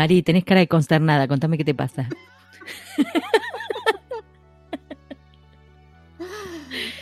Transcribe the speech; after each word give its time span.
Mari, 0.00 0.22
tenés 0.22 0.44
cara 0.44 0.60
de 0.60 0.66
consternada, 0.66 1.28
contame 1.28 1.58
qué 1.58 1.64
te 1.66 1.74
pasa. 1.74 2.08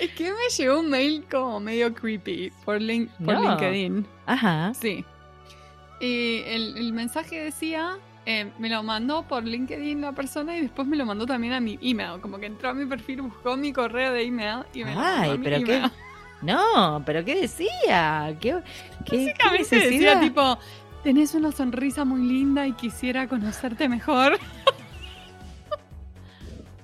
Es 0.00 0.10
que 0.14 0.24
me 0.32 0.48
llegó 0.56 0.80
un 0.80 0.90
mail 0.90 1.24
como 1.30 1.60
medio 1.60 1.94
creepy 1.94 2.50
por, 2.64 2.80
link, 2.80 3.08
por 3.24 3.34
No. 3.34 3.42
LinkedIn. 3.50 4.04
Ajá. 4.26 4.72
Sí. 4.74 5.04
Y 6.00 6.42
el, 6.46 6.76
el 6.76 6.92
mensaje 6.92 7.38
decía, 7.38 7.98
eh, 8.26 8.50
me 8.58 8.68
lo 8.68 8.82
mandó 8.82 9.22
por 9.22 9.44
LinkedIn 9.44 10.00
la 10.00 10.10
persona 10.10 10.56
y 10.56 10.62
después 10.62 10.88
me 10.88 10.96
lo 10.96 11.06
mandó 11.06 11.24
también 11.24 11.52
a 11.52 11.60
mi 11.60 11.78
email. 11.80 12.20
Como 12.20 12.38
que 12.38 12.46
entró 12.46 12.70
a 12.70 12.74
mi 12.74 12.84
perfil, 12.86 13.22
buscó 13.22 13.56
mi 13.56 13.72
correo 13.72 14.12
de 14.12 14.24
email 14.24 14.64
y 14.74 14.82
me 14.82 14.90
lo 14.92 15.00
mandó 15.00 15.22
Ay, 15.22 15.30
a 15.30 15.34
mi 15.36 15.44
pero 15.44 15.64
qué. 15.64 15.82
No, 16.42 17.02
pero 17.06 17.24
¿qué 17.24 17.42
decía? 17.42 18.36
¿Qué, 18.40 18.56
qué, 19.04 19.10
qué 19.10 19.16
Básicamente 19.26 19.76
decía 19.76 19.78
necesidad? 20.16 20.20
tipo, 20.20 20.58
tenés 21.08 21.34
una 21.34 21.52
sonrisa 21.52 22.04
muy 22.04 22.20
linda 22.20 22.66
y 22.66 22.72
quisiera 22.72 23.26
conocerte 23.28 23.88
mejor. 23.88 24.32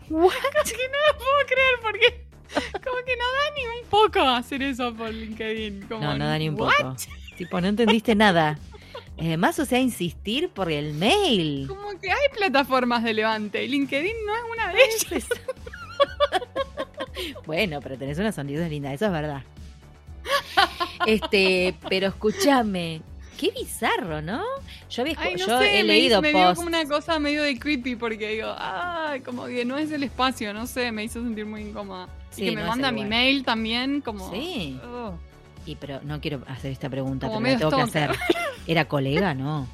What? 0.09 0.33
que 0.64 0.88
no 0.88 0.98
lo 1.12 1.19
puedo 1.19 1.47
creer 1.47 1.74
porque 1.83 2.27
como 2.83 3.05
que 3.05 3.16
no 3.19 3.24
da 3.24 3.55
ni 3.55 3.83
un 3.83 3.87
poco 3.91 4.20
hacer 4.20 4.62
eso 4.62 4.95
por 4.95 5.12
LinkedIn. 5.12 5.83
Como, 5.88 6.00
No, 6.00 6.16
no 6.16 6.24
da 6.24 6.38
ni 6.38 6.48
un 6.48 6.59
¿what? 6.59 6.73
poco. 6.74 6.97
Tipo, 7.37 7.60
no 7.60 7.66
entendiste 7.69 8.14
nada. 8.14 8.59
Además, 9.19 9.59
o 9.59 9.66
sea, 9.66 9.78
insistir 9.78 10.48
por 10.48 10.72
el 10.72 10.95
mail. 10.95 11.66
Como 11.69 11.91
que 12.00 12.11
hay 12.11 12.28
plataformas 12.34 13.05
de 13.05 13.12
levante. 13.12 13.69
LinkedIn 13.69 14.16
no 14.27 14.34
es 14.36 14.42
una 14.55 14.72
de 14.72 14.78
ellas. 14.84 15.28
Bueno, 17.47 17.81
pero 17.83 17.97
tenés 17.98 18.19
una 18.19 18.33
sonrisa 18.33 18.66
linda, 18.69 18.92
eso 18.92 19.05
es 19.06 19.12
verdad. 19.12 19.42
Este, 21.06 21.75
pero 21.88 22.09
escúchame, 22.09 23.03
qué 23.39 23.51
bizarro, 23.51 24.21
¿no? 24.23 24.43
Yo, 24.91 25.03
había, 25.03 25.15
Ay, 25.19 25.33
no 25.35 25.39
yo 25.47 25.59
sé, 25.59 25.79
he 25.79 25.83
me, 25.83 25.89
leído 25.89 26.23
me 26.23 26.29
dio 26.31 26.39
posts. 26.39 26.57
como 26.57 26.69
una 26.69 26.87
cosa 26.87 27.19
medio 27.19 27.43
de 27.43 27.59
creepy 27.59 27.97
porque 27.97 28.29
digo, 28.31 28.55
ay, 28.59 29.21
como 29.21 29.47
que 29.47 29.65
no 29.65 29.77
es 29.79 29.91
el 29.93 30.03
espacio, 30.03 30.53
no 30.55 30.67
sé, 30.67 30.93
me 30.93 31.05
hizo 31.05 31.23
sentir 31.23 31.47
muy 31.47 31.62
incómoda. 31.62 32.09
Sí, 32.31 32.43
y 32.43 32.51
que 32.51 32.57
me 32.57 32.62
no 32.62 32.69
manda 32.69 32.91
mi 32.93 33.05
mail 33.05 33.45
también, 33.45 34.01
como. 34.01 34.31
Sí. 34.33 34.79
oh. 34.85 35.15
Y 35.67 35.77
pero 35.77 36.01
no 36.03 36.21
quiero 36.21 36.43
hacer 36.49 36.73
esta 36.73 36.89
pregunta, 36.91 37.27
Como 37.29 37.41
pero 37.41 37.53
la 37.55 37.59
tengo 37.59 37.77
que 37.77 37.83
hacer. 37.83 38.11
¿Era 38.67 38.85
colega? 38.87 39.35
No. 39.35 39.67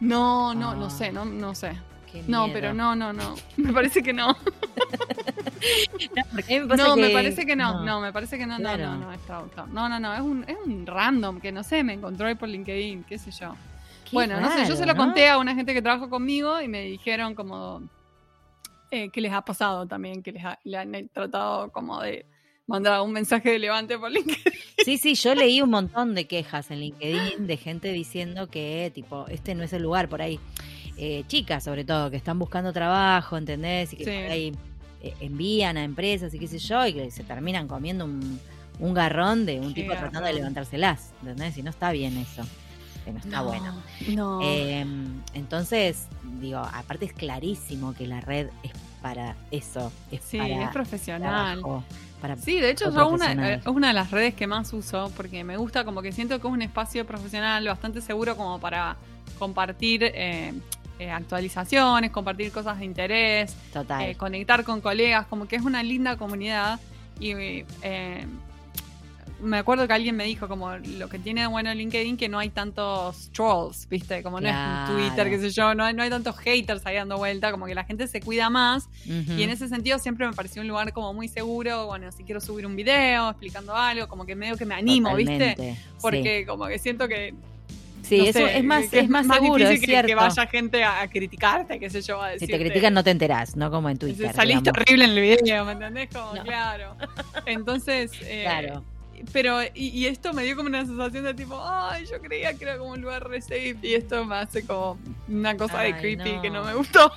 No, 0.00 0.52
no, 0.54 0.70
Ah. 0.70 0.74
no 0.74 0.90
sé, 0.90 1.12
no, 1.12 1.24
no 1.24 1.54
sé. 1.54 1.72
Qué 2.10 2.24
No, 2.26 2.44
miedo. 2.48 2.54
pero 2.54 2.74
no, 2.74 2.96
no, 2.96 3.12
no. 3.12 3.34
Me 3.56 3.72
parece 3.72 4.02
que 4.02 4.12
no. 4.12 4.36
No, 6.16 6.22
porque 6.30 7.00
me 7.00 7.10
parece 7.10 7.46
que 7.46 7.56
no. 7.56 7.84
No, 7.84 8.00
me 8.00 8.12
parece 8.12 8.36
que 8.38 8.46
no, 8.46 8.56
Claro. 8.58 8.84
no, 8.86 8.96
no, 8.96 9.00
no, 9.06 9.12
es 9.12 9.20
traductor. 9.20 9.68
No, 9.68 9.88
no, 9.88 9.98
no, 10.00 10.14
es 10.14 10.20
un, 10.20 10.44
es 10.48 10.56
un 10.64 10.86
random 10.86 11.40
que 11.40 11.52
no 11.52 11.62
sé, 11.62 11.82
me 11.84 11.94
encontró 11.94 12.26
ahí 12.26 12.34
por 12.34 12.48
LinkedIn, 12.48 13.04
qué 13.04 13.18
sé 13.18 13.30
yo. 13.30 13.54
Qué 14.04 14.10
bueno, 14.16 14.40
no 14.40 14.50
sé, 14.50 14.66
yo 14.68 14.76
se 14.76 14.84
lo 14.86 14.94
conté 14.96 15.28
a 15.28 15.38
una 15.38 15.54
gente 15.54 15.72
que 15.74 15.80
trabajó 15.82 16.10
conmigo 16.10 16.60
y 16.60 16.68
me 16.68 16.82
dijeron 16.82 17.34
como 17.34 17.82
eh, 18.90 19.08
que 19.10 19.20
les 19.20 19.32
ha 19.32 19.42
pasado 19.42 19.86
también, 19.86 20.22
que 20.22 20.32
les 20.32 20.44
ha- 20.44 20.58
le 20.64 20.76
han 20.76 21.08
tratado 21.08 21.70
como 21.70 22.00
de 22.02 22.26
mandar 22.66 23.00
un 23.00 23.12
mensaje 23.12 23.50
de 23.52 23.58
levante 23.58 23.98
por 23.98 24.10
LinkedIn. 24.10 24.42
Sí, 24.84 24.98
sí, 24.98 25.14
yo 25.14 25.34
leí 25.36 25.62
un 25.62 25.70
montón 25.70 26.12
de 26.16 26.26
quejas 26.26 26.70
en 26.72 26.80
LinkedIn 26.80 27.46
de 27.46 27.56
gente 27.56 27.92
diciendo 27.92 28.48
que, 28.48 28.90
tipo, 28.92 29.26
este 29.28 29.54
no 29.54 29.62
es 29.62 29.72
el 29.72 29.82
lugar 29.82 30.08
por 30.08 30.20
ahí. 30.20 30.40
Eh, 30.98 31.22
chicas, 31.28 31.62
sobre 31.62 31.84
todo, 31.84 32.10
que 32.10 32.16
están 32.16 32.36
buscando 32.38 32.72
trabajo, 32.72 33.36
¿entendés? 33.36 33.92
Y 33.92 33.96
que 33.98 34.04
Sí. 34.04 34.10
por 34.10 34.30
ahí 34.32 34.52
eh, 35.02 35.14
envían 35.20 35.76
a 35.76 35.84
empresas 35.84 36.32
y 36.34 36.38
qué 36.38 36.48
sé 36.48 36.58
yo, 36.58 36.86
y 36.86 36.94
que 36.94 37.10
se 37.10 37.24
terminan 37.24 37.68
comiendo 37.68 38.04
un, 38.04 38.40
un 38.78 38.94
garrón 38.94 39.46
de 39.46 39.60
un 39.60 39.74
Qué 39.74 39.82
tipo 39.82 39.94
tratando 39.94 40.26
de 40.26 40.32
levantárselas, 40.34 41.10
¿entendés? 41.20 41.58
Y 41.58 41.62
no 41.62 41.70
está 41.70 41.92
bien 41.92 42.16
eso. 42.16 42.42
Que 43.04 43.12
no 43.12 43.18
está 43.18 43.42
bueno. 43.42 43.82
No. 44.08 44.40
Eh, 44.42 44.86
entonces, 45.34 46.06
digo, 46.40 46.58
aparte 46.58 47.06
es 47.06 47.12
clarísimo 47.12 47.94
que 47.94 48.06
la 48.06 48.20
red 48.20 48.48
es 48.62 48.70
para 49.02 49.34
eso, 49.50 49.92
es 50.12 50.20
sí, 50.22 50.38
para 50.38 50.64
es 50.64 50.70
profesional. 50.70 51.58
trabajo, 51.58 51.84
para 52.20 52.36
Sí, 52.36 52.60
de 52.60 52.70
hecho 52.70 52.92
yo 52.94 53.08
una, 53.08 53.32
eh, 53.32 53.60
es 53.60 53.66
una 53.66 53.88
de 53.88 53.94
las 53.94 54.12
redes 54.12 54.34
que 54.34 54.46
más 54.46 54.72
uso 54.72 55.10
porque 55.16 55.42
me 55.42 55.56
gusta 55.56 55.84
como 55.84 56.00
que 56.02 56.12
siento 56.12 56.40
que 56.40 56.46
es 56.46 56.52
un 56.52 56.62
espacio 56.62 57.04
profesional 57.04 57.66
bastante 57.66 58.00
seguro 58.00 58.36
como 58.36 58.60
para 58.60 58.96
compartir 59.40 60.04
eh, 60.04 60.54
eh, 61.02 61.10
actualizaciones, 61.10 62.12
compartir 62.12 62.52
cosas 62.52 62.78
de 62.78 62.84
interés, 62.84 63.56
total. 63.72 64.02
eh, 64.04 64.14
conectar 64.14 64.62
con 64.62 64.80
colegas, 64.80 65.26
como 65.26 65.48
que 65.48 65.56
es 65.56 65.62
una 65.62 65.82
linda 65.82 66.16
comunidad 66.16 66.78
y 67.18 67.32
eh, 67.82 68.26
me 69.40 69.58
acuerdo 69.58 69.88
que 69.88 69.92
alguien 69.92 70.14
me 70.14 70.22
dijo 70.22 70.46
como 70.46 70.76
lo 70.76 71.08
que 71.08 71.18
tiene 71.18 71.40
de 71.40 71.46
bueno 71.48 71.74
LinkedIn 71.74 72.16
que 72.16 72.28
no 72.28 72.38
hay 72.38 72.50
tantos 72.50 73.30
trolls, 73.32 73.88
¿viste? 73.88 74.22
Como 74.22 74.40
no 74.40 74.48
es 74.48 74.54
Twitter, 74.90 75.28
qué 75.28 75.40
sé 75.40 75.50
yo, 75.50 75.74
no 75.74 75.84
hay, 75.84 75.92
no 75.92 76.04
hay 76.04 76.10
tantos 76.10 76.38
haters 76.38 76.86
ahí 76.86 76.94
dando 76.94 77.16
vuelta, 77.16 77.50
como 77.50 77.66
que 77.66 77.74
la 77.74 77.82
gente 77.82 78.06
se 78.06 78.20
cuida 78.20 78.48
más 78.48 78.88
y 79.04 79.42
en 79.42 79.50
ese 79.50 79.68
sentido 79.68 79.98
siempre 79.98 80.24
me 80.28 80.34
pareció 80.34 80.62
un 80.62 80.68
lugar 80.68 80.92
como 80.92 81.12
muy 81.12 81.26
seguro, 81.26 81.86
bueno, 81.86 82.12
si 82.12 82.22
quiero 82.22 82.40
subir 82.40 82.64
un 82.64 82.76
video 82.76 83.28
explicando 83.28 83.74
algo, 83.74 84.06
como 84.06 84.24
que 84.24 84.36
medio 84.36 84.56
que 84.56 84.66
me 84.66 84.76
animo, 84.76 85.16
¿viste? 85.16 85.76
Porque 86.00 86.46
como 86.46 86.66
que 86.68 86.78
siento 86.78 87.08
que... 87.08 87.34
Sí, 88.02 88.18
no 88.18 88.24
eso 88.24 88.38
sé, 88.40 88.58
es 88.58 88.64
más, 88.64 88.86
que 88.88 88.98
es 89.00 89.08
más 89.08 89.26
seguro, 89.26 89.64
es 89.68 89.80
que, 89.80 89.86
cierto. 89.86 90.06
que 90.08 90.14
vaya 90.14 90.46
gente 90.46 90.82
a, 90.84 91.00
a 91.02 91.08
criticarte, 91.08 91.78
qué 91.78 91.88
sé 91.88 92.02
yo, 92.02 92.20
a 92.20 92.28
si 92.28 92.32
decirte. 92.34 92.58
te 92.58 92.64
critican 92.64 92.94
no 92.94 93.04
te 93.04 93.10
enterás, 93.10 93.56
no 93.56 93.70
como 93.70 93.88
en 93.90 93.98
Twitter. 93.98 94.32
Saliste 94.34 94.70
digamos. 94.70 94.80
horrible 94.82 95.04
en 95.04 95.10
el 95.10 95.20
video, 95.44 95.64
¿me 95.64 95.72
entendés? 95.72 96.08
Como, 96.12 96.34
No. 96.34 96.42
claro. 96.42 96.96
Entonces, 97.46 98.10
eh, 98.22 98.42
Claro. 98.44 98.82
pero, 99.32 99.62
y, 99.62 99.88
y 99.88 100.06
esto 100.06 100.32
me 100.32 100.42
dio 100.42 100.56
como 100.56 100.68
una 100.68 100.84
sensación 100.84 101.22
de 101.24 101.34
tipo, 101.34 101.60
ay, 101.64 102.04
yo 102.10 102.20
creía 102.20 102.54
que 102.54 102.64
era 102.64 102.76
como 102.78 102.90
un 102.90 103.00
lugar 103.00 103.28
re 103.28 103.40
safe 103.40 103.76
y 103.82 103.94
esto 103.94 104.24
me 104.24 104.34
hace 104.36 104.66
como 104.66 104.98
una 105.28 105.56
cosa 105.56 105.80
de 105.82 105.96
creepy 105.96 106.32
no. 106.34 106.42
que 106.42 106.50
no 106.50 106.64
me 106.64 106.74
gustó. 106.74 107.12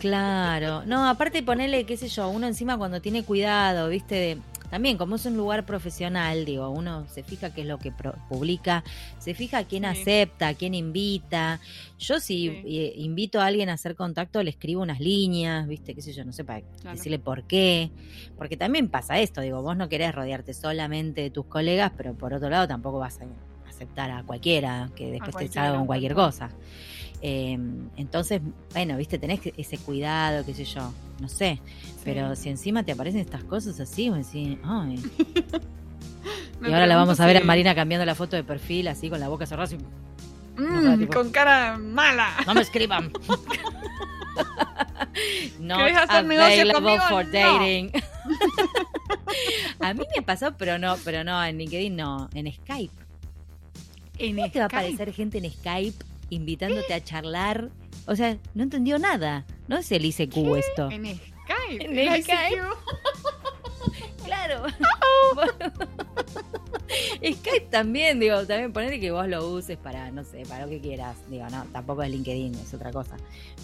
Claro. 0.00 0.82
No, 0.86 1.08
aparte 1.08 1.42
ponerle, 1.42 1.84
qué 1.84 1.96
sé 1.96 2.08
yo, 2.08 2.28
uno 2.28 2.46
encima 2.46 2.76
cuando 2.78 3.00
tiene 3.00 3.24
cuidado, 3.24 3.88
viste, 3.88 4.14
de- 4.14 4.38
también 4.70 4.96
como 4.96 5.16
es 5.16 5.24
un 5.26 5.36
lugar 5.36 5.64
profesional, 5.66 6.44
digo, 6.44 6.68
uno 6.70 7.06
se 7.08 7.22
fija 7.22 7.50
qué 7.54 7.60
es 7.60 7.66
lo 7.66 7.78
que 7.78 7.92
pro- 7.92 8.14
publica, 8.28 8.82
se 9.18 9.34
fija 9.34 9.64
quién 9.64 9.84
Sí. 9.84 9.88
acepta, 10.00 10.54
quién 10.54 10.74
invita. 10.74 11.60
Yo 11.98 12.18
si 12.20 12.48
Sí. 12.50 12.62
eh, 12.66 12.92
invito 12.96 13.40
a 13.40 13.46
alguien 13.46 13.68
a 13.68 13.74
hacer 13.74 13.94
contacto, 13.94 14.42
le 14.42 14.50
escribo 14.50 14.82
unas 14.82 14.98
líneas, 15.00 15.66
viste, 15.68 15.94
qué 15.94 16.02
sé 16.02 16.12
yo, 16.12 16.24
no 16.24 16.32
sé, 16.32 16.44
para 16.44 16.60
Claro. 16.80 16.96
decirle 16.96 17.18
por 17.18 17.44
qué. 17.44 17.90
Porque 18.36 18.56
también 18.56 18.88
pasa 18.88 19.20
esto, 19.20 19.40
digo, 19.40 19.62
vos 19.62 19.76
no 19.76 19.88
querés 19.88 20.14
rodearte 20.14 20.54
solamente 20.54 21.20
de 21.20 21.30
tus 21.30 21.46
colegas, 21.46 21.92
pero 21.96 22.14
por 22.14 22.34
otro 22.34 22.50
lado 22.50 22.66
tampoco 22.66 22.98
vas 22.98 23.20
a 23.20 23.26
aceptar 23.68 24.10
a 24.10 24.22
cualquiera 24.24 24.90
que 24.96 25.04
después 25.10 25.30
te 25.30 25.32
cualquiera, 25.32 25.66
salga 25.66 25.78
con 25.78 25.86
cualquier 25.86 26.14
cual. 26.14 26.26
cosa. 26.26 26.50
Eh, 27.26 27.56
entonces, 27.96 28.42
bueno, 28.74 28.98
viste, 28.98 29.18
tenés 29.18 29.40
ese 29.56 29.78
cuidado, 29.78 30.44
qué 30.44 30.52
sé 30.52 30.66
yo, 30.66 30.92
no 31.20 31.28
sé. 31.30 31.58
Pero 32.04 32.36
si 32.36 32.50
encima 32.50 32.82
te 32.82 32.92
aparecen 32.92 33.20
estas 33.20 33.42
cosas 33.44 33.80
así, 33.80 34.10
vos 34.10 34.30
decís, 34.30 34.58
ay. 34.62 35.02
Y 36.62 36.66
ahora 36.72 36.86
la 36.86 36.96
vamos 36.96 37.20
a 37.20 37.26
ver 37.26 37.36
a 37.36 37.40
si- 37.40 37.46
Marina 37.46 37.74
cambiando 37.74 38.06
la 38.06 38.14
foto 38.14 38.36
de 38.36 38.44
perfil, 38.44 38.88
así 38.88 39.10
con 39.10 39.20
la 39.20 39.28
boca 39.28 39.44
cerrada. 39.46 39.64
así, 39.64 39.76
Mm, 40.56 40.98
tipo- 41.00 41.14
con 41.14 41.30
cara 41.30 41.76
mala. 41.78 42.30
no 42.46 42.54
me 42.54 42.60
escriban. 42.60 43.10
no 45.60 45.78
¿Querés 45.78 45.96
hacer 45.96 46.24
negocio 46.24 46.72
conmigo? 46.72 47.02
for 47.08 47.24
No. 47.26 47.32
dating. 47.32 47.90
a 49.80 49.94
mí 49.94 50.04
me 50.16 50.22
pasó, 50.22 50.54
pero 50.56 50.78
no, 50.78 50.96
pero 51.04 51.24
no, 51.24 51.42
en 51.44 51.58
LinkedIn 51.58 51.96
no, 51.96 52.28
en 52.34 52.52
Skype. 52.52 52.94
En 54.18 54.36
¿Cómo 54.36 54.50
te 54.50 54.58
va 54.60 54.64
a 54.64 54.68
aparecer 54.68 55.12
gente 55.12 55.38
en 55.38 55.50
Skype 55.50 56.04
invitándote 56.34 56.92
a 56.94 57.02
charlar? 57.02 57.70
O 58.06 58.16
sea, 58.16 58.36
no 58.54 58.62
entendió 58.62 58.98
nada. 58.98 59.44
No 59.68 59.78
es 59.78 59.90
el 59.92 60.04
ICQ 60.04 60.36
esto. 60.56 60.90
En 60.90 61.04
Skype. 61.06 61.84
En 61.84 61.98
el 61.98 62.22
Skype. 62.22 62.62
Claro. 64.24 64.64
Skype 67.16 67.66
también, 67.70 68.20
digo, 68.20 68.46
también 68.46 68.72
ponerle 68.72 69.00
que 69.00 69.10
vos 69.10 69.26
lo 69.28 69.48
uses 69.50 69.76
para, 69.76 70.10
no 70.10 70.24
sé, 70.24 70.42
para 70.48 70.64
lo 70.64 70.70
que 70.70 70.80
quieras. 70.80 71.16
Digo, 71.28 71.46
no, 71.50 71.64
tampoco 71.72 72.02
es 72.02 72.10
LinkedIn, 72.10 72.54
es 72.54 72.74
otra 72.74 72.90
cosa. 72.92 73.16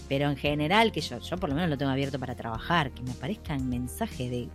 Pero 0.09 0.29
en 0.31 0.37
general, 0.37 0.93
que 0.93 1.01
yo, 1.01 1.19
yo 1.19 1.37
por 1.37 1.49
lo 1.49 1.55
menos 1.55 1.71
lo 1.71 1.79
tengo 1.79 1.93
abierto 1.93 2.19
para 2.19 2.35
trabajar, 2.35 2.91
que 2.91 3.03
me 3.03 3.13
aparezcan 3.13 3.69
mensajes 3.69 4.31
de 4.31 4.49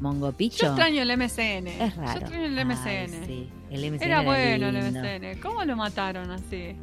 Mongo 0.00 0.32
Picho. 0.32 0.66
Yo 0.66 0.68
extraño 0.68 1.02
el 1.02 1.16
MCN. 1.16 1.68
Es 1.68 1.96
raro. 1.96 2.12
Yo 2.12 2.26
extraño 2.26 2.44
el 2.44 2.58
Ay, 2.58 2.64
MCN. 2.64 3.26
sí, 3.26 3.48
el 3.70 3.92
MCN 3.92 4.02
Era 4.02 4.20
bueno 4.22 4.68
el 4.68 4.74
lindo. 4.74 5.00
MCN. 5.00 5.40
¿Cómo 5.40 5.64
lo 5.64 5.76
mataron 5.76 6.30
así? 6.30 6.76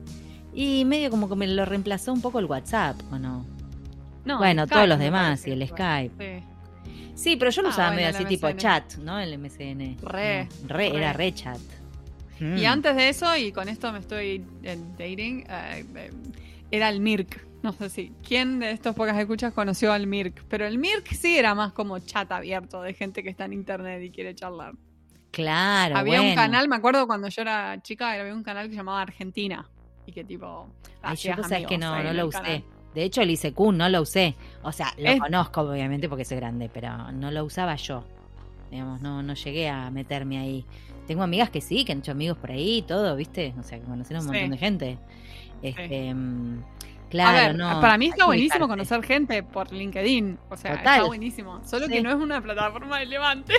Y 0.53 0.83
medio 0.85 1.09
como 1.09 1.29
que 1.29 1.35
me 1.35 1.47
lo 1.47 1.65
reemplazó 1.65 2.11
un 2.13 2.21
poco 2.21 2.39
el 2.39 2.45
WhatsApp, 2.45 2.95
¿o 3.11 3.17
no? 3.17 3.45
No, 4.25 4.37
Bueno, 4.37 4.67
todos 4.67 4.87
los 4.87 4.99
demás 4.99 5.45
y 5.47 5.51
el. 5.51 5.67
Skype. 5.67 6.41
Sí. 6.41 6.45
Sí, 7.15 7.35
pero 7.35 7.51
yo 7.51 7.61
lo 7.61 7.67
Ah, 7.69 7.71
usaba 7.71 7.91
medio 7.95 8.09
así 8.09 8.25
tipo 8.25 8.51
chat, 8.51 8.95
¿no? 8.97 9.19
El 9.19 9.33
MSN. 9.37 9.97
Re, 10.01 10.47
re, 10.67 10.87
era 10.97 11.13
re. 11.13 11.33
chat. 11.33 11.59
Y 12.39 12.43
Mm. 12.43 12.65
antes 12.65 12.95
de 12.95 13.09
eso, 13.09 13.35
y 13.37 13.51
con 13.51 13.69
esto 13.69 13.91
me 13.91 13.99
estoy 13.99 14.43
eh, 14.63 14.77
dating, 14.97 15.45
eh, 15.47 16.11
era 16.71 16.89
el 16.89 16.99
Mirk. 16.99 17.45
No 17.61 17.71
sé 17.73 17.89
si. 17.91 18.11
¿Quién 18.27 18.57
de 18.59 18.71
estos 18.71 18.95
pocas 18.95 19.15
escuchas 19.19 19.53
conoció 19.53 19.93
al 19.93 20.07
Mirk? 20.07 20.43
Pero 20.49 20.65
el 20.65 20.79
Mirk 20.79 21.07
sí 21.13 21.37
era 21.37 21.53
más 21.53 21.73
como 21.73 21.99
chat 21.99 22.31
abierto 22.31 22.81
de 22.81 22.95
gente 22.95 23.21
que 23.21 23.29
está 23.29 23.45
en 23.45 23.53
internet 23.53 24.01
y 24.03 24.09
quiere 24.09 24.33
charlar. 24.33 24.73
Claro, 25.29 25.95
había 25.97 26.21
un 26.21 26.33
canal, 26.35 26.67
me 26.67 26.75
acuerdo 26.75 27.07
cuando 27.07 27.29
yo 27.29 27.41
era 27.43 27.79
chica, 27.81 28.11
había 28.11 28.33
un 28.33 28.43
canal 28.43 28.65
que 28.65 28.71
se 28.71 28.77
llamaba 28.77 29.01
Argentina. 29.01 29.69
Y 30.05 30.11
que 30.11 30.23
tipo. 30.23 30.67
Ay, 31.01 31.15
yo 31.15 31.31
hacías 31.31 31.37
cosa 31.37 31.57
es 31.59 31.67
que 31.67 31.77
no, 31.77 32.01
no 32.03 32.13
lo 32.13 32.27
usé. 32.27 32.37
canal. 32.41 32.63
De 32.93 33.03
hecho, 33.03 33.21
el 33.21 33.29
ICQ 33.31 33.59
no 33.73 33.87
lo 33.89 34.01
usé. 34.01 34.35
O 34.63 34.71
sea, 34.71 34.93
lo 34.97 35.09
Es- 35.09 35.19
conozco 35.19 35.61
obviamente 35.61 36.09
porque 36.09 36.25
soy 36.25 36.37
grande, 36.37 36.69
pero 36.73 37.11
no 37.11 37.31
lo 37.31 37.45
usaba 37.45 37.75
yo. 37.75 38.03
Digamos, 38.69 39.01
no, 39.01 39.21
no 39.23 39.33
llegué 39.33 39.69
a 39.69 39.89
meterme 39.91 40.39
ahí. 40.39 40.65
Tengo 41.07 41.23
amigas 41.23 41.49
que 41.49 41.61
sí, 41.61 41.83
que 41.85 41.91
han 41.93 41.99
hecho 41.99 42.11
amigos 42.11 42.37
por 42.37 42.51
ahí 42.51 42.77
y 42.77 42.81
todo, 42.83 43.15
¿viste? 43.15 43.53
O 43.59 43.63
sea, 43.63 43.79
que 43.79 43.85
conocieron 43.85 44.25
un 44.25 44.31
Sí. 44.33 44.35
montón 44.39 44.51
de 44.51 44.57
gente. 44.57 44.97
Este, 45.61 46.13
mm, 46.13 46.63
claro, 47.11 47.29
a 47.37 47.41
ver, 47.41 47.55
no. 47.55 47.79
para 47.81 47.97
mí 47.99 48.07
está 48.07 48.25
buenísimo 48.25 48.67
conocer 48.67 49.03
gente 49.03 49.43
por 49.43 49.71
LinkedIn. 49.71 50.39
O 50.49 50.57
sea, 50.57 50.77
Total. 50.77 50.95
está 50.95 51.07
buenísimo. 51.07 51.61
Solo 51.65 51.85
Sí. 51.85 51.93
que 51.93 52.01
no 52.01 52.09
es 52.09 52.15
una 52.15 52.41
plataforma 52.41 52.97
de 52.99 53.05
levante. 53.05 53.53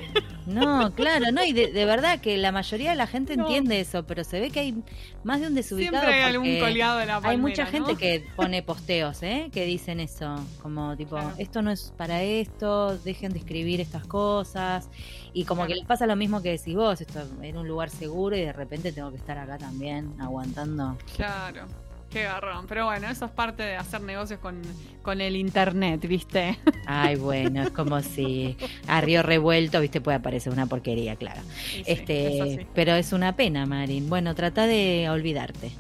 No, 0.47 0.93
claro, 0.95 1.27
no, 1.33 1.45
y 1.45 1.53
de, 1.53 1.71
de 1.73 1.85
verdad 1.85 2.19
que 2.21 2.37
la 2.37 2.51
mayoría 2.51 2.91
de 2.91 2.97
la 2.97 3.07
gente 3.07 3.37
No. 3.37 3.45
entiende 3.45 3.79
eso, 3.81 4.05
pero 4.05 4.25
se 4.25 4.41
ve 4.41 4.51
que 4.51 4.59
hay 4.61 4.83
más 5.23 5.41
de 5.41 5.47
un 5.47 5.55
desubicado. 5.55 5.99
Siempre 6.01 6.15
hay 6.23 6.31
algún 6.35 6.59
colgado 6.59 6.99
de 6.99 7.07
la 7.07 7.13
palmera, 7.21 7.31
Hay 7.31 7.37
mucha 7.39 7.65
¿no? 7.65 7.71
gente 7.71 7.97
que 7.97 8.25
pone 8.37 8.63
posteos, 8.63 9.23
¿eh? 9.23 9.51
Que 9.53 9.65
dicen 9.67 10.01
eso, 10.01 10.35
como 10.61 10.97
tipo, 10.97 11.17
Claro. 11.17 11.35
esto 11.39 11.63
no 11.63 11.71
es 11.71 11.93
para 11.97 12.23
esto, 12.23 12.97
dejen 12.99 13.33
de 13.33 13.39
escribir 13.39 13.81
estas 13.81 14.07
cosas. 14.07 14.89
Y 15.35 15.45
como 15.45 15.67
que 15.67 15.75
les 15.75 15.87
pasa 15.87 16.07
lo 16.07 16.17
mismo 16.17 16.43
que 16.43 16.51
decís 16.51 16.75
vos, 16.75 17.01
esto 17.01 17.21
en 17.41 17.57
un 17.57 17.67
lugar 17.69 17.89
seguro 17.91 18.37
y 18.37 18.41
de 18.41 18.53
repente 18.53 18.93
tengo 18.93 19.11
que 19.11 19.17
estar 19.17 19.39
acá 19.39 19.59
también, 19.59 20.13
aguantando. 20.21 20.97
Claro. 21.17 21.67
Qué 22.13 22.25
garrón. 22.25 22.67
Pero 22.69 22.85
bueno, 22.87 23.09
eso 23.09 23.25
es 23.25 23.31
parte 23.31 23.63
de 23.63 23.77
hacer 23.77 24.01
negocios 24.03 24.39
con, 24.41 24.61
con 25.03 25.21
el 25.21 25.35
internet, 25.37 26.07
¿viste? 26.07 26.59
Ay, 26.87 27.17
bueno, 27.17 27.63
es 27.63 27.71
como 27.71 28.01
si 28.01 28.57
a 28.87 29.01
río 29.01 29.23
revuelto, 29.23 29.81
viste, 29.81 30.01
puede 30.01 30.19
aparecer 30.19 30.53
una 30.53 30.67
porquería, 30.67 31.17
claro. 31.17 31.41
Sí, 31.71 31.83
este, 31.87 32.57
sí. 32.59 32.67
pero 32.75 32.95
es 32.95 33.13
una 33.13 33.35
pena, 33.35 33.65
Marin. 33.67 34.09
Bueno, 34.11 34.35
trata 34.35 34.67
de 34.67 35.09
olvidarte. 35.11 35.71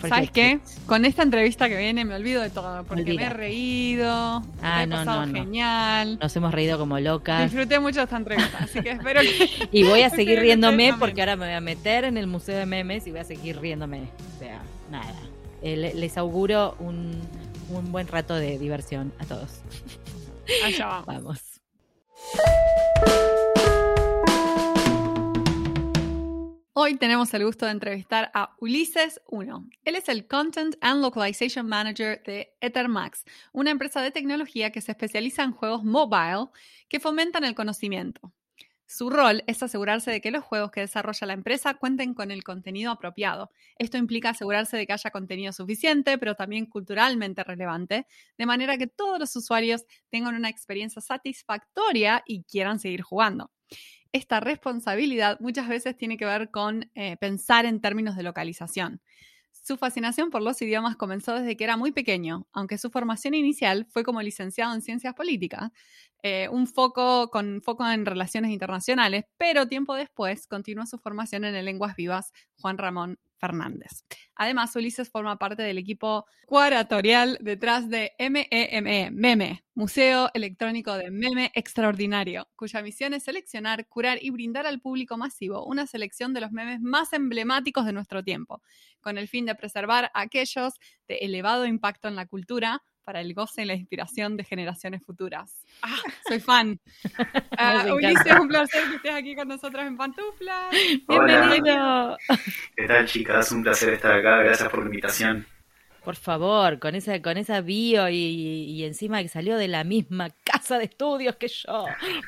Porque- 0.00 0.08
¿Sabes 0.14 0.30
qué? 0.30 0.60
Con 0.84 1.06
esta 1.06 1.22
entrevista 1.22 1.68
que 1.70 1.78
viene 1.78 2.04
me 2.04 2.14
olvido 2.14 2.42
de 2.42 2.50
todo, 2.50 2.84
porque 2.84 3.14
me 3.14 3.24
he 3.24 3.30
reído, 3.30 4.42
Ah, 4.62 4.76
me 4.76 4.82
he 4.82 4.86
no, 4.88 4.96
pasado 4.96 5.20
no, 5.26 5.32
no. 5.32 5.38
genial. 5.38 6.18
Nos 6.20 6.36
hemos 6.36 6.52
reído 6.52 6.78
como 6.78 7.00
locas. 7.00 7.44
Disfruté 7.50 7.80
mucho 7.80 8.02
esta 8.02 8.16
entrevista, 8.18 8.58
así 8.60 8.82
que 8.82 8.90
espero 8.90 9.22
que... 9.22 9.68
Y 9.72 9.84
voy 9.84 10.02
a 10.02 10.10
seguir 10.10 10.38
riéndome 10.40 10.92
porque 10.98 11.22
ahora 11.22 11.34
me 11.36 11.46
voy 11.46 11.54
a 11.54 11.60
meter 11.62 12.04
en 12.04 12.18
el 12.18 12.26
Museo 12.26 12.58
de 12.58 12.66
Memes 12.66 13.06
y 13.06 13.10
voy 13.10 13.20
a 13.20 13.24
seguir 13.24 13.58
riéndome. 13.58 14.02
O 14.36 14.38
sea, 14.38 14.60
nada. 14.90 15.14
Eh, 15.62 15.76
le- 15.76 15.94
les 15.94 16.16
auguro 16.18 16.76
un, 16.78 17.20
un 17.70 17.92
buen 17.92 18.06
rato 18.08 18.34
de 18.34 18.58
diversión 18.58 19.12
a 19.18 19.24
todos. 19.24 19.60
Allá 20.64 21.02
vamos. 21.06 21.06
Vamos. 21.06 21.42
Hoy 26.78 26.96
tenemos 26.98 27.32
el 27.32 27.44
gusto 27.44 27.64
de 27.64 27.72
entrevistar 27.72 28.30
a 28.34 28.54
Ulises 28.60 29.20
1. 29.28 29.66
Él 29.84 29.96
es 29.96 30.08
el 30.10 30.26
Content 30.28 30.76
and 30.82 31.00
Localization 31.00 31.66
Manager 31.66 32.22
de 32.24 32.54
Ethermax, 32.60 33.24
una 33.52 33.70
empresa 33.70 34.02
de 34.02 34.10
tecnología 34.10 34.70
que 34.70 34.82
se 34.82 34.92
especializa 34.92 35.42
en 35.42 35.52
juegos 35.52 35.82
mobile 35.84 36.48
que 36.88 37.00
fomentan 37.00 37.44
el 37.44 37.54
conocimiento. 37.54 38.30
Su 38.86 39.10
rol 39.10 39.42
es 39.46 39.62
asegurarse 39.62 40.10
de 40.10 40.20
que 40.20 40.30
los 40.30 40.44
juegos 40.44 40.70
que 40.70 40.80
desarrolla 40.80 41.26
la 41.26 41.32
empresa 41.32 41.74
cuenten 41.74 42.14
con 42.14 42.30
el 42.30 42.44
contenido 42.44 42.92
apropiado. 42.92 43.50
Esto 43.78 43.98
implica 43.98 44.30
asegurarse 44.30 44.76
de 44.76 44.86
que 44.86 44.92
haya 44.92 45.10
contenido 45.10 45.52
suficiente, 45.52 46.18
pero 46.18 46.34
también 46.34 46.66
culturalmente 46.66 47.42
relevante, 47.44 48.06
de 48.38 48.46
manera 48.46 48.78
que 48.78 48.86
todos 48.86 49.18
los 49.18 49.34
usuarios 49.36 49.84
tengan 50.08 50.34
una 50.34 50.48
experiencia 50.48 51.02
satisfactoria 51.02 52.22
y 52.26 52.44
quieran 52.44 52.78
seguir 52.78 53.02
jugando 53.02 53.50
esta 54.12 54.40
responsabilidad 54.40 55.38
muchas 55.40 55.68
veces 55.68 55.96
tiene 55.96 56.16
que 56.16 56.24
ver 56.24 56.50
con 56.50 56.90
eh, 56.94 57.16
pensar 57.18 57.66
en 57.66 57.80
términos 57.80 58.16
de 58.16 58.22
localización. 58.22 59.02
Su 59.66 59.76
fascinación 59.76 60.30
por 60.30 60.42
los 60.42 60.62
idiomas 60.62 60.94
comenzó 60.94 61.34
desde 61.34 61.56
que 61.56 61.64
era 61.64 61.76
muy 61.76 61.90
pequeño, 61.90 62.46
aunque 62.52 62.78
su 62.78 62.88
formación 62.88 63.34
inicial 63.34 63.84
fue 63.90 64.04
como 64.04 64.22
licenciado 64.22 64.72
en 64.72 64.80
ciencias 64.80 65.12
políticas, 65.12 65.72
eh, 66.22 66.48
un 66.52 66.68
foco 66.68 67.30
con 67.32 67.60
foco 67.60 67.84
en 67.84 68.06
relaciones 68.06 68.52
internacionales, 68.52 69.24
pero 69.36 69.66
tiempo 69.66 69.96
después 69.96 70.46
continuó 70.46 70.86
su 70.86 70.98
formación 70.98 71.44
en 71.44 71.64
Lenguas 71.64 71.96
Vivas 71.96 72.32
Juan 72.60 72.78
Ramón 72.78 73.18
Fernández. 73.38 74.04
Además, 74.34 74.74
Ulises 74.76 75.10
forma 75.10 75.38
parte 75.38 75.62
del 75.62 75.78
equipo 75.78 76.26
curatorial 76.46 77.38
detrás 77.40 77.88
de 77.88 78.12
MEME, 78.18 79.10
MEME, 79.12 79.64
Museo 79.74 80.30
Electrónico 80.34 80.94
de 80.94 81.10
Meme 81.10 81.50
Extraordinario, 81.54 82.48
cuya 82.56 82.82
misión 82.82 83.14
es 83.14 83.24
seleccionar, 83.24 83.86
curar 83.88 84.18
y 84.22 84.30
brindar 84.30 84.66
al 84.66 84.80
público 84.80 85.16
masivo 85.16 85.64
una 85.64 85.86
selección 85.86 86.32
de 86.34 86.40
los 86.40 86.52
memes 86.52 86.80
más 86.80 87.12
emblemáticos 87.12 87.84
de 87.86 87.92
nuestro 87.92 88.22
tiempo, 88.22 88.62
con 89.00 89.18
el 89.18 89.28
fin 89.28 89.46
de 89.46 89.54
preservar 89.54 90.10
aquellos 90.14 90.74
de 91.08 91.16
elevado 91.16 91.66
impacto 91.66 92.08
en 92.08 92.16
la 92.16 92.26
cultura 92.26 92.82
para 93.06 93.20
el 93.20 93.34
goce 93.34 93.62
y 93.62 93.64
la 93.64 93.74
inspiración 93.74 94.36
de 94.36 94.42
generaciones 94.42 95.02
futuras. 95.04 95.64
¡Ah! 95.80 95.96
Soy 96.28 96.40
fan. 96.40 96.78
Ah, 97.58 97.86
Ulises, 97.90 98.38
un 98.38 98.48
placer 98.48 98.82
que 98.90 98.96
estés 98.96 99.14
aquí 99.14 99.34
con 99.34 99.48
nosotros 99.48 99.82
en 99.86 99.96
Pantuflas. 99.96 100.74
Hola. 101.06 101.48
Bienvenido. 101.48 102.18
¿Qué 102.76 102.86
tal, 102.86 103.06
chicas? 103.06 103.50
Un 103.50 103.62
placer 103.62 103.94
estar 103.94 104.12
acá. 104.12 104.42
Gracias 104.42 104.68
por 104.68 104.80
la 104.80 104.84
invitación. 104.86 105.46
Por 106.06 106.14
favor, 106.14 106.78
con 106.78 106.94
esa, 106.94 107.20
con 107.20 107.36
esa 107.36 107.60
bio 107.62 108.08
y, 108.08 108.14
y 108.16 108.84
encima 108.84 109.20
que 109.22 109.28
salió 109.28 109.56
de 109.56 109.66
la 109.66 109.82
misma 109.82 110.30
casa 110.44 110.78
de 110.78 110.84
estudios 110.84 111.34
que 111.34 111.48
yo. 111.48 111.84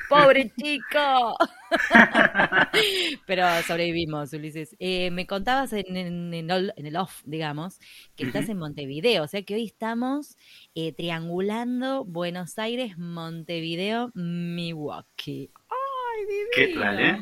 Pobre 0.09 0.51
chico. 0.59 1.33
Pero 3.25 3.45
sobrevivimos, 3.65 4.33
Ulises. 4.33 4.75
Eh, 4.79 5.11
me 5.11 5.25
contabas 5.25 5.71
en, 5.71 5.95
en- 5.95 6.33
en 6.33 6.51
el, 6.51 6.73
en 6.75 6.85
el 6.87 6.97
off, 6.97 7.21
digamos, 7.23 7.79
que 8.17 8.25
estás 8.25 8.49
en 8.49 8.57
Montevideo. 8.57 9.23
O 9.23 9.27
sea 9.27 9.43
que 9.43 9.55
hoy 9.55 9.63
estamos 9.65 10.35
eh, 10.75 10.91
triangulando 10.91 12.03
Buenos 12.03 12.59
Aires, 12.59 12.97
Montevideo, 12.97 14.11
Milwaukee. 14.13 15.51
¡Ay, 15.69 16.25
¿Qué 16.53 16.61
divino! 16.67 16.81
tal, 16.81 16.99
eh? 16.99 17.17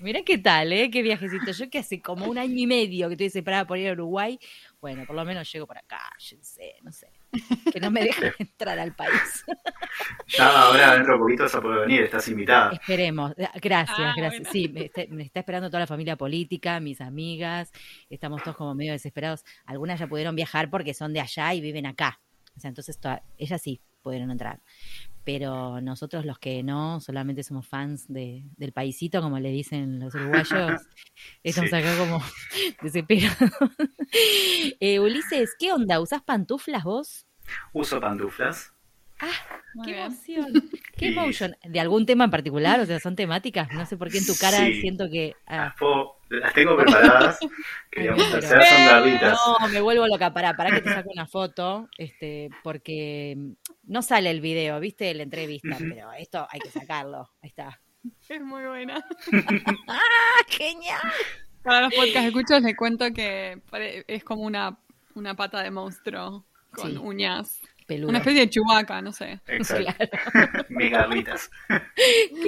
Mirá 0.00 0.22
qué 0.24 0.38
tal, 0.38 0.72
¿eh? 0.72 0.90
Qué 0.90 1.02
viajecito. 1.02 1.50
Yo 1.52 1.68
que 1.70 1.78
hace 1.78 2.00
como 2.00 2.26
un 2.26 2.38
año 2.38 2.54
y 2.56 2.66
medio 2.66 3.08
que 3.08 3.14
estoy 3.14 3.30
separada 3.30 3.66
por 3.66 3.78
ir 3.78 3.88
a 3.88 3.92
Uruguay. 3.92 4.38
Bueno, 4.80 5.04
por 5.06 5.16
lo 5.16 5.24
menos 5.24 5.50
llego 5.52 5.66
por 5.66 5.76
acá, 5.76 6.00
yo 6.18 6.36
sé, 6.40 6.76
no 6.82 6.92
sé. 6.92 7.08
Que 7.72 7.80
no 7.80 7.90
me 7.90 8.02
dejen 8.04 8.32
entrar 8.38 8.78
al 8.78 8.94
país. 8.94 9.44
Ya 10.28 10.62
ahora 10.62 10.94
dentro 10.94 11.14
de 11.14 11.18
poquito 11.18 11.42
vas 11.42 11.54
a 11.54 11.60
poder 11.60 11.80
venir. 11.86 12.02
Estás 12.02 12.28
invitada. 12.28 12.70
Esperemos. 12.72 13.34
Gracias, 13.60 13.98
Ah, 13.98 14.14
gracias. 14.16 14.42
bueno. 14.44 14.50
Sí, 14.52 14.68
me 14.68 14.84
está, 14.86 15.02
me 15.10 15.22
está 15.24 15.40
esperando 15.40 15.68
toda 15.68 15.80
la 15.80 15.86
familia 15.86 16.16
política, 16.16 16.78
mis 16.80 17.00
amigas. 17.00 17.72
Estamos 18.08 18.42
todos 18.42 18.56
como 18.56 18.74
medio 18.74 18.92
desesperados. 18.92 19.44
Algunas 19.66 19.98
ya 19.98 20.06
pudieron 20.06 20.36
viajar 20.36 20.70
porque 20.70 20.94
son 20.94 21.12
de 21.12 21.20
allá 21.20 21.52
y 21.54 21.60
viven 21.60 21.86
acá. 21.86 22.20
O 22.56 22.60
sea, 22.60 22.68
entonces 22.68 22.98
toda- 22.98 23.22
ellas 23.36 23.60
sí 23.60 23.80
pudieron 24.00 24.30
entrar. 24.30 24.60
Pero 25.28 25.82
nosotros 25.82 26.24
los 26.24 26.38
que 26.38 26.62
no, 26.62 27.00
solamente 27.02 27.42
somos 27.42 27.66
fans 27.68 28.10
de, 28.10 28.44
del 28.56 28.72
paisito, 28.72 29.20
como 29.20 29.38
le 29.38 29.50
dicen 29.50 30.00
los 30.00 30.14
uruguayos, 30.14 30.80
estamos 31.42 31.68
Sí. 31.68 31.76
acá 31.76 31.98
como 31.98 32.22
desesperados. 32.82 33.36
Eh, 34.80 35.00
Ulises, 35.00 35.54
¿qué 35.58 35.70
onda? 35.70 36.00
¿Usás 36.00 36.22
pantuflas 36.22 36.82
vos? 36.82 37.26
Uso 37.74 38.00
pantuflas. 38.00 38.72
Muy 39.74 39.84
¡Qué 39.84 39.92
bien. 39.92 40.06
emoción! 40.06 40.70
¿Qué 40.96 41.08
Y- 41.08 41.12
emotion? 41.12 41.54
¿De 41.62 41.78
algún 41.78 42.06
tema 42.06 42.24
en 42.24 42.30
particular? 42.30 42.80
O 42.80 42.86
sea, 42.86 42.98
son 42.98 43.14
temáticas. 43.14 43.68
No 43.74 43.84
sé 43.84 43.98
por 43.98 44.10
qué 44.10 44.16
en 44.18 44.26
tu 44.26 44.34
cara 44.34 44.64
Sí. 44.64 44.80
siento 44.80 45.10
que. 45.10 45.34
ah, 45.46 45.74
puedo- 45.78 46.16
las 46.30 46.52
tengo 46.54 46.76
preparadas. 46.76 47.38
Queríamos 47.90 48.22
Ay, 48.26 48.38
hacer 48.38 48.64
son 48.64 48.86
garritas. 48.86 49.38
No, 49.60 49.68
me 49.68 49.80
vuelvo 49.80 50.06
loca. 50.06 50.32
Pará, 50.32 50.54
pará 50.54 50.70
que 50.70 50.80
te 50.82 50.92
saco 50.92 51.10
una 51.12 51.26
foto. 51.26 51.88
Este, 51.96 52.50
porque 52.62 53.36
no 53.84 54.02
sale 54.02 54.30
el 54.30 54.40
video, 54.40 54.78
¿viste? 54.80 55.12
La 55.14 55.22
entrevista, 55.22 55.76
pero 55.78 56.12
esto 56.12 56.46
hay 56.50 56.60
que 56.60 56.70
sacarlo. 56.70 57.30
Ahí 57.42 57.48
está. 57.48 57.80
Es 58.28 58.40
muy 58.40 58.64
buena. 58.64 59.04
¡Ah, 59.88 59.98
genial! 60.48 61.00
Para 61.62 61.82
los 61.82 61.94
podcast 61.94 62.26
escuchos 62.26 62.62
les 62.62 62.76
cuento 62.76 63.12
que 63.12 63.60
es 64.06 64.24
como 64.24 64.42
una, 64.42 64.78
una 65.14 65.34
pata 65.34 65.62
de 65.62 65.70
monstruo 65.70 66.46
con 66.70 66.92
Sí. 66.92 66.96
uñas. 66.98 67.60
Peludo. 67.88 68.10
Una 68.10 68.18
especie 68.18 68.40
de 68.42 68.50
chubaca, 68.50 69.00
no 69.00 69.12
sé. 69.12 69.40
Exacto. 69.48 69.94
Claro. 69.96 70.66
Qué 70.76 70.88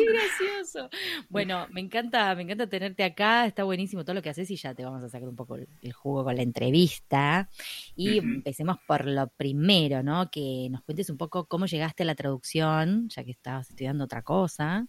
gracioso. 0.04 0.90
Bueno, 1.30 1.66
me 1.70 1.80
encanta, 1.80 2.35
me 2.35 2.42
encanta 2.42 2.66
tenerte 2.66 3.04
acá, 3.04 3.47
está 3.47 3.64
buenísimo 3.64 4.04
todo 4.04 4.12
lo 4.12 4.20
que 4.20 4.28
haces 4.28 4.50
y 4.50 4.56
ya 4.56 4.75
te 4.75 4.85
vamos 4.85 5.02
a 5.02 5.09
sacar 5.09 5.26
un 5.30 5.37
poco 5.37 5.56
el, 5.56 5.66
el 5.80 5.94
jugo 5.94 6.25
con 6.25 6.37
la 6.37 6.42
entrevista. 6.42 7.49
Y 7.97 8.18
empecemos 8.18 8.76
por 8.87 9.06
lo 9.06 9.28
primero, 9.28 10.02
¿no? 10.02 10.30
Que 10.30 10.68
nos 10.70 10.82
cuentes 10.82 11.09
un 11.09 11.16
poco 11.16 11.47
cómo 11.47 11.64
llegaste 11.64 12.02
a 12.02 12.06
la 12.06 12.14
traducción, 12.14 13.09
ya 13.09 13.25
que 13.25 13.30
estabas 13.30 13.70
estudiando 13.70 14.04
otra 14.04 14.20
cosa. 14.20 14.88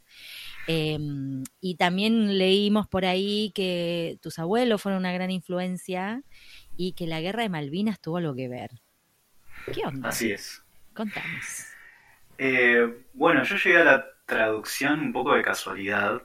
Eh, 0.67 0.99
y 1.61 1.75
también 1.75 2.37
leímos 2.37 2.87
por 2.87 3.05
ahí 3.05 3.53
que 3.55 4.19
tus 4.21 4.37
abuelos 4.37 4.81
fueron 4.81 4.99
una 4.99 5.13
gran 5.13 5.31
influencia 5.31 6.23
y 6.75 6.91
que 6.91 7.07
la 7.07 7.21
guerra 7.21 7.43
de 7.43 7.49
Malvinas 7.49 8.01
tuvo 8.01 8.17
algo 8.17 8.35
que 8.35 8.49
ver. 8.49 8.71
¿Qué 9.73 9.85
onda? 9.85 10.09
Así 10.09 10.31
es. 10.31 10.63
Contanos. 10.93 11.67
Eh, 12.37 13.05
bueno, 13.13 13.43
yo 13.43 13.55
llegué 13.55 13.77
a 13.77 13.83
la 13.83 14.05
traducción 14.25 14.99
un 14.99 15.13
poco 15.13 15.35
de 15.35 15.41
casualidad. 15.41 16.21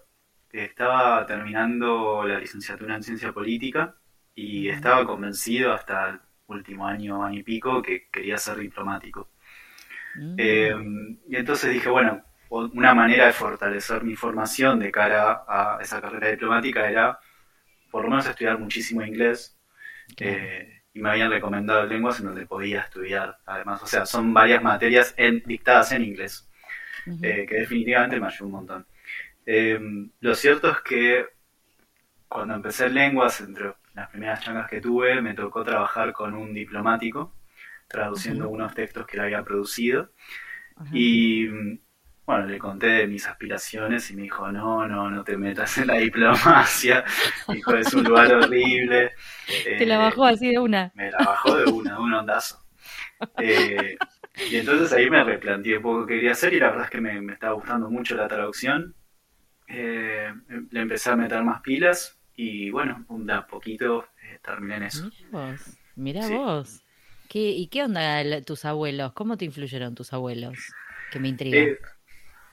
Estaba 0.50 1.26
terminando 1.26 2.25
la 2.25 2.38
licenciatura 2.38 2.97
en 2.97 3.02
ciencia 3.02 3.33
política 3.33 3.97
y 4.35 4.69
estaba 4.69 5.05
convencido 5.05 5.73
hasta 5.73 6.23
último 6.47 6.87
año, 6.87 7.25
año 7.25 7.40
y 7.40 7.43
pico, 7.43 7.83
que 7.83 8.09
quería 8.11 8.38
ser 8.38 8.59
diplomático. 8.59 9.31
Mm. 10.14 10.35
Eh, 10.38 10.75
y 11.28 11.37
entonces 11.37 11.73
dije, 11.73 11.88
bueno, 11.88 12.23
una 12.49 12.95
manera 12.95 13.26
de 13.26 13.33
fortalecer 13.33 14.05
mi 14.05 14.14
formación 14.14 14.78
de 14.78 14.93
cara 14.93 15.45
a 15.49 15.78
esa 15.81 16.00
carrera 16.00 16.31
diplomática 16.31 16.88
era 16.88 17.19
por 17.90 18.05
lo 18.05 18.11
menos 18.11 18.26
estudiar 18.26 18.59
muchísimo 18.59 19.02
inglés. 19.02 19.59
Eh, 20.19 20.75
y 20.97 21.03
me 21.03 21.11
habían 21.11 21.31
recomendado 21.31 21.85
lenguas 21.85 22.19
en 22.21 22.26
donde 22.26 22.47
podía 22.47 22.81
estudiar, 22.81 23.37
además. 23.45 23.83
O 23.83 23.87
sea, 23.87 24.07
son 24.07 24.33
varias 24.33 24.62
materias 24.62 25.12
en, 25.19 25.43
dictadas 25.45 25.93
en 25.93 26.03
inglés, 26.03 26.49
eh, 27.21 27.45
que 27.47 27.57
definitivamente 27.57 28.19
me 28.19 28.29
ayudó 28.29 28.47
un 28.47 28.53
montón. 28.53 28.87
Eh, 29.45 29.79
lo 30.21 30.35
cierto 30.35 30.71
es 30.71 30.79
que 30.81 31.26
cuando 32.29 32.55
empecé 32.55 32.88
lenguas, 32.88 33.43
entre 33.43 33.75
las 33.93 34.09
primeras 34.09 34.41
changas 34.41 34.71
que 34.71 34.81
tuve, 34.81 35.21
me 35.21 35.35
tocó 35.35 35.62
trabajar 35.62 36.15
con 36.15 36.33
un 36.33 36.55
diplomático, 36.55 37.35
traduciendo 37.88 38.49
unos 38.49 38.75
textos 38.75 39.07
que 39.07 39.19
él 39.19 39.25
había 39.25 39.45
producido. 39.45 40.12
Y 40.93 41.47
bueno, 42.26 42.47
le 42.47 42.59
conté 42.59 42.87
de 42.88 43.06
mis 43.06 43.26
aspiraciones 43.26 44.11
y 44.11 44.16
me 44.16 44.23
dijo, 44.23 44.50
no, 44.52 44.87
no, 44.88 45.11
no 45.11 45.25
te 45.25 45.37
metas 45.37 45.78
en 45.78 45.88
la 45.88 45.95
diplomacia. 45.99 47.04
Dijo, 47.49 47.75
es 47.76 47.92
un 47.95 48.04
lugar 48.04 48.33
horrible. 48.35 49.12
Te 49.76 49.87
la 49.87 49.97
Eh, 49.97 49.97
bajó 49.97 50.25
así 50.25 50.50
de 50.50 50.59
una. 50.59 50.92
Me 50.95 51.11
la 51.11 51.23
bajó 51.25 51.56
de 51.56 51.66
una, 51.66 51.95
de 51.95 52.00
un 52.00 52.14
ondazo. 52.14 52.66
Eh, 53.37 54.00
y 54.49 54.56
entonces 54.56 54.92
ahí 54.92 55.11
me 55.11 55.25
replanteé 55.25 55.78
un 55.78 55.83
poco 55.83 56.06
qué 56.06 56.16
quería 56.16 56.33
hacer 56.33 56.54
y 56.54 56.61
la 56.61 56.68
verdad 56.71 56.85
es 56.87 56.90
que 56.90 57.00
me, 57.00 57.21
me 57.23 57.35
estaba 57.35 57.54
gustando 57.54 57.90
mucho 57.90 58.16
la 58.16 58.28
traducción. 58.28 58.95
Eh, 59.68 60.33
le 60.71 60.80
empecé 60.80 61.11
a 61.11 61.16
meter 61.16 61.42
más 61.45 61.62
pilas 61.62 62.21
y 62.37 62.71
bueno, 62.71 63.06
de 63.11 63.33
a 63.35 63.47
poquito 63.47 64.09
eh, 64.23 64.40
terminé 64.45 64.76
en 64.76 64.83
eso. 64.85 65.06
Mirá 65.06 65.16
vos, 65.30 65.78
mirá 65.95 66.26
Sí. 66.26 66.28
vos. 66.28 66.83
¿Qué, 67.28 67.50
¿Y 67.50 67.68
qué 67.68 67.85
onda 67.85 68.23
tus 68.42 68.64
abuelos? 68.64 69.12
¿Cómo 69.12 69.37
te 69.37 69.45
influyeron 69.45 69.95
tus 69.95 70.12
abuelos? 70.12 70.76
Que 71.09 71.21
me 71.21 71.28
intriga. 71.28 71.76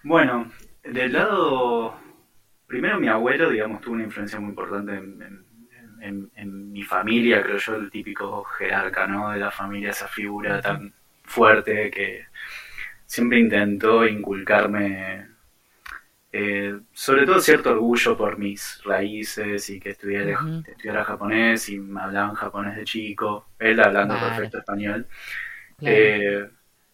Bueno, 0.03 0.51
del 0.83 1.13
lado, 1.13 1.95
primero 2.67 2.99
mi 2.99 3.07
abuelo, 3.07 3.49
digamos, 3.49 3.81
tuvo 3.81 3.95
una 3.95 4.03
influencia 4.03 4.39
muy 4.39 4.49
importante 4.49 4.93
en, 4.95 5.21
en- 5.21 5.45
en- 6.01 6.31
en 6.35 6.71
mi 6.71 6.83
familia, 6.83 7.41
creo 7.43 7.57
yo, 7.57 7.75
el 7.75 7.89
típico 7.89 8.43
jerarca, 8.43 9.07
¿no? 9.07 9.31
De 9.31 9.39
la 9.39 9.51
familia, 9.51 9.91
esa 9.91 10.07
figura 10.07 10.61
tan 10.61 10.93
fuerte 11.23 11.89
que 11.91 12.25
siempre 13.05 13.39
intentó 13.39 14.05
inculcarme, 14.07 15.27
eh, 16.31 16.79
sobre 16.93 17.25
todo 17.25 17.39
cierto 17.39 17.71
orgullo 17.71 18.17
por 18.17 18.37
mis 18.37 18.81
raíces 18.83 19.69
y 19.69 19.79
que 19.79 19.91
estudiara, 19.91 20.39
estudiara 20.63 21.03
japonés 21.03 21.69
y 21.69 21.79
me 21.79 22.01
hablaban 22.01 22.33
japonés 22.35 22.75
de 22.75 22.83
chico, 22.85 23.49
él 23.59 23.79
hablando 23.79 24.19
perfecto 24.19 24.57
español. 24.59 25.07
Claro. 25.77 25.91
Eh, 25.91 26.49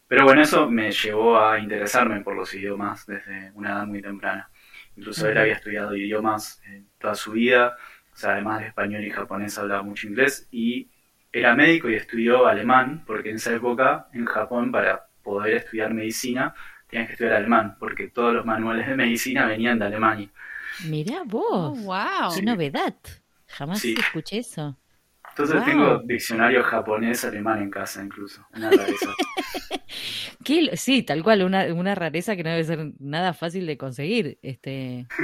pero 0.10 0.26
bueno, 0.26 0.42
eso 0.44 0.70
me 0.72 0.92
llevó 0.92 1.40
a 1.40 1.60
interesarme 1.60 2.22
por 2.22 2.36
los 2.36 2.54
idiomas 2.56 3.08
desde 3.08 3.52
una 3.56 3.72
edad 3.72 3.88
muy 3.88 4.02
temprana. 4.04 4.52
Incluso 4.98 5.30
él 5.30 5.38
había 5.40 5.54
estudiado 5.56 5.96
idiomas 5.96 6.62
eh, 6.68 6.84
toda 7.00 7.16
su 7.16 7.34
vida, 7.34 7.78
o 8.14 8.18
sea, 8.18 8.34
además 8.34 8.62
de 8.62 8.68
español 8.68 9.06
y 9.06 9.12
japonés 9.12 9.58
hablaba 9.60 9.84
mucho 9.84 10.08
inglés 10.08 10.50
y 10.52 10.90
era 11.34 11.56
médico 11.56 11.90
y 11.90 11.96
estudió 11.96 12.48
alemán, 12.48 13.06
porque 13.08 13.32
en 13.32 13.38
esa 13.38 13.54
época 13.56 14.10
en 14.14 14.26
Japón 14.26 14.72
para 14.74 15.08
poder 15.24 15.56
estudiar 15.58 15.94
medicina 15.94 16.56
tenías 16.90 17.08
que 17.08 17.14
estudiar 17.14 17.36
alemán, 17.36 17.78
porque 17.80 18.10
todos 18.10 18.34
los 18.34 18.46
manuales 18.46 18.88
de 18.88 18.96
medicina 18.98 19.46
venían 19.48 19.80
de 19.80 19.86
Alemania. 19.88 20.30
Mirá 20.80 21.24
Oh, 21.52 21.76
vos. 21.76 21.76
wow. 21.76 22.32
Qué 22.34 22.42
novedad. 22.42 22.96
Jamás 23.48 23.82
Sí. 23.82 23.96
escuché 23.96 24.40
eso. 24.40 24.79
Entonces 25.40 25.56
Wow. 25.56 25.66
tengo 25.66 26.00
diccionario 26.06 26.62
japonés-alemán 26.64 27.62
en 27.62 27.70
casa 27.72 28.04
incluso, 28.04 28.46
una 28.54 28.70
rareza. 28.72 29.10
Qué 30.44 30.76
sí, 30.76 31.04
tal 31.04 31.24
cual, 31.24 31.44
una, 31.44 31.66
una 31.74 31.96
rareza 31.96 32.36
que 32.36 32.44
no 32.44 32.50
debe 32.50 32.64
ser 32.66 32.92
nada 33.00 33.34
fácil 33.34 33.66
de 33.66 33.78
conseguir. 33.78 34.38
Este. 34.42 35.08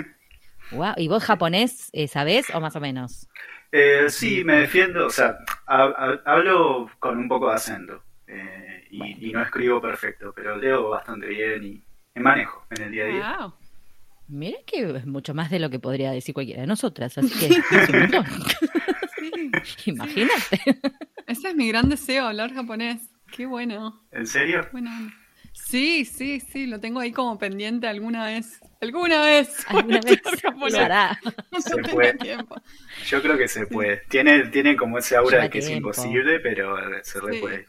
Wow. 0.72 0.94
¿Y 0.98 1.08
vos 1.08 1.24
japonés 1.24 1.92
eh, 1.94 2.08
sabés 2.08 2.48
o 2.52 2.60
más 2.60 2.76
o 2.76 2.80
menos? 2.80 3.28
Eh, 3.72 4.06
sí, 4.10 4.44
me 4.44 4.62
defiendo, 4.62 5.06
o 5.06 5.10
sea, 5.12 5.38
ha- 5.68 5.84
ha- 5.96 6.22
hablo 6.26 6.90
con 6.98 7.20
un 7.20 7.28
poco 7.30 7.50
de 7.50 7.56
acento 7.56 8.02
eh, 8.26 8.88
y, 8.90 8.98
Bueno. 8.98 9.16
y 9.20 9.32
no 9.32 9.44
escribo 9.44 9.80
perfecto, 9.80 10.34
pero 10.36 10.58
leo 10.58 10.90
bastante 10.90 11.28
bien 11.28 11.64
y 11.64 11.84
me 12.16 12.22
manejo 12.24 12.66
en 12.72 12.82
el 12.82 12.92
día 12.92 13.04
a 13.04 13.08
día. 13.08 13.38
Wow. 13.42 13.54
Mira 14.28 14.58
que 14.66 14.90
es 14.98 15.06
mucho 15.06 15.36
más 15.36 15.52
de 15.52 15.60
lo 15.60 15.70
que 15.70 15.78
podría 15.78 16.10
decir 16.12 16.34
cualquiera 16.34 16.62
de 16.62 16.68
nosotras, 16.68 17.16
así 17.16 17.30
que 17.38 17.50
Sí. 19.64 19.92
Imagínate. 19.92 20.60
Ese 21.28 21.50
es 21.50 21.56
mi 21.56 21.68
gran 21.68 21.90
deseo, 21.90 22.26
hablar 22.28 22.54
japonés. 22.54 23.02
Qué 23.32 23.46
bueno. 23.46 24.06
¿En 24.12 24.28
serio? 24.28 24.68
Bueno. 24.72 24.92
Sí, 25.54 26.04
sí, 26.06 26.42
sí, 26.42 26.68
lo 26.68 26.80
tengo 26.82 27.00
ahí 27.00 27.12
como 27.12 27.38
pendiente 27.38 27.88
alguna 27.88 28.26
vez. 28.26 28.60
¿Alguna 28.82 29.22
vez? 29.22 29.50
Alguna 29.68 30.00
vez 30.02 30.14
estudiar 30.18 30.42
japonés. 30.54 30.74
lo 30.74 30.80
hará. 30.80 31.20
No 31.52 31.62
Se 31.62 31.76
tengo 31.76 31.90
puede. 31.92 32.14
tiempo. 32.16 32.56
Yo 33.08 33.22
creo 33.22 33.38
que 33.38 33.48
se 33.48 33.66
puede. 33.68 34.02
Tiene, 34.10 34.48
tiene 34.50 34.76
como 34.76 34.98
ese 34.98 35.16
aura 35.16 35.32
Lleva 35.38 35.44
de 35.46 35.50
que 35.50 35.60
es 35.60 35.70
imposible, 35.70 36.40
pero 36.42 36.76
se 37.04 37.20
re 37.22 37.34
Sí. 37.36 37.40
puede. 37.40 37.66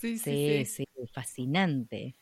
Sí, 0.00 0.16
sí, 0.18 0.24
Sí, 0.24 0.64
sí. 0.64 0.84
sí, 0.96 1.06
fascinante. 1.12 2.14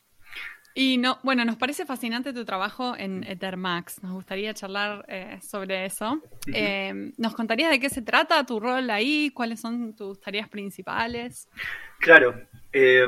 Y 0.73 0.97
no, 0.97 1.19
bueno, 1.23 1.43
nos 1.45 1.57
parece 1.57 1.85
fascinante 1.85 2.33
tu 2.33 2.45
trabajo 2.45 2.95
en 2.97 3.23
Ethermax. 3.23 4.03
Nos 4.03 4.13
gustaría 4.13 4.53
charlar 4.53 5.05
eh, 5.07 5.39
sobre 5.41 5.85
eso. 5.85 6.21
Eh, 6.53 7.11
¿Nos 7.17 7.35
contarías 7.35 7.71
de 7.71 7.79
qué 7.79 7.89
se 7.89 8.01
trata 8.01 8.45
tu 8.45 8.59
rol 8.59 8.89
ahí? 8.89 9.31
¿Cuáles 9.31 9.59
son 9.59 9.95
tus 9.95 10.19
tareas 10.21 10.47
principales? 10.47 11.49
Claro. 11.99 12.47
eh, 12.71 13.07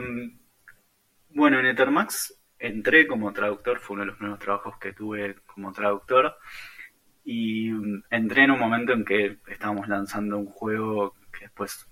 bueno, 1.30 1.60
en 1.60 1.68
Ethermax 1.68 2.38
entré 2.60 3.08
como 3.08 3.34
traductor, 3.34 3.80
fue 3.80 3.96
uno 3.96 4.04
de 4.04 4.08
los 4.08 4.18
primeros 4.18 4.40
trabajos 4.40 4.78
que 4.78 4.94
tuve 4.94 5.36
como 5.46 5.72
traductor. 5.72 6.38
Y 7.24 7.72
mm, 7.72 8.04
entré 8.10 8.44
en 8.44 8.52
un 8.52 8.60
momento 8.60 8.94
en 8.94 9.06
que 9.06 9.38
estábamos 9.48 9.88
lanzando 9.88 10.38
un 10.38 10.48
juego 10.48 11.16
que 11.32 11.46
después 11.46 11.88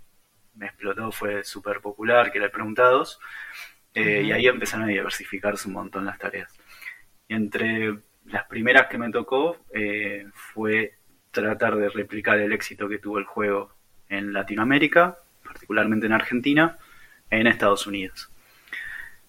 me 0.56 0.68
explotó, 0.68 1.12
fue 1.12 1.44
súper 1.44 1.82
popular, 1.82 2.32
que 2.32 2.38
era 2.38 2.48
el 2.48 2.52
Preguntados. 2.52 3.20
Eh. 3.94 4.24
Y 4.26 4.32
ahí 4.32 4.48
empezaron 4.48 4.86
a 4.86 4.90
diversificarse 4.90 5.68
un 5.68 5.76
montón 5.76 6.06
las 6.06 6.18
tareas. 6.18 6.52
Y 7.28 7.34
entre 7.34 7.98
las 8.26 8.46
primeras 8.48 8.88
que 8.88 8.98
me 8.98 9.12
tocó 9.12 9.58
eh, 9.74 10.26
fue 10.34 10.94
tratar 11.32 11.76
de 11.76 11.90
replicar 11.90 12.40
el 12.40 12.54
éxito 12.54 12.88
que 12.88 13.00
tuvo 13.00 13.20
el 13.20 13.26
juego 13.26 13.74
en 14.10 14.34
Latinoamérica, 14.34 15.18
particularmente 15.44 16.06
en 16.06 16.14
Argentina, 16.14 16.78
en 17.30 17.48
Estados 17.48 17.88
Unidos. 17.88 18.30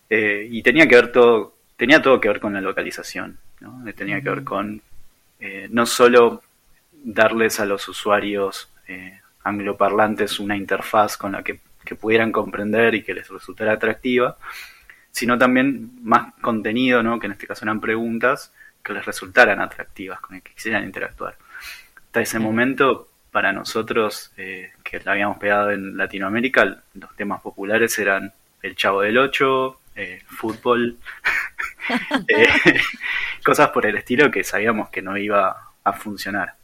Eh, 0.08 0.48
y 0.50 0.62
tenía 0.62 0.88
que 0.88 0.96
ver 0.96 1.12
todo, 1.12 1.56
tenía 1.76 2.02
todo 2.02 2.20
que 2.20 2.28
ver 2.28 2.40
con 2.40 2.52
la 2.52 2.60
localización, 2.60 3.38
¿no? 3.60 3.84
Tenía 3.94 4.20
que 4.20 4.30
ver 4.30 4.44
con 4.44 4.82
no 5.70 5.86
solo 5.86 6.42
darles 6.92 7.60
a 7.60 7.64
los 7.64 7.88
usuarios 7.88 8.70
angloparlantes 9.42 10.38
una 10.38 10.54
interfaz 10.54 11.16
con 11.16 11.32
la 11.32 11.42
que, 11.42 11.60
que 11.84 11.94
pudieran 11.94 12.32
comprender 12.32 12.94
y 12.94 13.02
que 13.02 13.14
les 13.14 13.28
resultara 13.28 13.72
atractiva, 13.72 14.36
sino 15.10 15.38
también 15.38 15.90
más 16.02 16.34
contenido, 16.40 17.02
¿no? 17.02 17.18
que 17.18 17.26
en 17.26 17.32
este 17.32 17.46
caso 17.46 17.64
eran 17.64 17.80
preguntas, 17.80 18.52
que 18.82 18.92
les 18.92 19.04
resultaran 19.04 19.60
atractivas, 19.60 20.20
con 20.20 20.36
el 20.36 20.42
que 20.42 20.52
quisieran 20.52 20.84
interactuar. 20.84 21.36
Hasta 21.96 22.20
ese 22.20 22.38
momento, 22.38 23.08
para 23.30 23.52
nosotros, 23.52 24.32
eh, 24.36 24.72
que 24.82 25.00
la 25.00 25.12
habíamos 25.12 25.38
pegado 25.38 25.70
en 25.70 25.96
Latinoamérica, 25.96 26.82
los 26.94 27.16
temas 27.16 27.40
populares 27.42 27.98
eran 27.98 28.32
el 28.62 28.76
Chavo 28.76 29.02
del 29.02 29.18
Ocho, 29.18 29.80
eh, 29.96 30.22
fútbol, 30.26 30.96
eh, 32.28 32.48
cosas 33.44 33.70
por 33.70 33.86
el 33.86 33.96
estilo 33.96 34.30
que 34.30 34.44
sabíamos 34.44 34.88
que 34.90 35.02
no 35.02 35.16
iba 35.16 35.72
a 35.84 35.92
funcionar. 35.92 36.54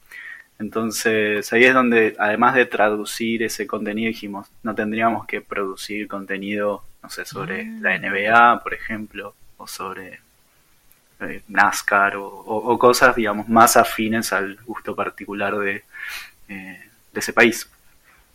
Entonces 0.59 1.53
ahí 1.53 1.65
es 1.65 1.75
donde, 1.75 2.17
además 2.19 2.55
de 2.55 2.65
traducir 2.67 3.43
ese 3.43 3.67
contenido, 3.67 4.09
dijimos, 4.09 4.49
no 4.63 4.75
tendríamos 4.75 5.27
que 5.27 5.41
producir 5.43 6.09
contenido, 6.09 6.83
no 7.03 7.11
sé, 7.11 7.25
sobre 7.27 7.63
Ah. 7.63 7.79
la 7.81 7.95
NBA, 7.97 8.61
por 8.63 8.73
ejemplo, 8.75 9.35
o 9.59 9.67
sobre 9.67 10.21
eh, 11.21 11.43
NASCAR, 11.49 12.17
o, 12.17 12.27
o- 12.27 12.73
o 12.73 12.79
cosas, 12.79 13.17
digamos, 13.17 13.49
más 13.49 13.77
afines 13.79 14.33
al 14.35 14.57
gusto 14.67 14.95
particular 14.95 15.57
de, 15.57 15.83
eh, 16.49 16.91
de 17.13 17.21
ese 17.21 17.33
país. 17.33 17.69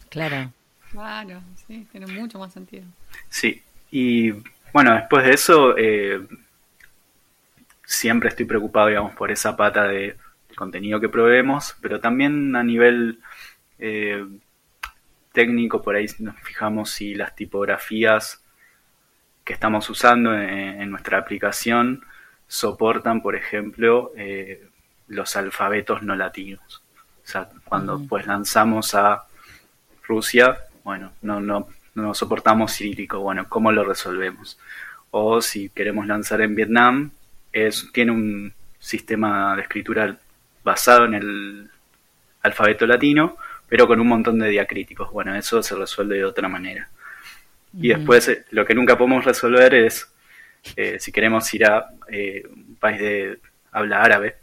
Claro. 0.10 0.52
Claro, 0.92 1.42
sí, 1.68 1.88
tiene 1.92 2.08
mucho 2.08 2.38
más 2.40 2.52
sentido. 2.52 2.84
Sí, 3.30 3.62
y 3.92 4.32
bueno, 4.74 4.94
después 4.96 5.24
de 5.26 5.32
eso, 5.34 5.76
eh, 5.78 6.20
siempre 7.86 8.30
estoy 8.30 8.46
preocupado, 8.46 8.88
digamos, 8.88 9.14
por 9.16 9.32
esa 9.32 9.56
pata 9.56 9.84
de 9.84 10.16
contenido 10.62 11.00
que 11.00 11.10
proveemos, 11.10 11.76
pero 11.82 12.00
también 12.00 12.56
a 12.56 12.62
nivel 12.64 13.18
eh, 13.80 14.24
técnico, 15.32 15.82
por 15.82 15.96
ahí 15.96 16.06
nos 16.20 16.40
fijamos 16.42 16.92
si 16.92 17.16
las 17.16 17.36
tipografías 17.36 18.44
que 19.44 19.54
estamos 19.54 19.90
usando 19.90 20.36
en, 20.36 20.82
en 20.82 20.92
nuestra 20.92 21.18
aplicación 21.18 22.06
soportan, 22.48 23.24
por 23.24 23.36
ejemplo, 23.36 24.12
eh, 24.16 24.68
los 25.08 25.36
alfabetos 25.36 26.04
no 26.04 26.16
latinos. 26.16 26.84
O 27.24 27.28
sea, 27.28 27.50
cuando 27.66 28.00
pues 28.08 28.28
lanzamos 28.28 28.94
a 28.94 29.24
Rusia, 30.04 30.60
bueno, 30.84 31.12
no, 31.24 31.42
no, 31.42 31.70
no 31.96 32.14
soportamos 32.14 32.74
cirílico, 32.74 33.20
bueno, 33.20 33.50
¿cómo 33.50 33.72
lo 33.72 33.84
resolvemos? 33.84 34.60
O 35.10 35.42
si 35.42 35.70
queremos 35.70 36.06
lanzar 36.06 36.40
en 36.42 36.54
Vietnam, 36.54 37.10
es, 37.52 37.90
tiene 37.92 38.12
un 38.12 38.54
sistema 38.78 39.56
de 39.56 39.64
escritura 39.64 40.20
basado 40.64 41.06
en 41.06 41.14
el 41.14 41.70
alfabeto 42.44 42.86
latino, 42.86 43.38
pero 43.68 43.88
con 43.88 44.00
un 44.00 44.08
montón 44.08 44.40
de 44.40 44.50
diacríticos. 44.50 45.12
Bueno, 45.12 45.36
eso 45.36 45.64
se 45.64 45.76
resuelve 45.76 46.18
de 46.18 46.26
otra 46.26 46.48
manera. 46.48 46.90
Y 47.74 47.90
después 47.90 48.28
eh, 48.28 48.46
lo 48.52 48.66
que 48.66 48.76
nunca 48.76 48.98
podemos 48.98 49.24
resolver 49.24 49.74
es 49.74 50.12
eh, 50.76 50.98
si 51.00 51.12
queremos 51.12 51.54
ir 51.54 51.66
a 51.66 51.90
eh, 52.10 52.44
un 52.50 52.76
país 52.76 53.00
de 53.00 53.40
habla 53.72 54.02
árabe. 54.02 54.36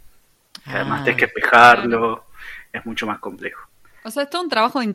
además 0.65 1.05
tienes 1.05 1.19
que 1.19 1.25
ah. 1.27 1.29
espejarlo, 1.29 2.25
es 2.73 2.87
mucho 2.87 3.07
más 3.07 3.19
complejo. 3.19 3.69
O 4.05 4.11
sea, 4.11 4.23
es 4.23 4.31
todo 4.31 4.43
un 4.43 4.49
trabajo 4.49 4.81
de 4.81 4.87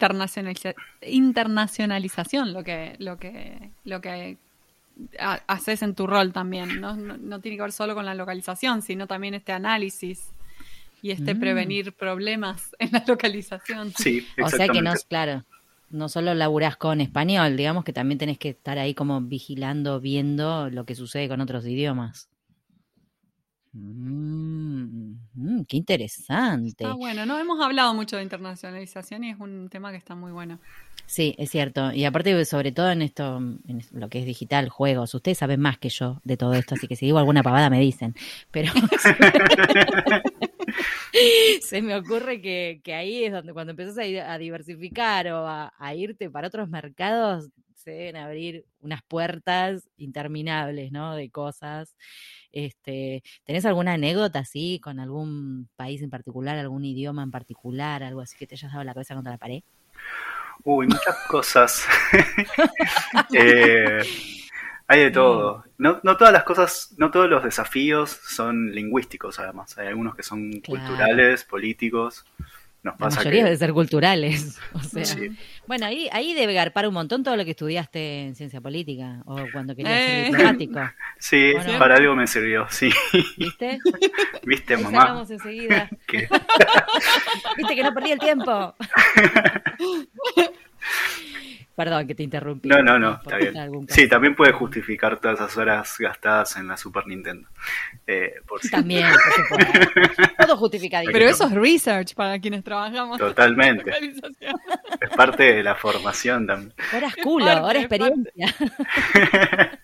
internacionalización 1.02 2.54
lo 2.54 2.64
que, 2.64 2.96
lo 2.98 3.18
que, 3.18 3.70
lo 3.84 4.02
que 4.02 4.38
haces 5.48 5.84
en 5.84 5.94
tu 5.94 6.08
rol 6.08 6.34
también. 6.34 6.82
¿no? 6.82 6.96
No, 6.96 7.40
tiene 7.40 7.58
que 7.58 7.64
ver 7.64 7.72
solo 7.72 7.94
con 7.94 8.06
la 8.06 8.16
localización, 8.16 8.82
sino 8.82 9.06
también 9.06 9.36
este 9.36 9.52
análisis 9.52 10.32
y 11.04 11.12
este 11.12 11.36
mm. 11.36 11.40
prevenir 11.40 11.94
problemas 11.94 12.76
en 12.80 12.94
la 12.94 13.04
localización. 13.06 13.92
Sí, 13.96 14.26
O 14.42 14.50
sea 14.50 14.68
que 14.70 14.82
no 14.82 14.94
es 14.94 15.04
claro. 15.04 15.44
No 15.90 16.10
solo 16.10 16.34
laburás 16.34 16.78
con 16.78 17.02
español, 17.02 17.56
digamos 17.56 17.84
que 17.84 17.94
también 17.94 18.18
tenés 18.18 18.40
que 18.40 18.50
estar 18.50 18.80
ahí 18.80 18.96
como 18.96 19.22
vigilando, 19.22 20.00
viendo 20.00 20.72
lo 20.72 20.86
que 20.86 20.96
sucede 20.96 21.28
con 21.28 21.42
otros 21.42 21.68
idiomas. 21.68 22.30
Mm, 23.74 25.16
mm, 25.34 25.66
qué 25.68 25.78
interesante. 25.78 26.70
Está 26.70 26.94
bueno, 26.94 27.26
no 27.26 27.38
hemos 27.38 27.60
hablado 27.60 27.94
mucho 27.94 28.18
de 28.18 28.24
internacionalización 28.24 29.24
y 29.26 29.32
es 29.32 29.40
un 29.40 29.68
tema 29.70 29.92
que 29.92 29.98
está 29.98 30.16
muy 30.16 30.32
bueno. 30.32 30.60
Sí, 31.06 31.36
es 31.38 31.52
cierto. 31.52 31.92
Y 31.92 32.06
aparte, 32.06 32.46
sobre 32.46 32.72
todo 32.72 32.92
en 32.92 33.02
esto, 33.02 33.38
en 33.38 33.82
lo 33.92 34.10
que 34.10 34.20
es 34.20 34.26
digital, 34.26 34.70
juegos, 34.70 35.14
ustedes 35.14 35.40
saben 35.40 35.60
más 35.60 35.78
que 35.78 35.90
yo 35.90 36.22
de 36.24 36.38
todo 36.38 36.54
esto, 36.54 36.76
así 36.76 36.88
que 36.88 36.96
si 36.96 37.08
digo 37.08 37.18
alguna 37.18 37.44
pavada 37.44 37.70
me 37.70 37.80
dicen. 37.80 38.16
Pero 38.52 38.72
se 41.62 41.82
me 41.82 41.96
ocurre 41.96 42.42
que, 42.42 42.82
ahí 42.94 43.26
es 43.26 43.32
donde 43.32 43.54
cuando 43.54 43.72
empezás 43.72 43.98
a, 43.98 44.38
diversificar 44.38 45.28
o 45.28 45.48
a, 45.48 45.96
irte 45.96 46.30
para 46.30 46.48
otros 46.48 46.70
mercados, 46.70 47.50
se 47.76 47.92
deben 47.92 48.16
abrir 48.16 48.66
unas 48.80 49.02
puertas 49.04 49.90
interminables, 49.98 50.92
¿no? 50.92 51.16
De 51.16 51.30
cosas. 51.30 51.96
Este, 52.52 53.24
¿Tenés 53.44 53.66
alguna 53.66 53.94
anécdota 53.94 54.40
así 54.40 54.80
con 54.82 55.00
algún 55.00 55.70
país 55.76 56.02
en 56.02 56.10
particular, 56.10 56.58
algún 56.58 56.86
idioma 56.86 57.24
en 57.24 57.32
particular, 57.32 58.04
algo 58.04 58.22
así 58.22 58.38
que 58.38 58.48
te 58.48 58.56
hayas 58.56 58.72
dado 58.72 58.84
la 58.84 58.94
cabeza 58.94 59.16
contra 59.16 59.34
la 59.34 59.38
pared? 59.38 59.64
Uy, 60.64 60.88
muchas 60.88 61.18
cosas. 61.28 61.86
eh, 63.34 64.02
hay 64.94 65.02
de 65.02 65.12
todo. 65.12 65.64
No, 65.78 66.00
no 66.04 66.18
todas 66.18 66.32
las 66.32 66.44
cosas, 66.44 66.94
no 66.98 67.12
todos 67.12 67.30
los 67.30 67.44
desafíos 67.44 68.12
son 68.12 68.72
lingüísticos, 68.72 69.40
además. 69.40 69.78
Hay 69.78 69.88
algunos 69.88 70.16
que 70.16 70.24
son 70.24 70.62
culturales, 70.62 71.44
políticos. 71.44 72.26
Nos 72.84 72.98
pasa 72.98 73.20
la 73.20 73.24
mayoría 73.24 73.46
debe 73.46 73.58
ser 73.58 73.74
culturales. 73.74 74.60
Bueno, 75.66 75.86
ahí, 75.86 76.10
ahí 76.12 76.34
debe 76.34 76.54
garpar 76.54 76.86
un 76.90 76.94
montón 76.94 77.24
todo 77.24 77.38
lo 77.38 77.46
que 77.46 77.52
estudiaste 77.52 78.24
en 78.24 78.36
ciencia 78.36 78.60
política 78.60 79.24
o 79.26 79.38
cuando 79.54 79.74
querías 79.78 79.96
ser 79.96 80.10
eh. 80.10 80.26
diplomático. 80.26 80.80
Sí, 81.18 81.54
para 81.80 81.96
algo 81.96 82.16
me 82.18 82.28
sirvió, 82.28 82.68
sí. 82.70 82.90
¿Viste? 83.38 83.80
¿Viste, 84.44 84.76
mamá? 84.76 85.06
Vamos 85.06 85.32
enseguida. 85.32 85.90
¿Viste 87.56 87.76
que 87.76 87.84
no 87.84 87.94
perdí 87.94 88.12
el 88.12 88.20
tiempo? 88.20 88.76
Perdón 91.76 92.06
que 92.06 92.14
te 92.14 92.22
interrumpí. 92.22 92.70
No, 92.70 92.84
no, 92.84 93.00
no, 93.00 93.14
está 93.14 93.38
bien. 93.38 93.88
Sí, 93.88 94.08
también 94.08 94.36
puede 94.36 94.52
justificar 94.52 95.20
todas 95.20 95.40
esas 95.40 95.58
horas 95.58 95.96
gastadas 95.98 96.56
en 96.58 96.68
la 96.68 96.78
Super 96.78 97.08
Nintendo. 97.08 97.50
Eh, 98.06 98.36
por 98.48 98.60
también, 98.62 99.08
por 99.12 99.34
supuesto. 99.34 100.24
Todo 100.38 100.58
justificadito. 100.58 101.12
Pero 101.12 101.26
eso 101.26 101.48
es 101.48 101.52
research 101.54 102.14
para 102.14 102.40
quienes 102.40 102.64
trabajamos. 102.64 103.18
Totalmente. 103.18 103.92
es 105.02 105.10
parte 105.16 105.56
de 105.56 105.64
la 105.64 105.74
formación 105.74 106.46
también. 106.46 106.74
Horas 106.96 107.16
culo, 107.16 107.50
ahora 107.50 107.80
experiencia. 107.80 108.54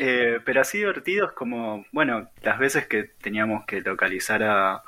Eh, 0.00 0.40
pero 0.44 0.60
así 0.60 0.78
divertidos 0.78 1.32
como, 1.32 1.84
bueno, 1.92 2.28
las 2.42 2.58
veces 2.58 2.86
que 2.86 3.04
teníamos 3.04 3.64
que 3.64 3.80
localizar 3.80 4.42
a, 4.42 4.82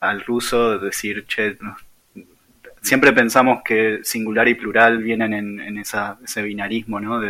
al 0.00 0.20
ruso, 0.22 0.78
decir, 0.78 1.26
che, 1.26 1.56
siempre 2.88 3.12
pensamos 3.12 3.60
que 3.62 4.00
singular 4.02 4.48
y 4.48 4.54
plural 4.54 5.02
vienen 5.02 5.34
en, 5.34 5.78
ese 5.78 6.42
binarismo, 6.42 6.98
¿no? 7.00 7.20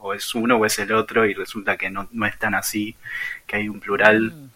o 0.00 0.14
es 0.14 0.34
uno 0.34 0.56
o 0.56 0.66
es 0.66 0.78
el 0.78 0.92
otro 0.92 1.26
y 1.26 1.34
resulta 1.34 1.76
que 1.76 1.90
no, 1.90 2.08
no 2.12 2.26
es 2.26 2.38
tan 2.38 2.54
así, 2.54 2.94
que 3.46 3.56
hay 3.56 3.68
un 3.68 3.80
plural, 3.80 4.32
mm. 4.32 4.50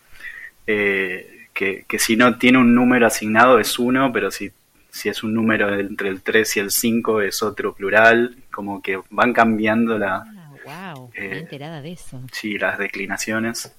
eh, 0.67 1.49
que, 1.55 1.99
si 1.99 2.17
no 2.17 2.37
tiene 2.37 2.59
un 2.59 2.75
número 2.75 3.07
asignado 3.07 3.59
es 3.59 3.79
uno, 3.79 4.13
pero 4.13 4.31
si, 4.31 4.53
si 4.91 5.09
es 5.09 5.23
un 5.23 5.33
número 5.35 5.75
entre 5.79 6.11
el 6.11 6.21
3 6.21 6.57
y 6.59 6.61
el 6.61 6.71
5 6.71 7.23
es 7.23 7.43
otro 7.43 7.75
plural, 7.75 8.37
como 8.51 8.83
que 8.83 9.01
van 9.11 9.33
cambiando 9.33 9.99
la... 9.99 10.25
wow, 10.65 10.69
ah, 10.69 10.95
eh, 11.15 11.39
enterada 11.39 11.81
de 11.81 11.93
eso. 11.93 12.21
Sí, 12.31 12.59
las 12.59 12.79
declinaciones. 12.79 13.75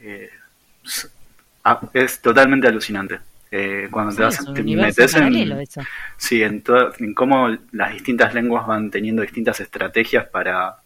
Eh, 0.00 0.30
ah, 1.64 1.80
es 1.92 2.20
totalmente 2.20 2.68
alucinante. 2.68 3.20
Eh, 3.52 3.88
cuando 3.90 4.14
te, 4.14 4.22
vas, 4.22 4.48
metes 4.48 5.14
en, 5.16 5.66
sí, 6.16 6.42
en, 6.42 6.62
en 7.00 7.14
cómo 7.14 7.48
las 7.72 7.92
distintas 7.92 8.32
lenguas 8.32 8.64
van 8.64 8.92
teniendo 8.92 9.22
distintas 9.22 9.58
estrategias 9.58 10.28
para 10.28 10.76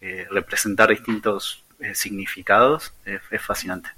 eh, 0.00 0.26
representar 0.30 0.90
distintos 0.90 1.64
eh, 1.80 1.96
significados, 1.96 2.94
es 3.04 3.42
fascinante. 3.42 3.90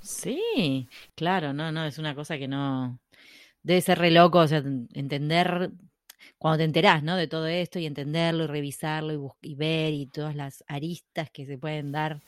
Sí, 0.00 0.88
claro, 1.14 1.52
no, 1.52 1.70
no, 1.70 1.84
es 1.84 1.98
una 1.98 2.14
cosa 2.16 2.38
que 2.38 2.48
no 2.48 2.98
debe 3.62 3.80
ser 3.82 3.98
re 3.98 4.10
loco, 4.10 4.38
o 4.38 4.48
sea, 4.48 4.62
entender 4.92 5.70
cuando 6.38 6.58
te 6.58 6.64
enterás, 6.64 7.04
¿no? 7.04 7.16
De 7.16 7.28
todo 7.28 7.46
esto 7.46 7.78
y 7.78 7.86
entenderlo 7.86 8.44
y 8.44 8.46
revisarlo 8.48 9.34
y, 9.42 9.50
y 9.50 9.54
ver 9.54 9.92
y 9.92 10.06
todas 10.06 10.34
las 10.34 10.64
aristas 10.66 11.30
que 11.30 11.46
se 11.46 11.56
pueden 11.56 11.92
dar 11.92 12.20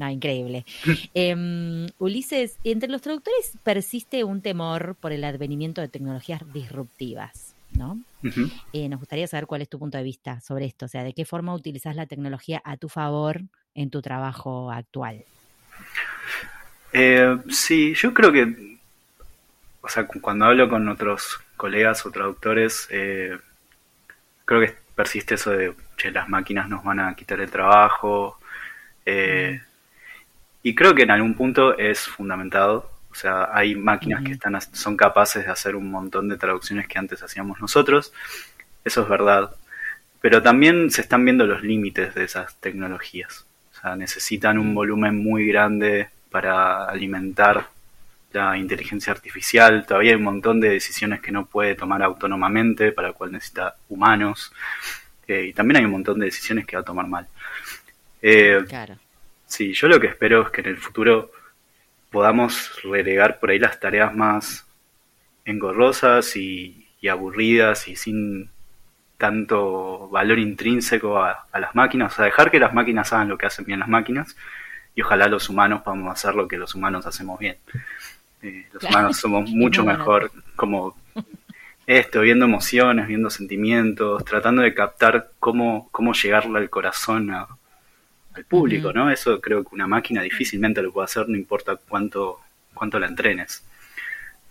no, 0.00 0.08
increíble. 0.08 0.64
Em, 1.14 1.86
Ulises, 1.98 2.56
entre 2.64 2.88
los 2.88 3.02
traductores 3.02 3.52
persiste 3.62 4.24
un 4.24 4.40
temor 4.40 4.96
por 4.98 5.12
el 5.12 5.24
advenimiento 5.24 5.82
de 5.82 5.88
tecnologías 5.88 6.40
disruptivas, 6.54 7.54
¿no? 7.72 8.00
Eh, 8.72 8.88
nos 8.88 8.98
gustaría 8.98 9.26
saber 9.26 9.46
cuál 9.46 9.60
es 9.60 9.68
tu 9.68 9.78
punto 9.78 9.98
de 9.98 10.04
vista 10.04 10.40
sobre 10.40 10.64
esto, 10.64 10.86
o 10.86 10.88
sea, 10.88 11.04
de 11.04 11.12
qué 11.12 11.26
forma 11.26 11.54
utilizas 11.54 11.94
la 11.96 12.06
tecnología 12.06 12.62
a 12.64 12.78
tu 12.78 12.88
favor 12.88 13.42
en 13.74 13.90
tu 13.90 14.00
trabajo 14.00 14.70
actual. 14.72 15.22
Eh, 16.94 17.36
sí, 17.50 17.94
yo 17.94 18.14
creo 18.14 18.32
que, 18.32 18.78
o 19.82 19.88
sea, 19.88 20.06
cuando 20.06 20.46
hablo 20.46 20.68
con 20.70 20.88
otros 20.88 21.40
colegas 21.58 22.06
o 22.06 22.10
traductores, 22.10 22.88
eh, 22.90 23.38
creo 24.46 24.60
que 24.62 24.74
persiste 24.94 25.34
eso 25.34 25.50
de, 25.50 25.74
che, 25.98 26.10
las 26.10 26.28
máquinas 26.28 26.70
nos 26.70 26.82
van 26.82 27.00
a 27.00 27.14
quitar 27.14 27.38
el 27.40 27.50
trabajo. 27.50 28.38
Eh, 29.04 29.60
y 30.62 30.74
creo 30.74 30.94
que 30.94 31.02
en 31.02 31.10
algún 31.10 31.34
punto 31.34 31.76
es 31.78 32.00
fundamentado. 32.00 32.90
O 33.10 33.14
sea, 33.14 33.48
hay 33.52 33.74
máquinas 33.74 34.22
que 34.22 34.32
están, 34.32 34.60
son 34.60 34.96
capaces 34.96 35.44
de 35.44 35.50
hacer 35.50 35.74
un 35.74 35.90
montón 35.90 36.28
de 36.28 36.36
traducciones 36.36 36.86
que 36.86 36.98
antes 36.98 37.22
hacíamos 37.22 37.60
nosotros. 37.60 38.12
Eso 38.84 39.02
es 39.02 39.08
verdad. 39.08 39.54
Pero 40.20 40.42
también 40.42 40.90
se 40.90 41.00
están 41.00 41.24
viendo 41.24 41.46
los 41.46 41.62
límites 41.62 42.14
de 42.14 42.24
esas 42.24 42.54
tecnologías. 42.60 43.46
O 43.72 43.80
sea, 43.80 43.96
necesitan 43.96 44.58
un 44.58 44.74
volumen 44.74 45.16
muy 45.16 45.46
grande 45.46 46.08
para 46.30 46.84
alimentar 46.84 47.68
la 48.32 48.56
inteligencia 48.56 49.12
artificial. 49.12 49.84
Todavía 49.86 50.12
hay 50.12 50.18
un 50.18 50.24
montón 50.24 50.60
de 50.60 50.68
decisiones 50.68 51.20
que 51.20 51.32
no 51.32 51.46
puede 51.46 51.74
tomar 51.74 52.02
autónomamente, 52.02 52.92
para 52.92 53.08
lo 53.08 53.14
cual 53.14 53.32
necesita 53.32 53.74
humanos. 53.88 54.52
Eh, 55.26 55.46
y 55.48 55.52
también 55.52 55.78
hay 55.78 55.84
un 55.86 55.92
montón 55.92 56.20
de 56.20 56.26
decisiones 56.26 56.66
que 56.66 56.76
va 56.76 56.82
a 56.82 56.84
tomar 56.84 57.06
mal. 57.08 57.26
Eh, 58.22 58.62
claro. 58.68 58.96
Sí, 59.50 59.72
yo 59.72 59.88
lo 59.88 59.98
que 59.98 60.06
espero 60.06 60.42
es 60.42 60.50
que 60.50 60.60
en 60.60 60.68
el 60.68 60.76
futuro 60.76 61.32
podamos 62.08 62.70
relegar 62.84 63.40
por 63.40 63.50
ahí 63.50 63.58
las 63.58 63.80
tareas 63.80 64.14
más 64.14 64.64
engorrosas 65.44 66.36
y, 66.36 66.86
aburridas 67.10 67.88
y 67.88 67.96
sin 67.96 68.48
tanto 69.18 70.08
valor 70.08 70.38
intrínseco 70.38 71.18
a, 71.18 71.48
las 71.58 71.74
máquinas, 71.74 72.12
o 72.12 72.16
sea, 72.16 72.26
dejar 72.26 72.52
que 72.52 72.60
las 72.60 72.72
máquinas 72.72 73.12
hagan 73.12 73.28
lo 73.28 73.36
que 73.36 73.46
hacen 73.46 73.64
bien 73.64 73.80
las 73.80 73.88
máquinas 73.88 74.36
y 74.94 75.02
ojalá 75.02 75.26
los 75.26 75.48
humanos 75.48 75.82
podamos 75.82 76.12
hacer 76.12 76.36
lo 76.36 76.46
que 76.46 76.56
los 76.56 76.76
humanos 76.76 77.04
hacemos 77.06 77.36
bien. 77.40 77.56
Eh, 78.42 78.68
los 78.72 78.84
humanos 78.84 79.16
somos 79.16 79.50
mucho 79.50 79.84
mejor 79.84 80.30
como 80.54 80.96
esto, 81.88 82.20
viendo 82.20 82.44
emociones, 82.44 83.08
viendo 83.08 83.30
sentimientos, 83.30 84.24
tratando 84.24 84.62
de 84.62 84.74
captar 84.74 85.32
cómo, 85.40 85.88
cómo 85.90 86.12
llegarle 86.12 86.60
al 86.60 86.70
corazón 86.70 87.32
a, 87.32 87.48
al 88.34 88.44
público, 88.44 88.92
¿no? 88.92 89.10
Eso 89.10 89.40
creo 89.40 89.64
que 89.64 89.74
una 89.74 89.86
máquina 89.86 90.22
difícilmente 90.22 90.82
lo 90.82 90.92
puede 90.92 91.06
hacer, 91.06 91.28
no 91.28 91.36
importa 91.36 91.76
cuánto, 91.76 92.40
cuánto 92.74 92.98
la 92.98 93.06
entrenes. 93.08 93.62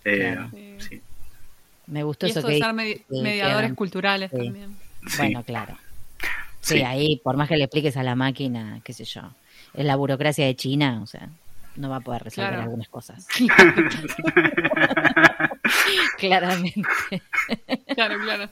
Eh, 0.06 0.38
sí. 0.80 1.02
Me 1.88 2.04
gustó 2.04 2.28
y 2.28 2.32
eso 2.32 2.42
que 2.42 2.54
de 2.54 2.60
ser 2.60 2.76
dice, 2.76 2.84
medi- 2.84 3.04
que 3.10 3.22
mediadores 3.22 3.70
quedan- 3.70 3.76
culturales 3.76 4.32
sí. 4.32 4.38
también. 4.46 4.76
Sí, 5.08 5.18
Bueno, 5.18 5.44
claro. 5.44 5.78
Sí, 6.62 6.76
sí. 6.78 6.82
ahí, 6.84 7.18
por 7.24 7.38
más 7.38 7.48
que 7.48 7.58
le 7.58 7.64
expliques 7.64 7.96
a 7.98 8.04
la 8.04 8.16
máquina, 8.16 8.82
qué 8.84 8.94
sé 8.94 9.06
yo, 9.06 9.22
es 9.74 9.86
la 9.86 9.96
burocracia 9.96 10.46
de 10.46 10.56
China, 10.56 11.00
o 11.02 11.08
sea, 11.08 11.30
no 11.78 11.90
va 11.90 11.98
a 11.98 12.02
poder 12.02 12.24
resolver 12.24 12.50
Claro. 12.50 12.64
algunas 12.64 12.90
cosas. 12.90 13.26
Claramente. 16.18 16.82
Claro, 17.96 18.20
claro. 18.20 18.50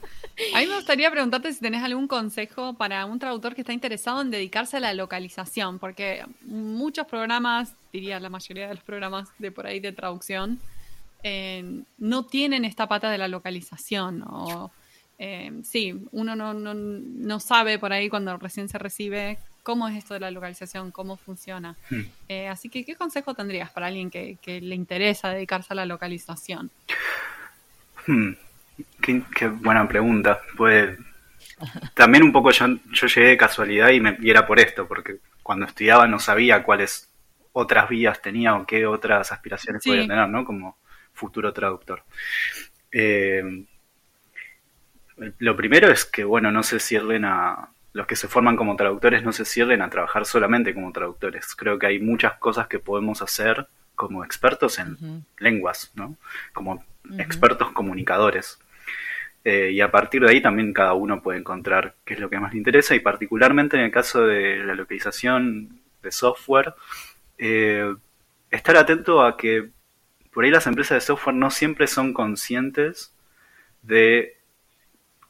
A 0.54 0.60
mí 0.60 0.66
me 0.66 0.76
gustaría 0.76 1.10
preguntarte 1.10 1.52
si 1.52 1.60
tenés 1.60 1.82
algún 1.82 2.08
consejo 2.08 2.74
para 2.74 3.04
un 3.06 3.18
traductor 3.18 3.54
que 3.54 3.62
está 3.62 3.72
interesado 3.72 4.20
en 4.20 4.30
dedicarse 4.30 4.76
a 4.76 4.80
la 4.80 4.94
localización, 4.94 5.78
porque 5.78 6.24
muchos 6.42 7.06
programas, 7.06 7.72
diría 7.92 8.20
la 8.20 8.30
mayoría 8.30 8.68
de 8.68 8.74
los 8.74 8.84
programas 8.84 9.28
de 9.38 9.50
por 9.50 9.66
ahí 9.66 9.80
de 9.80 9.92
traducción, 9.92 10.58
eh, 11.22 11.82
no 11.98 12.26
tienen 12.26 12.64
esta 12.64 12.86
pata 12.86 13.10
de 13.10 13.18
la 13.18 13.28
localización. 13.28 14.22
O, 14.26 14.70
eh, 15.18 15.52
sí, 15.64 15.94
uno 16.12 16.36
no, 16.36 16.54
no, 16.54 16.74
no 16.74 17.40
sabe 17.40 17.78
por 17.78 17.92
ahí 17.92 18.08
cuando 18.08 18.36
recién 18.36 18.68
se 18.68 18.78
recibe 18.78 19.38
cómo 19.62 19.86
es 19.88 19.96
esto 19.96 20.14
de 20.14 20.20
la 20.20 20.30
localización, 20.30 20.90
cómo 20.92 21.16
funciona. 21.16 21.76
Hmm. 21.90 22.02
Eh, 22.28 22.48
así 22.48 22.68
que, 22.68 22.84
¿qué 22.84 22.94
consejo 22.94 23.34
tendrías 23.34 23.70
para 23.70 23.88
alguien 23.88 24.10
que, 24.10 24.38
que 24.40 24.60
le 24.60 24.74
interesa 24.74 25.30
dedicarse 25.30 25.72
a 25.72 25.76
la 25.76 25.84
localización? 25.84 26.70
Hmm, 28.06 28.32
Qué, 29.00 29.22
qué 29.34 29.48
buena 29.48 29.86
pregunta. 29.88 30.40
Pues 30.56 30.98
también 31.94 32.22
un 32.22 32.32
poco 32.32 32.50
yo, 32.50 32.66
yo 32.92 33.06
llegué 33.06 33.28
de 33.28 33.36
casualidad 33.36 33.90
y, 33.90 34.00
me, 34.00 34.16
y 34.20 34.30
era 34.30 34.46
por 34.46 34.60
esto, 34.60 34.86
porque 34.86 35.18
cuando 35.42 35.66
estudiaba 35.66 36.06
no 36.06 36.18
sabía 36.18 36.62
cuáles 36.62 37.10
otras 37.52 37.88
vías 37.88 38.20
tenía 38.22 38.54
o 38.54 38.66
qué 38.66 38.86
otras 38.86 39.32
aspiraciones 39.32 39.82
Sí. 39.82 39.90
podía 39.90 40.06
tener, 40.06 40.28
¿no? 40.28 40.44
Como 40.44 40.76
futuro 41.12 41.52
traductor. 41.52 42.04
Eh, 42.92 43.64
lo 45.38 45.56
primero 45.56 45.90
es 45.90 46.04
que, 46.04 46.24
bueno, 46.24 46.50
no 46.52 46.62
se 46.62 46.78
cierren 46.78 47.24
a... 47.24 47.70
Los 47.92 48.06
que 48.06 48.14
se 48.16 48.28
forman 48.28 48.54
como 48.56 48.76
traductores 48.76 49.24
no 49.24 49.32
se 49.32 49.44
cierren 49.44 49.82
a 49.82 49.90
trabajar 49.90 50.24
solamente 50.26 50.74
como 50.74 50.92
traductores. 50.92 51.56
Creo 51.56 51.78
que 51.78 51.86
hay 51.86 51.98
muchas 51.98 52.34
cosas 52.34 52.68
que 52.68 52.78
podemos 52.78 53.22
hacer 53.22 53.66
como 53.96 54.24
expertos 54.24 54.78
en 54.78 55.24
lenguas, 55.38 55.90
¿no? 55.94 56.14
Como 56.52 56.84
expertos 57.18 57.72
comunicadores. 57.72 58.60
Eh, 59.44 59.70
y 59.72 59.80
a 59.80 59.90
partir 59.90 60.22
de 60.22 60.30
ahí 60.30 60.42
también 60.42 60.72
cada 60.72 60.94
uno 60.94 61.22
puede 61.22 61.38
encontrar 61.38 61.94
qué 62.04 62.14
es 62.14 62.20
lo 62.20 62.28
que 62.28 62.40
más 62.40 62.52
le 62.52 62.58
interesa 62.58 62.94
y 62.94 63.00
particularmente 63.00 63.76
en 63.76 63.84
el 63.84 63.90
caso 63.90 64.26
de 64.26 64.58
la 64.58 64.74
localización 64.74 65.80
de 66.02 66.12
software, 66.12 66.74
eh, 67.38 67.94
estar 68.50 68.76
atento 68.76 69.22
a 69.22 69.36
que 69.36 69.70
por 70.32 70.44
ahí 70.44 70.50
las 70.50 70.66
empresas 70.66 70.96
de 70.96 71.00
software 71.06 71.36
no 71.36 71.50
siempre 71.50 71.86
son 71.86 72.12
conscientes 72.12 73.14
de 73.82 74.36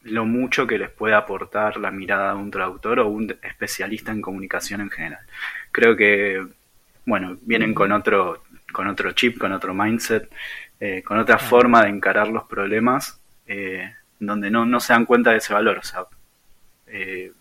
lo 0.03 0.25
mucho 0.25 0.67
que 0.67 0.79
les 0.79 0.91
puede 0.91 1.15
aportar 1.15 1.77
la 1.77 1.91
mirada 1.91 2.33
de 2.33 2.39
un 2.39 2.51
traductor 2.51 3.01
o 3.01 3.09
un 3.09 3.37
especialista 3.43 4.13
en 4.13 4.23
comunicación 4.23 4.81
en 4.81 4.91
general. 4.91 5.25
Creo 5.73 5.97
que, 5.97 6.47
bueno, 7.05 7.37
vienen 7.43 7.75
con 7.75 7.93
otro, 7.93 8.45
con 8.73 8.87
otro 8.89 9.13
chip, 9.13 9.39
con 9.39 9.53
otro 9.53 9.75
mindset, 9.75 10.31
eh, 10.81 11.03
con 11.03 11.19
otra 11.19 11.39
forma 11.39 11.83
de 11.83 11.91
encarar 11.91 12.29
los 12.29 12.45
problemas, 12.45 13.21
eh, 13.49 13.95
donde 14.21 14.51
no, 14.51 14.67
no 14.67 14.81
se 14.81 14.95
dan 14.95 15.07
cuenta 15.07 15.33
de 15.33 15.39
ese 15.39 15.55
valor. 15.55 15.79
O 15.79 15.85
sea, 15.85 16.07
eh, 16.89 17.33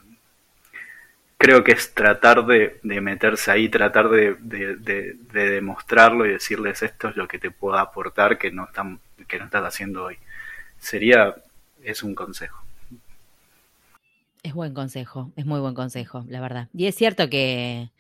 creo 1.38 1.63
que 1.63 1.72
es 1.74 1.93
tratar 1.93 2.46
de, 2.46 2.80
de 2.84 3.02
meterse 3.02 3.52
ahí, 3.52 3.70
tratar 3.70 4.10
de, 4.10 4.36
de- 4.39 4.76
de- 4.78 5.13
de 5.32 5.50
demostrarlo 5.52 6.26
y 6.26 6.32
decirles 6.32 6.82
esto 6.84 7.10
es 7.10 7.15
lo 7.15 7.28
que 7.28 7.39
te 7.39 7.52
puedo 7.52 7.78
aportar 7.78 8.38
que 8.38 8.52
no, 8.52 8.65
están, 8.65 9.00
que 9.28 9.38
no 9.39 9.46
estás 9.46 9.63
haciendo 9.63 10.06
hoy. 10.06 10.17
Sería, 10.80 11.36
es 11.84 12.04
un 12.04 12.15
consejo. 12.15 12.63
Es 14.43 14.54
buen 14.54 14.74
consejo, 14.74 15.32
es 15.36 15.46
muy 15.46 15.60
buen 15.60 15.74
consejo, 15.74 16.24
la 16.30 16.39
verdad. 16.39 16.70
Y 16.74 16.86
es 16.88 16.96
cierto 16.96 17.30
que, 17.30 17.91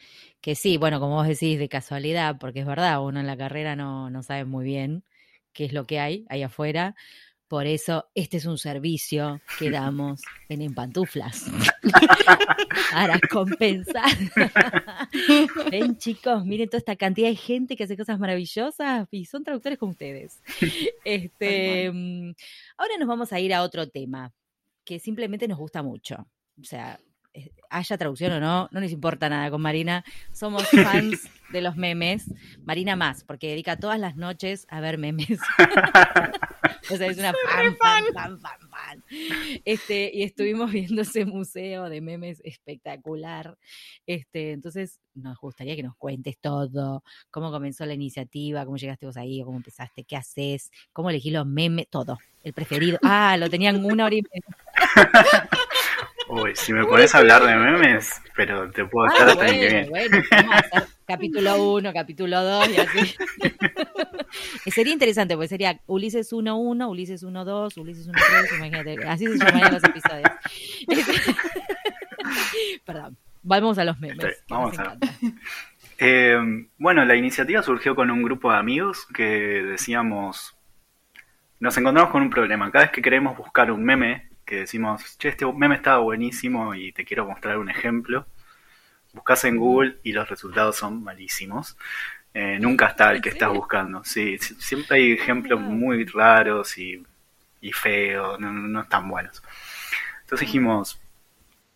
que 0.41 0.55
sí, 0.55 0.77
bueno, 0.77 0.99
como 0.99 1.15
vos 1.15 1.27
decís, 1.27 1.59
de 1.59 1.67
casualidad, 1.69 2.37
porque 2.39 2.61
es 2.61 2.65
verdad, 2.65 3.01
uno 3.03 3.19
en 3.19 3.27
la 3.27 3.35
carrera 3.37 3.75
no, 3.75 4.09
no 4.09 4.23
sabe 4.23 4.45
muy 4.45 4.63
bien 4.65 5.03
qué 5.53 5.65
es 5.65 5.73
lo 5.73 5.85
que 5.85 5.99
hay 5.99 6.25
ahí 6.29 6.43
afuera. 6.43 6.95
Por 7.47 7.65
eso, 7.65 8.05
este 8.13 8.37
es 8.37 8.45
un 8.45 8.57
servicio 8.57 9.39
que 9.57 9.71
damos 9.71 10.21
en 10.49 10.61
En 10.61 10.73
Pantuflas. 10.73 11.45
Para 12.91 13.19
compensar. 13.31 14.11
Ven, 15.71 15.97
chicos, 15.97 16.45
miren 16.45 16.67
toda 16.67 16.79
esta 16.79 16.97
cantidad 16.97 17.29
de 17.29 17.35
gente 17.35 17.77
que 17.77 17.85
hace 17.85 17.95
cosas 17.95 18.19
maravillosas 18.19 19.07
y 19.11 19.25
son 19.25 19.45
traductores 19.45 19.77
como 19.77 19.93
ustedes. 19.93 20.41
Este, 21.05 21.89
mm, 21.89 22.33
ahora 22.77 22.97
nos 22.99 23.07
vamos 23.07 23.31
a 23.31 23.39
ir 23.39 23.53
a 23.53 23.63
otro 23.63 23.87
tema 23.87 24.33
que 24.83 24.99
simplemente 24.99 25.47
nos 25.47 25.57
gusta 25.57 25.81
mucho. 25.81 26.27
O 26.59 26.63
sea, 26.63 26.99
haya 27.69 27.97
traducción 27.97 28.31
o 28.33 28.39
no, 28.39 28.69
no 28.71 28.79
nos 28.79 28.91
importa 28.91 29.29
nada 29.29 29.49
con 29.49 29.61
Marina. 29.61 30.03
Somos 30.31 30.63
fans 30.69 31.29
de 31.51 31.61
los 31.61 31.75
memes. 31.75 32.25
Marina 32.63 32.95
más, 32.95 33.23
porque 33.23 33.49
dedica 33.49 33.77
todas 33.77 33.99
las 33.99 34.15
noches 34.15 34.65
a 34.69 34.79
ver 34.81 34.97
memes. 34.97 35.39
o 36.91 36.97
sea, 36.97 37.07
es 37.07 37.17
una 37.17 37.33
fan, 37.33 37.75
fan, 37.77 38.03
fan, 38.13 38.39
fan, 38.39 38.69
fan. 38.69 39.03
Este, 39.65 40.11
y 40.13 40.23
estuvimos 40.23 40.71
viendo 40.71 41.01
ese 41.01 41.25
museo 41.25 41.89
de 41.89 42.01
memes 42.01 42.41
espectacular. 42.43 43.57
Este, 44.05 44.51
entonces, 44.51 44.99
nos 45.13 45.37
gustaría 45.37 45.75
que 45.75 45.83
nos 45.83 45.95
cuentes 45.95 46.37
todo, 46.39 47.03
cómo 47.31 47.51
comenzó 47.51 47.85
la 47.85 47.93
iniciativa, 47.93 48.65
cómo 48.65 48.77
llegaste 48.77 49.05
vos 49.05 49.17
ahí, 49.17 49.41
cómo 49.43 49.57
empezaste, 49.57 50.03
qué 50.03 50.15
haces, 50.15 50.71
cómo 50.93 51.09
elegís 51.09 51.33
los 51.33 51.45
memes, 51.45 51.87
todo. 51.89 52.17
El 52.43 52.53
preferido. 52.53 52.97
Ah, 53.03 53.35
lo 53.37 53.49
tenían 53.49 53.83
una 53.83 54.05
hora 54.05 54.15
y 54.15 54.21
media. 54.21 55.49
Uy, 56.29 56.51
si 56.55 56.73
me 56.73 56.85
pones 56.85 57.15
a 57.15 57.19
hablar 57.19 57.45
de 57.45 57.55
memes, 57.55 58.21
pero 58.35 58.69
te 58.71 58.85
puedo 58.85 59.07
estar 59.07 59.29
Ah, 59.29 59.31
hasta 59.31 59.45
que 59.45 59.87
bueno, 59.89 59.89
bueno, 59.89 60.23
vamos 60.31 60.55
a 60.55 60.57
hacer 60.57 60.97
capítulo 61.05 61.73
1, 61.73 61.93
capítulo 61.93 62.43
2 62.43 62.69
y 62.69 62.77
así. 62.77 63.15
Sería 64.71 64.93
interesante, 64.93 65.35
porque 65.35 65.47
sería 65.47 65.79
Ulises 65.87 66.33
1-1, 66.33 66.89
Ulises 66.89 67.23
1-2, 67.23 67.77
Ulises 67.77 68.09
1-3, 68.09 68.57
imagínate, 68.57 69.07
así 69.07 69.25
se 69.25 69.37
llamarían 69.37 69.73
los 69.73 69.83
episodios. 69.83 70.29
Perdón, 72.85 73.17
vamos 73.41 73.77
a 73.77 73.85
los 73.85 73.97
memes. 73.99 74.43
Nos 74.49 74.59
vamos 74.59 74.79
a-. 74.79 74.97
Eh, 75.99 76.37
bueno, 76.77 77.05
la 77.05 77.15
iniciativa 77.15 77.63
surgió 77.63 77.95
con 77.95 78.11
un 78.11 78.21
grupo 78.21 78.51
de 78.51 78.57
amigos 78.57 79.07
que 79.13 79.23
decíamos, 79.23 80.55
nos 81.59 81.77
encontramos 81.77 82.11
con 82.11 82.21
un 82.21 82.29
problema. 82.29 82.69
Cada 82.69 82.85
vez 82.85 82.91
que 82.91 83.01
queremos 83.01 83.37
buscar 83.37 83.71
un 83.71 83.83
meme, 83.83 84.26
que 84.47 84.57
decimos, 84.61 85.17
che, 85.19 85.29
este 85.29 85.45
meme 85.53 85.75
estaba 85.75 85.99
buenísimo 85.99 86.75
y 86.75 86.93
te 86.93 87.05
quiero 87.05 87.27
mostrar 87.27 87.59
un 87.59 87.69
ejemplo, 87.69 88.27
buscas 89.13 89.45
en 89.45 89.57
Google 89.57 89.97
y 90.03 90.13
los 90.13 90.29
resultados 90.29 90.77
son 90.77 91.03
malísimos. 91.03 91.77
Eh, 92.33 92.59
nunca 92.59 92.87
está 92.87 93.11
el 93.11 93.17
¿En 93.17 93.21
que 93.23 93.29
estás 93.29 93.49
buscando. 93.53 94.03
Sí, 94.05 94.37
si- 94.39 94.55
siempre 94.55 94.97
hay 94.97 95.11
ejemplos 95.13 95.59
muy 95.61 96.05
raros 96.05 96.77
y, 96.77 97.03
y 97.61 97.71
feos, 97.73 98.39
no, 98.39 98.51
no 98.53 98.81
están 98.81 99.09
buenos. 99.09 99.43
Entonces 100.23 100.47
dijimos, 100.47 100.99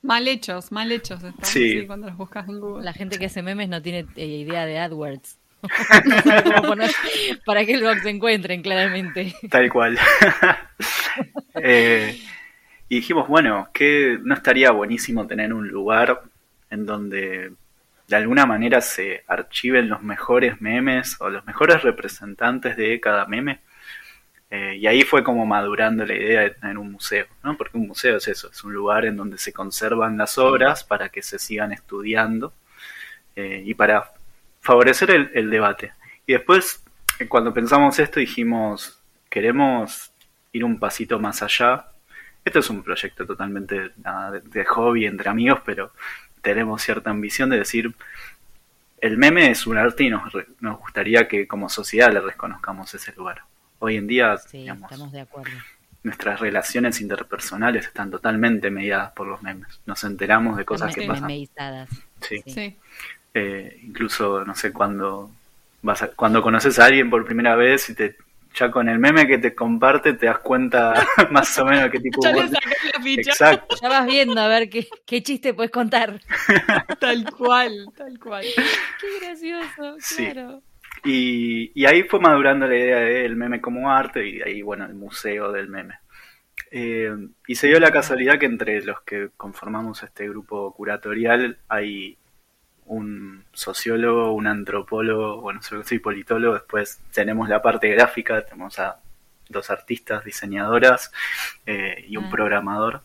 Mal 0.03 0.27
hechos, 0.27 0.71
mal 0.71 0.91
hechos 0.91 1.23
están, 1.23 1.45
Sí. 1.45 1.81
sí, 1.81 1.87
cuando 1.87 2.07
los 2.07 2.17
buscas 2.17 2.49
en 2.49 2.59
Google. 2.59 2.83
La 2.83 2.93
gente 2.93 3.19
que 3.19 3.25
hace 3.27 3.43
memes 3.43 3.69
no 3.69 3.81
tiene 3.83 4.07
eh, 4.15 4.25
idea 4.25 4.65
de 4.65 4.79
AdWords. 4.79 5.37
no 6.05 6.21
sabe 6.23 6.43
cómo 6.43 6.63
poner 6.69 6.91
para 7.45 7.65
que 7.65 7.77
los 7.77 8.03
encuentren, 8.05 8.61
claramente. 8.63 9.35
Tal 9.49 9.69
cual. 9.71 9.99
Eh, 11.55 12.17
y 12.91 12.95
dijimos, 12.95 13.29
bueno, 13.29 13.69
que 13.73 14.19
no 14.21 14.33
estaría 14.33 14.69
buenísimo 14.71 15.25
tener 15.25 15.53
un 15.53 15.69
lugar 15.69 16.23
en 16.69 16.85
donde 16.85 17.53
de 18.05 18.15
alguna 18.17 18.45
manera 18.45 18.81
se 18.81 19.23
archiven 19.29 19.87
los 19.87 20.03
mejores 20.03 20.59
memes 20.59 21.15
o 21.21 21.29
los 21.29 21.45
mejores 21.45 21.83
representantes 21.83 22.75
de 22.75 22.99
cada 22.99 23.27
meme. 23.27 23.61
Eh, 24.49 24.75
y 24.75 24.87
ahí 24.87 25.03
fue 25.03 25.23
como 25.23 25.45
madurando 25.45 26.05
la 26.05 26.13
idea 26.13 26.41
de 26.41 26.49
tener 26.49 26.77
un 26.77 26.91
museo, 26.91 27.27
¿no? 27.45 27.55
Porque 27.55 27.77
un 27.77 27.87
museo 27.87 28.17
es 28.17 28.27
eso, 28.27 28.51
es 28.51 28.61
un 28.65 28.73
lugar 28.73 29.05
en 29.05 29.15
donde 29.15 29.37
se 29.37 29.53
conservan 29.53 30.17
las 30.17 30.37
obras 30.37 30.83
para 30.83 31.07
que 31.07 31.21
se 31.21 31.39
sigan 31.39 31.71
estudiando 31.71 32.53
eh, 33.37 33.63
y 33.65 33.73
para 33.73 34.11
favorecer 34.59 35.31
el, 35.33 35.49
debate. 35.49 35.93
Y 36.27 36.33
después, 36.33 36.83
eh, 37.19 37.27
cuando 37.29 37.53
pensamos 37.53 37.99
esto, 37.99 38.19
dijimos, 38.19 39.01
queremos 39.29 40.11
ir 40.51 40.65
un 40.65 40.77
pasito 40.77 41.19
más 41.19 41.41
allá. 41.41 41.85
Esto 42.43 42.59
es 42.59 42.69
un 42.69 42.83
proyecto 42.83 43.25
totalmente 43.25 43.91
nada, 44.03 44.31
de, 44.31 44.41
de 44.41 44.65
hobby 44.65 45.05
entre 45.05 45.29
amigos, 45.29 45.61
pero 45.65 45.91
tenemos 46.41 46.81
cierta 46.81 47.09
ambición 47.11 47.49
de 47.49 47.57
decir, 47.59 47.93
el 48.99 49.17
meme 49.17 49.51
es 49.51 49.65
un 49.67 49.77
arte 49.77 50.03
y 50.03 50.09
nos, 50.09 50.31
re- 50.33 50.47
nos 50.59 50.79
gustaría 50.79 51.27
que 51.27 51.47
como 51.47 51.69
sociedad 51.69 52.11
le 52.11 52.19
reconozcamos 52.21 52.93
ese 52.93 53.13
lugar. 53.13 53.41
Hoy 53.79 53.97
en 53.97 54.07
día, 54.07 54.37
Sí, 54.37 54.59
digamos, 54.59 54.91
estamos 54.91 55.11
de 55.11 55.21
acuerdo. 55.21 55.51
nuestras 56.03 56.39
relaciones 56.39 56.99
interpersonales 57.01 57.85
están 57.85 58.09
totalmente 58.11 58.69
mediadas 58.71 59.11
por 59.13 59.27
los 59.27 59.41
memes. 59.43 59.79
Nos 59.85 60.03
enteramos 60.03 60.57
de 60.57 60.65
cosas 60.65 60.93
que 60.95 61.05
pasan. 61.07 61.23
memeizadas. 61.27 61.89
Sí. 62.21 62.43
Sí. 62.45 62.75
Eh, 63.33 63.79
incluso, 63.83 64.43
no 64.45 64.55
sé, 64.55 64.71
cuando 64.73 65.31
vas 65.83 66.01
a- 66.03 66.07
cuando 66.09 66.41
conoces 66.43 66.77
a 66.79 66.85
alguien 66.85 67.09
por 67.09 67.25
primera 67.25 67.55
vez 67.55 67.89
y 67.89 67.95
te, 67.95 68.15
ya 68.53 68.69
con 68.69 68.89
el 68.89 68.99
meme 68.99 69.27
que 69.27 69.37
te 69.37 69.55
comparte 69.55 70.13
te 70.13 70.25
das 70.25 70.39
cuenta 70.39 70.93
más 71.31 71.57
o 71.59 71.65
menos 71.65 71.83
de 71.85 71.91
qué 71.91 71.99
tipo 71.99 72.21
Ya 72.23 72.31
de 72.33 72.49
la 72.49 72.59
ficha. 73.01 73.31
Exacto. 73.31 73.75
Ya 73.81 73.89
vas 73.89 74.05
viendo 74.05 74.39
a 74.41 74.47
ver 74.47 74.69
qué, 74.69 74.87
qué 75.05 75.23
chiste 75.23 75.53
puedes 75.53 75.71
contar. 75.71 76.19
Tal 76.99 77.25
cual, 77.31 77.87
tal 77.95 78.19
cual. 78.19 78.45
Qué 78.99 79.25
gracioso, 79.25 79.95
Sí. 79.99 80.25
claro. 80.31 80.61
Y, 81.03 81.71
y 81.73 81.85
ahí 81.85 82.03
fue 82.03 82.19
madurando 82.19 82.67
la 82.67 82.75
idea 82.77 82.99
del 82.99 83.35
meme 83.35 83.59
como 83.59 83.89
arte 83.91 84.27
y 84.27 84.41
ahí, 84.41 84.61
bueno, 84.61 84.85
el 84.85 84.93
museo 84.93 85.51
del 85.51 85.67
meme. 85.67 85.95
Eh, 86.69 87.09
y 87.47 87.55
se 87.55 87.67
dio 87.67 87.79
la 87.79 87.91
casualidad 87.91 88.37
que 88.39 88.45
entre 88.45 88.81
los 88.83 89.01
que 89.01 89.29
conformamos 89.35 90.03
este 90.03 90.29
grupo 90.29 90.73
curatorial 90.73 91.57
hay 91.67 92.17
un 92.91 93.45
sociólogo, 93.53 94.33
un 94.33 94.47
antropólogo, 94.47 95.39
bueno, 95.39 95.61
soy, 95.61 95.81
soy 95.85 95.99
politólogo, 95.99 96.55
después 96.55 96.99
tenemos 97.13 97.47
la 97.47 97.61
parte 97.61 97.87
gráfica, 97.89 98.43
tenemos 98.43 98.77
a 98.79 98.97
dos 99.47 99.69
artistas, 99.69 100.25
diseñadoras 100.25 101.09
eh, 101.65 102.03
y 102.07 102.17
un 102.17 102.25
Ah. 102.25 102.29
programador. 102.29 103.01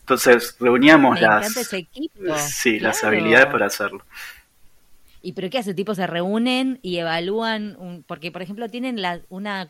Entonces 0.00 0.56
reuníamos 0.60 1.14
Me 1.14 1.22
las, 1.22 1.42
encanta 1.42 1.60
ese 1.62 1.76
equipo. 1.78 2.36
sí, 2.36 2.80
las 2.80 3.02
habilidades 3.02 3.46
para 3.46 3.66
hacerlo. 3.66 4.04
¿Y 5.22 5.32
pero 5.32 5.48
qué 5.48 5.58
hace? 5.58 5.72
Tipo, 5.74 5.94
se 5.94 6.06
reúnen 6.06 6.78
y 6.82 6.98
evalúan, 6.98 7.76
un- 7.78 8.02
porque 8.02 8.30
por 8.32 8.42
ejemplo 8.42 8.68
tienen 8.68 9.00
la, 9.00 9.20
una, 9.30 9.68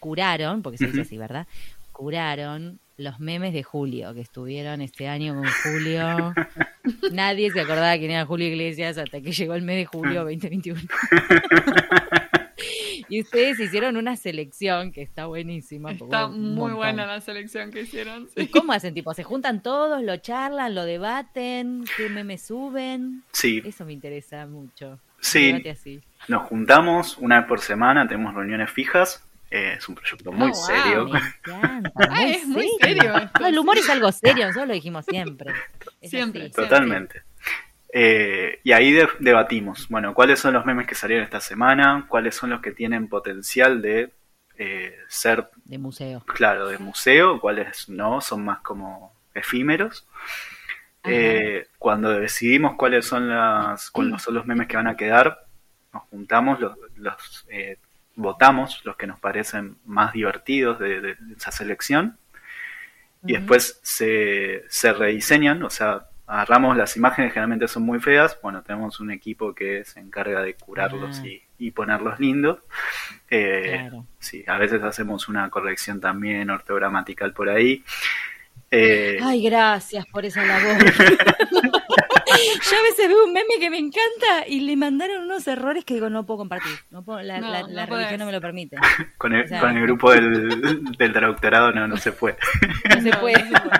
curaron, 0.00 0.62
porque 0.62 0.78
se 0.78 0.86
dice 0.86 1.02
así, 1.02 1.16
¿verdad? 1.18 1.46
Curaron 1.92 2.80
los 2.96 3.20
memes 3.20 3.52
de 3.52 3.62
Julio, 3.62 4.14
que 4.14 4.20
estuvieron 4.20 4.80
este 4.80 5.08
año 5.08 5.34
con 5.34 5.46
Julio. 5.62 6.34
Nadie 7.12 7.50
se 7.50 7.60
acordaba 7.60 7.96
quién 7.98 8.10
era 8.10 8.24
Julio 8.24 8.48
Iglesias 8.48 8.98
hasta 8.98 9.20
que 9.20 9.32
llegó 9.32 9.54
el 9.54 9.62
mes 9.62 9.76
de 9.76 9.86
julio 9.86 10.24
2021. 10.24 10.80
y 13.08 13.20
ustedes 13.20 13.60
hicieron 13.60 13.96
una 13.96 14.16
selección 14.16 14.92
que 14.92 15.02
está 15.02 15.26
buenísima. 15.26 15.92
Está 15.92 16.28
muy 16.28 16.72
buena 16.72 17.06
la 17.06 17.20
selección 17.20 17.70
que 17.70 17.82
hicieron. 17.82 18.28
¿Y 18.34 18.42
sí. 18.42 18.48
cómo 18.48 18.72
hacen? 18.72 18.94
Tipo, 18.94 19.14
¿se 19.14 19.24
juntan 19.24 19.62
todos, 19.62 20.02
lo 20.02 20.16
charlan, 20.16 20.74
lo 20.74 20.84
debaten? 20.84 21.84
¿Qué 21.96 22.08
memes 22.08 22.42
suben? 22.42 23.22
Sí, 23.32 23.62
Eso 23.64 23.84
me 23.84 23.92
interesa 23.92 24.46
mucho. 24.46 24.98
Sí. 25.20 25.62
Así. 25.70 26.00
Nos 26.28 26.48
juntamos 26.48 27.18
una 27.18 27.40
vez 27.40 27.48
por 27.48 27.60
semana, 27.60 28.06
tenemos 28.06 28.34
reuniones 28.34 28.70
fijas. 28.70 29.25
Eh, 29.50 29.74
es 29.78 29.88
un 29.88 29.94
proyecto 29.94 30.32
muy 30.32 30.48
Ah, 30.48 30.52
wow, 30.52 30.64
serio. 30.64 31.10
Ah, 31.52 31.80
es 32.26 32.46
muy 32.46 32.68
serio 32.80 33.16
esto, 33.16 33.40
No, 33.40 33.46
el 33.46 33.58
humor 33.58 33.78
es 33.78 33.88
algo 33.90 34.10
serio, 34.12 34.46
nosotros 34.46 34.68
lo 34.68 34.74
dijimos 34.74 35.04
siempre. 35.06 35.52
Es 36.00 36.10
Siempre, 36.10 36.42
así. 36.44 36.52
Totalmente. 36.52 37.22
Eh, 37.92 38.60
y 38.64 38.72
ahí 38.72 38.92
de- 38.92 39.08
debatimos, 39.20 39.88
bueno, 39.88 40.12
cuáles 40.12 40.40
son 40.40 40.52
los 40.52 40.66
memes 40.66 40.86
que 40.86 40.94
salieron 40.94 41.24
esta 41.24 41.40
semana, 41.40 42.04
cuáles 42.08 42.34
son 42.34 42.50
los 42.50 42.60
que 42.60 42.72
tienen 42.72 43.08
potencial 43.08 43.80
de 43.80 44.12
eh, 44.58 44.98
ser, 45.08 45.48
De 45.64 45.78
museo. 45.78 46.22
claro, 46.26 46.68
de 46.68 46.78
museo, 46.78 47.40
cuáles 47.40 47.88
no, 47.88 48.20
son 48.20 48.44
más 48.44 48.58
como 48.60 49.14
efímeros. 49.34 50.06
Eh, 51.04 51.68
cuando 51.78 52.10
decidimos 52.18 52.74
cuáles 52.76 53.06
son 53.06 53.28
las 53.28 53.90
cuáles 53.90 54.20
son 54.22 54.34
los 54.34 54.46
memes 54.46 54.66
que 54.66 54.76
van 54.76 54.88
a 54.88 54.96
quedar, 54.96 55.46
nos 55.92 56.02
juntamos, 56.04 56.58
los, 56.60 56.76
los, 56.96 57.46
eh, 57.48 57.78
votamos 58.16 58.80
los 58.84 58.96
que 58.96 59.06
nos 59.06 59.20
parecen 59.20 59.76
más 59.84 60.12
divertidos 60.12 60.78
de, 60.78 61.00
de 61.00 61.16
esa 61.36 61.52
selección 61.52 62.18
y 63.26 63.32
después 63.34 63.80
se, 63.82 64.64
se 64.68 64.92
rediseñan, 64.92 65.62
o 65.62 65.70
sea, 65.70 66.06
agarramos 66.26 66.76
las 66.76 66.96
imágenes, 66.96 67.32
generalmente 67.32 67.68
son 67.68 67.82
muy 67.84 67.98
feas, 68.00 68.38
bueno, 68.42 68.62
tenemos 68.62 68.98
un 69.00 69.10
equipo 69.10 69.54
que 69.54 69.84
se 69.84 70.00
encarga 70.00 70.42
de 70.42 70.54
curarlos 70.54 71.20
Ah. 71.20 71.26
y, 71.26 71.42
y 71.58 71.70
ponerlos 71.72 72.18
lindos. 72.20 72.58
Eh, 73.30 73.78
Claro. 73.80 74.06
Sí, 74.18 74.44
a 74.46 74.58
veces 74.58 74.82
hacemos 74.82 75.28
una 75.28 75.48
corrección 75.50 76.00
también 76.00 76.50
ortogramatical 76.50 77.32
por 77.32 77.48
ahí. 77.48 77.84
Eh, 78.70 79.18
Ay, 79.22 79.42
gracias 79.42 80.04
por 80.06 80.24
esa 80.24 80.44
labor. 80.44 80.76
Yo 82.26 82.76
a 82.78 82.82
veces 82.82 83.08
veo 83.08 83.24
un 83.24 83.32
meme 83.32 83.54
que 83.60 83.70
me 83.70 83.78
encanta 83.78 84.46
y 84.46 84.60
le 84.60 84.76
mandaron 84.76 85.22
unos 85.22 85.46
errores 85.46 85.84
que 85.84 85.94
digo, 85.94 86.10
no 86.10 86.26
puedo 86.26 86.38
compartir. 86.38 86.72
No 86.90 87.02
puedo- 87.04 87.22
la 87.22 87.40
No, 87.40 87.50
la- 87.50 87.62
no 87.62 87.68
la 87.68 87.86
religión 87.86 88.18
no 88.18 88.26
me 88.26 88.32
lo 88.32 88.40
permite. 88.40 88.76
con, 89.18 89.32
el, 89.34 89.44
o 89.44 89.48
sea- 89.48 89.60
con 89.60 89.76
el 89.76 89.82
grupo 89.82 90.10
del, 90.12 90.82
del 90.98 91.12
traductorado 91.12 91.70
no, 91.72 91.86
no 91.86 91.96
se 91.96 92.12
puede. 92.12 92.36
No 92.90 93.00
se 93.00 93.10
puede. 93.16 93.42
no 93.44 93.50
se 93.58 93.60
puede. 93.62 93.75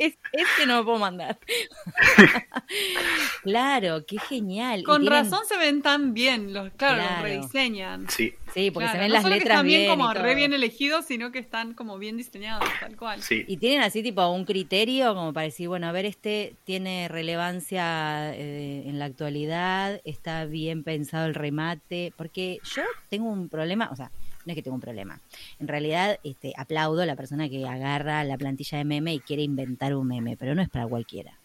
Es, 0.00 0.14
este 0.32 0.66
no 0.66 0.78
lo 0.78 0.84
puedo 0.86 0.98
mandar. 0.98 1.38
claro, 3.42 4.04
qué 4.06 4.18
genial. 4.18 4.82
Con 4.82 5.02
tienen- 5.02 5.24
razón 5.24 5.40
se 5.46 5.56
ven 5.56 5.82
tan 5.82 6.14
bien, 6.14 6.52
los, 6.52 6.70
claro, 6.74 6.96
Claro. 6.96 7.12
los 7.14 7.22
rediseñan. 7.22 8.08
Sí, 8.08 8.34
Sí, 8.52 8.72
porque 8.72 8.86
Claro, 8.86 8.92
se 8.94 8.98
ven 8.98 9.08
no 9.10 9.14
las 9.14 9.22
solo 9.22 9.34
que 9.34 9.38
letras 9.40 9.54
están 9.58 9.66
bien, 9.66 9.80
bien. 9.82 9.90
como 9.92 10.12
re 10.12 10.34
bien 10.34 10.52
elegidos, 10.52 11.04
sino 11.04 11.30
que 11.30 11.38
están 11.38 11.72
como 11.74 11.98
bien 11.98 12.16
diseñados, 12.16 12.68
tal 12.80 12.96
cual. 12.96 13.22
sí. 13.22 13.44
Y 13.46 13.58
tienen 13.58 13.80
así 13.82 14.02
tipo 14.02 14.26
un 14.28 14.44
criterio 14.44 15.14
como 15.14 15.32
para 15.32 15.44
decir, 15.44 15.68
bueno, 15.68 15.86
a 15.86 15.92
ver, 15.92 16.04
este 16.04 16.56
tiene 16.64 17.06
relevancia 17.08 18.34
eh, 18.34 18.82
en 18.86 18.98
la 18.98 19.04
actualidad, 19.04 20.00
está 20.04 20.46
bien 20.46 20.82
pensado 20.82 21.26
el 21.26 21.34
remate, 21.34 22.12
porque 22.16 22.58
yo 22.74 22.82
tengo 23.08 23.28
un 23.30 23.48
problema, 23.48 23.88
o 23.92 23.96
sea, 23.96 24.10
no 24.44 24.52
es 24.52 24.54
que 24.54 24.62
tengo 24.62 24.74
un 24.74 24.80
problema. 24.80 25.20
En 25.58 25.68
realidad, 25.68 26.18
este, 26.24 26.52
aplaudo 26.56 27.02
a 27.02 27.06
la 27.06 27.16
persona 27.16 27.48
que 27.48 27.66
agarra 27.66 28.24
la 28.24 28.38
plantilla 28.38 28.78
de 28.78 28.84
meme 28.84 29.14
y 29.14 29.20
quiere 29.20 29.42
inventar 29.42 29.94
un 29.94 30.06
meme, 30.06 30.36
pero 30.36 30.54
no 30.54 30.62
es 30.62 30.68
para 30.68 30.86
cualquiera. 30.86 31.38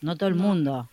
No 0.00 0.16
todo 0.16 0.28
el 0.28 0.34
mundo 0.34 0.88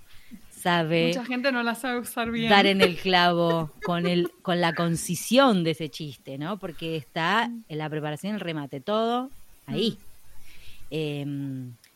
sabe 0.51 1.07
Mucha 1.07 1.25
gente 1.25 1.51
no 1.51 1.61
la 1.61 1.75
sabe 1.75 1.99
usar 1.99 2.31
bien. 2.31 2.49
dar 2.49 2.65
en 2.65 2.81
el 2.81 2.97
clavo 2.97 3.71
con 3.83 4.07
el 4.07 4.31
con 4.41 4.61
la 4.61 4.73
concisión 4.73 5.63
de 5.63 5.71
ese 5.71 5.89
chiste, 5.89 6.37
¿no? 6.37 6.57
Porque 6.57 6.95
está 6.95 7.49
en 7.67 7.77
la 7.77 7.89
preparación, 7.89 8.35
el 8.35 8.39
remate, 8.39 8.79
todo 8.79 9.29
ahí. 9.65 9.97
Eh, 10.89 11.25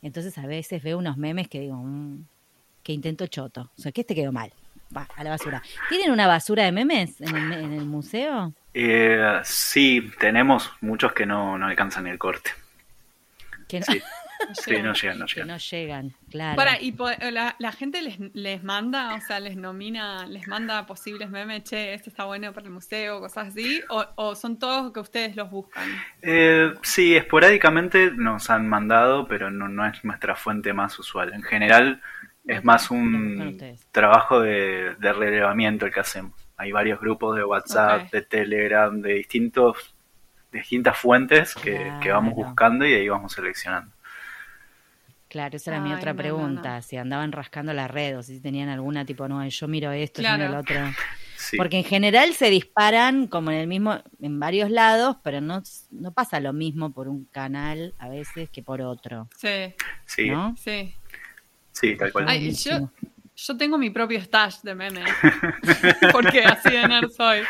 entonces 0.02 0.38
a 0.38 0.48
veces 0.48 0.82
veo 0.84 0.98
unos 0.98 1.18
memes 1.18 1.48
que 1.48 1.62
digo, 1.62 1.76
mm, 1.78 2.26
que 2.84 2.94
intento 2.94 3.28
choto, 3.28 3.72
o 3.78 3.82
sea, 3.82 3.92
que 3.92 4.02
este 4.02 4.16
quedó 4.16 4.32
mal, 4.32 4.52
va 4.96 5.08
a 5.16 5.24
la 5.24 5.32
basura. 5.32 5.62
¿Tienen 5.90 6.12
una 6.12 6.28
basura 6.28 6.64
de 6.64 6.72
memes 6.72 7.20
en 7.22 7.36
el, 7.36 7.54
en 7.54 7.74
el 7.74 7.86
museo? 7.86 8.54
Eh, 8.80 9.40
sí, 9.44 10.12
tenemos 10.20 10.72
muchos 10.82 11.14
que 11.14 11.26
no, 11.26 11.58
no 11.58 11.66
alcanzan 11.66 12.06
el 12.08 12.20
corte. 12.20 12.52
Que 13.68 13.80
no, 13.80 13.86
Sí, 13.86 14.02
sí, 14.54 14.82
no 14.84 14.94
llegan, 14.94 15.18
no 15.20 15.26
que 15.26 15.34
llegan. 15.34 15.48
no 15.48 15.58
llegan, 15.58 16.14
claro. 16.30 16.56
Para, 16.56 16.80
y 16.80 16.92
po- 16.92 17.10
la, 17.32 17.56
la 17.58 17.72
gente 17.72 18.04
les, 18.04 18.20
les 18.36 18.64
manda, 18.64 19.16
o 19.16 19.22
sea, 19.22 19.40
les 19.40 19.56
nomina, 19.58 20.28
les 20.28 20.48
manda 20.48 20.86
posibles 20.86 21.30
memes, 21.32 21.64
che, 21.64 21.96
este 21.96 22.12
está 22.12 22.26
bueno 22.26 22.54
para 22.54 22.68
el 22.68 22.72
museo, 22.74 23.20
cosas 23.20 23.48
así, 23.48 23.82
o, 23.90 24.06
o 24.16 24.36
son 24.36 24.60
todos 24.60 24.94
que 24.94 25.00
ustedes 25.00 25.36
los 25.36 25.50
buscan. 25.50 26.06
Eh, 26.22 26.72
sí, 26.84 27.16
esporádicamente 27.16 28.12
nos 28.12 28.50
han 28.52 28.70
mandado, 28.70 29.28
pero 29.28 29.50
no, 29.50 29.68
no 29.68 29.88
es 29.88 30.04
nuestra 30.06 30.36
fuente 30.36 30.72
más 30.72 31.00
usual. 31.00 31.34
En 31.34 31.42
general 31.42 32.02
es 32.46 32.64
más 32.64 32.92
un 32.92 33.58
trabajo 33.92 34.40
de, 34.40 34.96
de 35.00 35.14
relevamiento 35.14 35.88
el 35.88 35.92
que 35.92 36.00
hacemos. 36.00 36.47
Hay 36.58 36.72
varios 36.72 37.00
grupos 37.00 37.36
de 37.38 37.44
WhatsApp, 37.44 38.12
de 38.12 38.22
Telegram, 38.24 39.00
de 39.02 39.14
distintos 39.14 39.94
de 40.52 40.60
distintas 40.60 40.98
fuentes 40.98 41.54
que, 41.56 41.92
que 42.02 42.10
vamos 42.12 42.34
buscando 42.34 42.86
y 42.86 42.94
ahí 42.94 43.10
vamos 43.10 43.34
seleccionando. 43.34 43.92
Claro, 45.30 45.58
esa 45.58 45.72
era 45.72 45.82
mi 45.82 45.94
otra 45.94 46.14
no, 46.14 46.18
pregunta, 46.18 46.78
no. 46.78 46.82
si 46.82 46.96
andaban 46.96 47.34
rascando 47.34 47.74
la 47.74 47.90
red 47.90 48.18
o 48.18 48.24
si 48.24 48.40
tenían 48.40 48.70
alguna 48.70 49.06
tipo, 49.06 49.28
no, 49.28 49.46
yo 49.46 49.68
miro 49.68 49.92
esto, 49.92 50.22
yo 50.22 50.28
Claro. 50.30 50.38
miro 50.44 50.54
el 50.54 50.60
otro. 50.60 50.76
Sí. 51.40 51.56
Porque 51.56 51.78
en 51.78 51.84
general 51.84 52.34
se 52.34 52.50
disparan 52.50 53.28
como 53.28 53.52
en 53.52 53.58
el 53.58 53.68
mismo, 53.68 54.02
en 54.20 54.40
varios 54.40 54.72
lados, 54.72 55.18
pero 55.24 55.40
no, 55.40 55.62
no 55.92 56.12
pasa 56.12 56.40
lo 56.40 56.52
mismo 56.52 56.92
por 56.92 57.08
un 57.08 57.26
canal 57.26 57.94
a 58.00 58.10
veces 58.10 58.50
que 58.50 58.64
por 58.64 58.82
otro, 58.82 59.30
Sí, 59.38 59.76
Sí, 60.08 60.32
¿no? 60.32 60.56
sí. 60.58 60.96
sí, 61.72 61.96
tal 61.96 62.12
cual. 62.12 62.26
Ay, 62.28 62.52
yo, 62.54 62.90
yo 63.40 63.56
tengo 63.56 63.78
mi 63.78 63.92
propio 63.92 64.20
stash 64.20 64.62
de 64.64 64.74
memes, 64.74 65.04
porque 66.12 66.42
así 66.44 66.72
de 66.72 66.88
nerd 66.88 67.12
soy. 67.12 67.42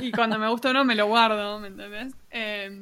Y 0.00 0.12
cuando 0.12 0.38
me 0.38 0.48
gusta 0.48 0.70
uno 0.70 0.84
me 0.84 0.94
lo 0.94 1.06
guardo, 1.06 1.58
¿me 1.58 1.66
entendés? 1.68 2.14
Eh, 2.30 2.80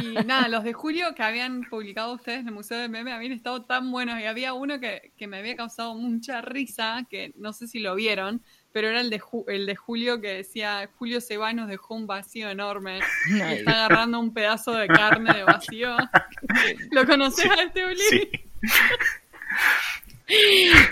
y 0.00 0.12
nada, 0.26 0.48
los 0.48 0.62
de 0.62 0.72
Julio 0.74 1.14
que 1.14 1.22
habían 1.22 1.62
publicado 1.64 2.12
ustedes 2.12 2.40
en 2.40 2.48
el 2.48 2.54
Museo 2.54 2.78
de 2.78 2.88
Meme 2.88 3.12
habían 3.12 3.32
estado 3.32 3.62
tan 3.62 3.90
buenos 3.90 4.20
y 4.20 4.24
había 4.24 4.52
uno 4.52 4.78
que, 4.78 5.12
que 5.16 5.26
me 5.26 5.38
había 5.38 5.56
causado 5.56 5.94
mucha 5.94 6.42
risa, 6.42 7.06
que 7.08 7.32
no 7.36 7.52
sé 7.54 7.66
si 7.66 7.80
lo 7.80 7.94
vieron, 7.94 8.42
pero 8.72 8.88
era 8.88 9.00
el 9.00 9.08
de, 9.08 9.20
Ju- 9.20 9.44
el 9.48 9.64
de 9.66 9.74
Julio 9.74 10.20
que 10.20 10.28
decía, 10.34 10.88
Julio 10.98 11.20
se 11.20 11.36
va 11.38 11.50
y 11.50 11.54
nos 11.54 11.68
dejó 11.68 11.94
un 11.94 12.06
vacío 12.06 12.50
enorme. 12.50 13.00
Y 13.30 13.40
está 13.40 13.72
agarrando 13.86 14.20
un 14.20 14.34
pedazo 14.34 14.72
de 14.72 14.86
carne 14.88 15.32
de 15.32 15.44
vacío. 15.44 15.96
¿Lo 16.92 17.06
conoces 17.06 17.50
a 17.50 17.62
este 17.62 17.86
Uli? 17.86 18.00
Sí. 18.10 18.30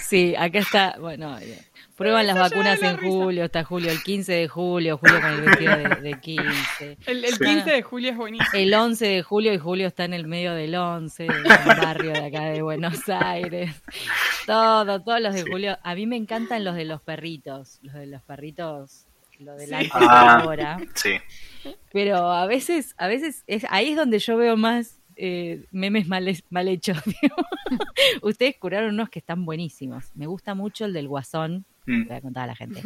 Sí, 0.01 0.35
acá 0.37 0.59
está, 0.59 0.97
bueno, 1.01 1.38
eh, 1.38 1.59
prueban 1.97 2.27
las 2.27 2.38
vacunas 2.38 2.81
la 2.81 2.90
en 2.90 2.97
risa. 2.99 3.09
julio, 3.14 3.45
está 3.45 3.64
julio 3.64 3.90
el 3.90 4.03
15 4.03 4.33
de 4.33 4.49
julio, 4.49 4.99
julio 4.99 5.21
con 5.21 5.31
el 5.33 5.40
vestido 5.42 5.77
de, 5.77 5.88
de 6.11 6.21
15. 6.21 6.99
El, 7.07 7.25
el 7.25 7.35
Sí. 7.35 7.45
15 7.45 7.71
de 7.71 7.83
julio 7.83 8.11
es 8.11 8.16
buenísimo. 8.16 8.51
El 8.53 8.75
11 8.75 9.07
de 9.07 9.23
julio 9.23 9.53
y 9.55 9.59
Julio 9.59 9.87
está 9.87 10.05
en 10.05 10.14
el 10.14 10.27
medio 10.27 10.53
del 10.55 10.75
11, 10.75 11.25
en 11.27 11.31
un 11.33 11.42
barrio 11.45 12.12
de 12.12 12.27
acá 12.27 12.45
de 12.51 12.62
Buenos 12.62 13.09
Aires. 13.09 13.71
Todo, 14.47 15.01
todos 15.03 15.21
los 15.21 15.35
de 15.35 15.42
Sí. 15.45 15.51
Julio. 15.51 15.79
A 15.83 15.95
mí 15.95 16.07
me 16.07 16.16
encantan 16.16 16.64
los 16.64 16.75
de 16.75 16.85
los 16.85 17.01
perritos, 17.03 17.79
los 17.83 17.95
de 17.95 18.07
los 18.07 18.23
perritos 18.23 19.07
lo 19.38 19.57
del 19.57 19.75
antes 19.75 19.90
Ah. 19.95 20.38
y 20.40 20.45
ahora. 20.45 20.79
Sí, 20.95 21.14
Pero 21.92 22.31
a 22.31 22.47
veces, 22.47 22.95
a 22.97 23.09
veces 23.09 23.42
es, 23.49 23.66
ahí 23.71 23.90
es 23.90 23.97
donde 23.97 24.18
yo 24.21 24.37
veo 24.37 24.57
más 24.57 24.99
eh, 25.16 25.64
memes 25.70 26.07
mal, 26.09 26.29
mal 26.51 26.68
hechos. 26.68 26.98
Ustedes 28.22 28.57
curaron 28.59 28.94
unos 28.94 29.09
que 29.11 29.18
están 29.18 29.44
buenísimos. 29.44 30.11
Me 30.14 30.27
gusta 30.27 30.55
mucho 30.55 30.85
el 30.85 30.92
del 30.92 31.09
guasón. 31.09 31.64
Mm. 31.87 32.07
Voy 32.07 32.16
a 32.16 32.20
contar 32.20 32.44
a 32.44 32.46
la 32.46 32.55
gente. 32.55 32.81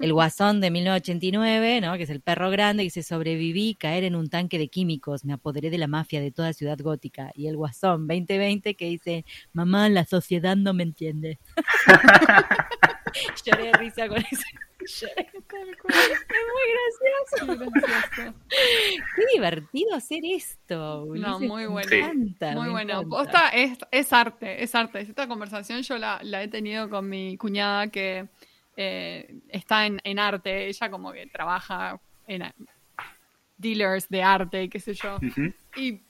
El 0.00 0.12
guasón 0.12 0.60
de 0.60 0.70
1989, 0.70 1.80
¿no? 1.80 1.96
Que 1.96 2.02
es 2.02 2.10
el 2.10 2.20
perro 2.20 2.50
grande, 2.50 2.82
que 2.82 2.86
dice 2.86 3.02
sobreviví 3.02 3.76
caer 3.76 4.04
en 4.04 4.16
un 4.16 4.28
tanque 4.28 4.58
de 4.58 4.68
químicos, 4.68 5.24
me 5.24 5.32
apoderé 5.32 5.70
de 5.70 5.78
la 5.78 5.86
mafia 5.86 6.20
de 6.20 6.32
toda 6.32 6.52
ciudad 6.52 6.78
gótica. 6.80 7.30
Y 7.34 7.46
el 7.46 7.56
guasón 7.56 8.08
2020 8.08 8.74
que 8.74 8.86
dice 8.86 9.24
mamá, 9.52 9.88
la 9.88 10.04
sociedad 10.04 10.56
no 10.56 10.74
me 10.74 10.82
entiende. 10.82 11.38
Lloré 13.44 13.64
de 13.64 13.72
risa 13.74 14.08
con 14.08 14.18
eso. 14.18 14.69
Es 14.90 16.46
muy 16.46 16.66
gracioso. 16.72 17.72
Qué 17.74 17.80
gracioso. 17.80 18.34
Qué 18.48 19.22
divertido 19.34 19.94
hacer 19.94 20.24
esto. 20.24 21.06
No, 21.14 21.40
muy 21.40 21.62
me 21.62 21.68
bueno. 21.68 21.88
Sí. 21.88 21.96
encanta, 21.96 22.52
Muy 22.52 22.66
me 22.66 22.70
bueno. 22.70 23.08
Posta 23.08 23.48
es, 23.48 23.78
es 23.90 24.12
arte, 24.12 24.62
es 24.62 24.74
arte. 24.74 25.00
Esta 25.00 25.26
conversación 25.28 25.82
yo 25.82 25.98
la, 25.98 26.20
la 26.22 26.42
he 26.42 26.48
tenido 26.48 26.88
con 26.88 27.08
mi 27.08 27.36
cuñada 27.36 27.88
que 27.88 28.28
eh, 28.76 29.40
está 29.48 29.86
en, 29.86 30.00
en 30.04 30.18
arte. 30.18 30.68
Ella 30.68 30.90
como 30.90 31.12
que 31.12 31.26
trabaja 31.26 32.00
en 32.26 32.42
eh, 32.42 32.54
dealers 33.56 34.08
de 34.08 34.22
arte 34.22 34.64
y 34.64 34.68
qué 34.68 34.80
sé 34.80 34.94
yo. 34.94 35.18
Y 35.76 36.00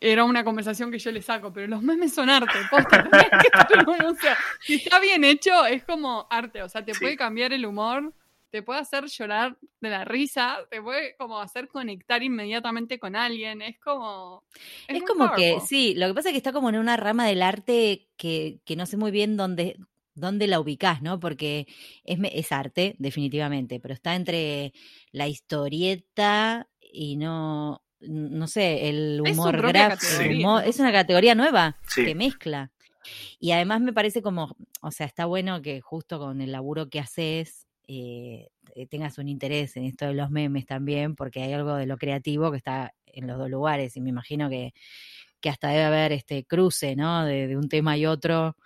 era 0.00 0.24
una 0.24 0.44
conversación 0.44 0.90
que 0.90 0.98
yo 0.98 1.10
le 1.12 1.22
saco, 1.22 1.52
pero 1.52 1.66
los 1.66 1.82
memes 1.82 2.12
son 2.14 2.30
arte, 2.30 2.52
posta. 2.70 3.02
tenés 3.10 3.28
que 3.30 3.48
estar- 3.48 4.06
o 4.06 4.14
sea, 4.14 4.36
si 4.60 4.74
está 4.74 5.00
bien 5.00 5.24
hecho, 5.24 5.64
es 5.66 5.84
como 5.84 6.26
arte. 6.30 6.62
O 6.62 6.68
sea, 6.68 6.84
te 6.84 6.94
Sí. 6.94 7.00
puede 7.00 7.16
cambiar 7.16 7.52
el 7.52 7.66
humor, 7.66 8.12
te 8.50 8.62
puede 8.62 8.78
hacer 8.80 9.06
llorar 9.06 9.56
de 9.80 9.90
la 9.90 10.04
risa, 10.04 10.58
te 10.70 10.80
puede 10.80 11.16
como 11.16 11.40
hacer 11.40 11.66
conectar 11.68 12.22
inmediatamente 12.22 12.98
con 13.00 13.16
alguien. 13.16 13.62
Es 13.62 13.78
como. 13.80 14.44
Es, 14.86 15.02
como 15.02 15.32
que, 15.32 15.58
sí, 15.66 15.94
lo 15.96 16.06
que 16.08 16.14
pasa 16.14 16.28
es 16.28 16.32
que 16.34 16.38
está 16.38 16.52
como 16.52 16.68
en 16.68 16.78
una 16.78 16.96
rama 16.96 17.26
del 17.26 17.42
arte 17.42 18.08
que, 18.16 18.60
que 18.64 18.76
no 18.76 18.86
sé 18.86 18.96
muy 18.96 19.10
bien 19.10 19.36
dónde, 19.36 19.76
dónde 20.14 20.46
la 20.46 20.60
ubicás, 20.60 21.02
¿no? 21.02 21.18
Porque 21.18 21.66
es, 22.04 22.18
es 22.32 22.52
arte, 22.52 22.94
definitivamente, 22.98 23.80
pero 23.80 23.92
está 23.92 24.14
entre 24.14 24.72
la 25.10 25.26
historieta 25.26 26.68
y 26.80 27.16
no, 27.16 27.82
no 28.08 28.46
sé, 28.46 28.88
el 28.88 29.20
Es 29.24 29.32
humor 29.38 29.56
propia 29.58 29.88
gráfico. 29.88 30.60
Es 30.60 30.78
una 30.80 30.92
categoría 30.92 31.34
nueva 31.34 31.76
Sí. 31.86 32.04
que 32.04 32.14
mezcla. 32.14 32.70
Y 33.38 33.50
además 33.52 33.80
me 33.82 33.92
parece 33.92 34.22
como, 34.22 34.56
o 34.80 34.90
sea, 34.90 35.06
está 35.06 35.26
bueno 35.26 35.60
que 35.62 35.80
justo 35.80 36.18
con 36.18 36.40
el 36.40 36.52
laburo 36.52 36.88
que 36.88 37.00
haces 37.00 37.66
eh, 37.86 38.48
eh, 38.74 38.86
tengas 38.86 39.18
un 39.18 39.28
interés 39.28 39.76
en 39.76 39.84
esto 39.84 40.06
de 40.06 40.14
los 40.14 40.30
memes 40.30 40.64
también, 40.64 41.14
porque 41.14 41.42
hay 41.42 41.52
algo 41.52 41.74
de 41.76 41.84
lo 41.86 41.98
creativo 41.98 42.50
que 42.50 42.56
está 42.56 42.94
en 43.06 43.26
los 43.26 43.36
dos 43.36 43.50
lugares 43.50 43.94
y 43.96 44.00
me 44.00 44.08
imagino 44.08 44.48
que, 44.48 44.72
que 45.40 45.50
hasta 45.50 45.68
debe 45.68 45.84
haber 45.84 46.12
este 46.12 46.44
cruce, 46.44 46.96
¿no? 46.96 47.26
De, 47.26 47.46
de 47.46 47.56
un 47.58 47.68
tema 47.68 47.98
y 47.98 48.06
otro, 48.06 48.56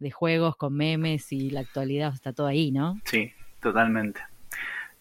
de 0.00 0.10
juegos 0.10 0.56
con 0.56 0.74
memes 0.74 1.30
y 1.30 1.50
la 1.50 1.60
actualidad 1.60 2.12
está 2.12 2.32
todo 2.32 2.48
ahí, 2.48 2.72
¿no? 2.72 3.00
Sí, 3.04 3.30
totalmente. 3.62 4.20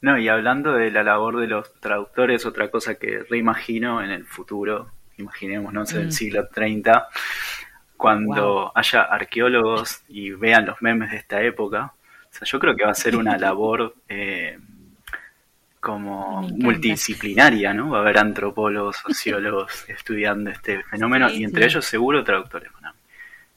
No, 0.03 0.17
y 0.19 0.27
hablando 0.27 0.73
de 0.73 0.91
la 0.91 1.01
labor 1.01 1.39
de 1.39 1.47
los 1.47 1.73
traductores, 1.79 2.45
otra 2.45 2.69
cosa 2.69 2.95
que 2.95 3.23
reimagino 3.29 4.03
en 4.03 4.11
el 4.11 4.25
futuro, 4.25 4.91
imaginemos, 5.17 5.71
no 5.73 5.85
sé, 5.85 5.97
Mm. 5.99 6.01
el 6.01 6.11
siglo 6.11 6.47
30, 6.49 7.07
cuando 7.95 8.53
Wow. 8.65 8.71
haya 8.75 9.03
arqueólogos 9.03 10.03
y 10.09 10.31
vean 10.31 10.65
los 10.65 10.81
memes 10.81 11.09
de 11.11 11.17
esta 11.17 11.41
época, 11.41 11.93
o 11.95 12.27
sea, 12.35 12.45
yo 12.45 12.59
creo 12.59 12.75
que 12.75 12.83
va 12.83 12.91
a 12.91 12.95
ser 12.95 13.15
una 13.15 13.37
labor 13.47 13.95
eh, 14.09 14.59
como 15.79 16.41
multidisciplinaria, 16.49 17.73
¿no? 17.73 17.89
Va 17.91 17.99
a 17.99 18.01
haber 18.01 18.17
antropólogos, 18.17 18.97
sociólogos 19.07 19.87
estudiando 19.89 20.49
este 20.49 20.83
fenómeno 20.83 21.29
Sí, 21.29 21.37
y 21.39 21.43
entre 21.45 21.63
sí. 21.63 21.67
ellos 21.69 21.85
seguro 21.85 22.23
traductores, 22.23 22.71
¿no? 22.81 22.91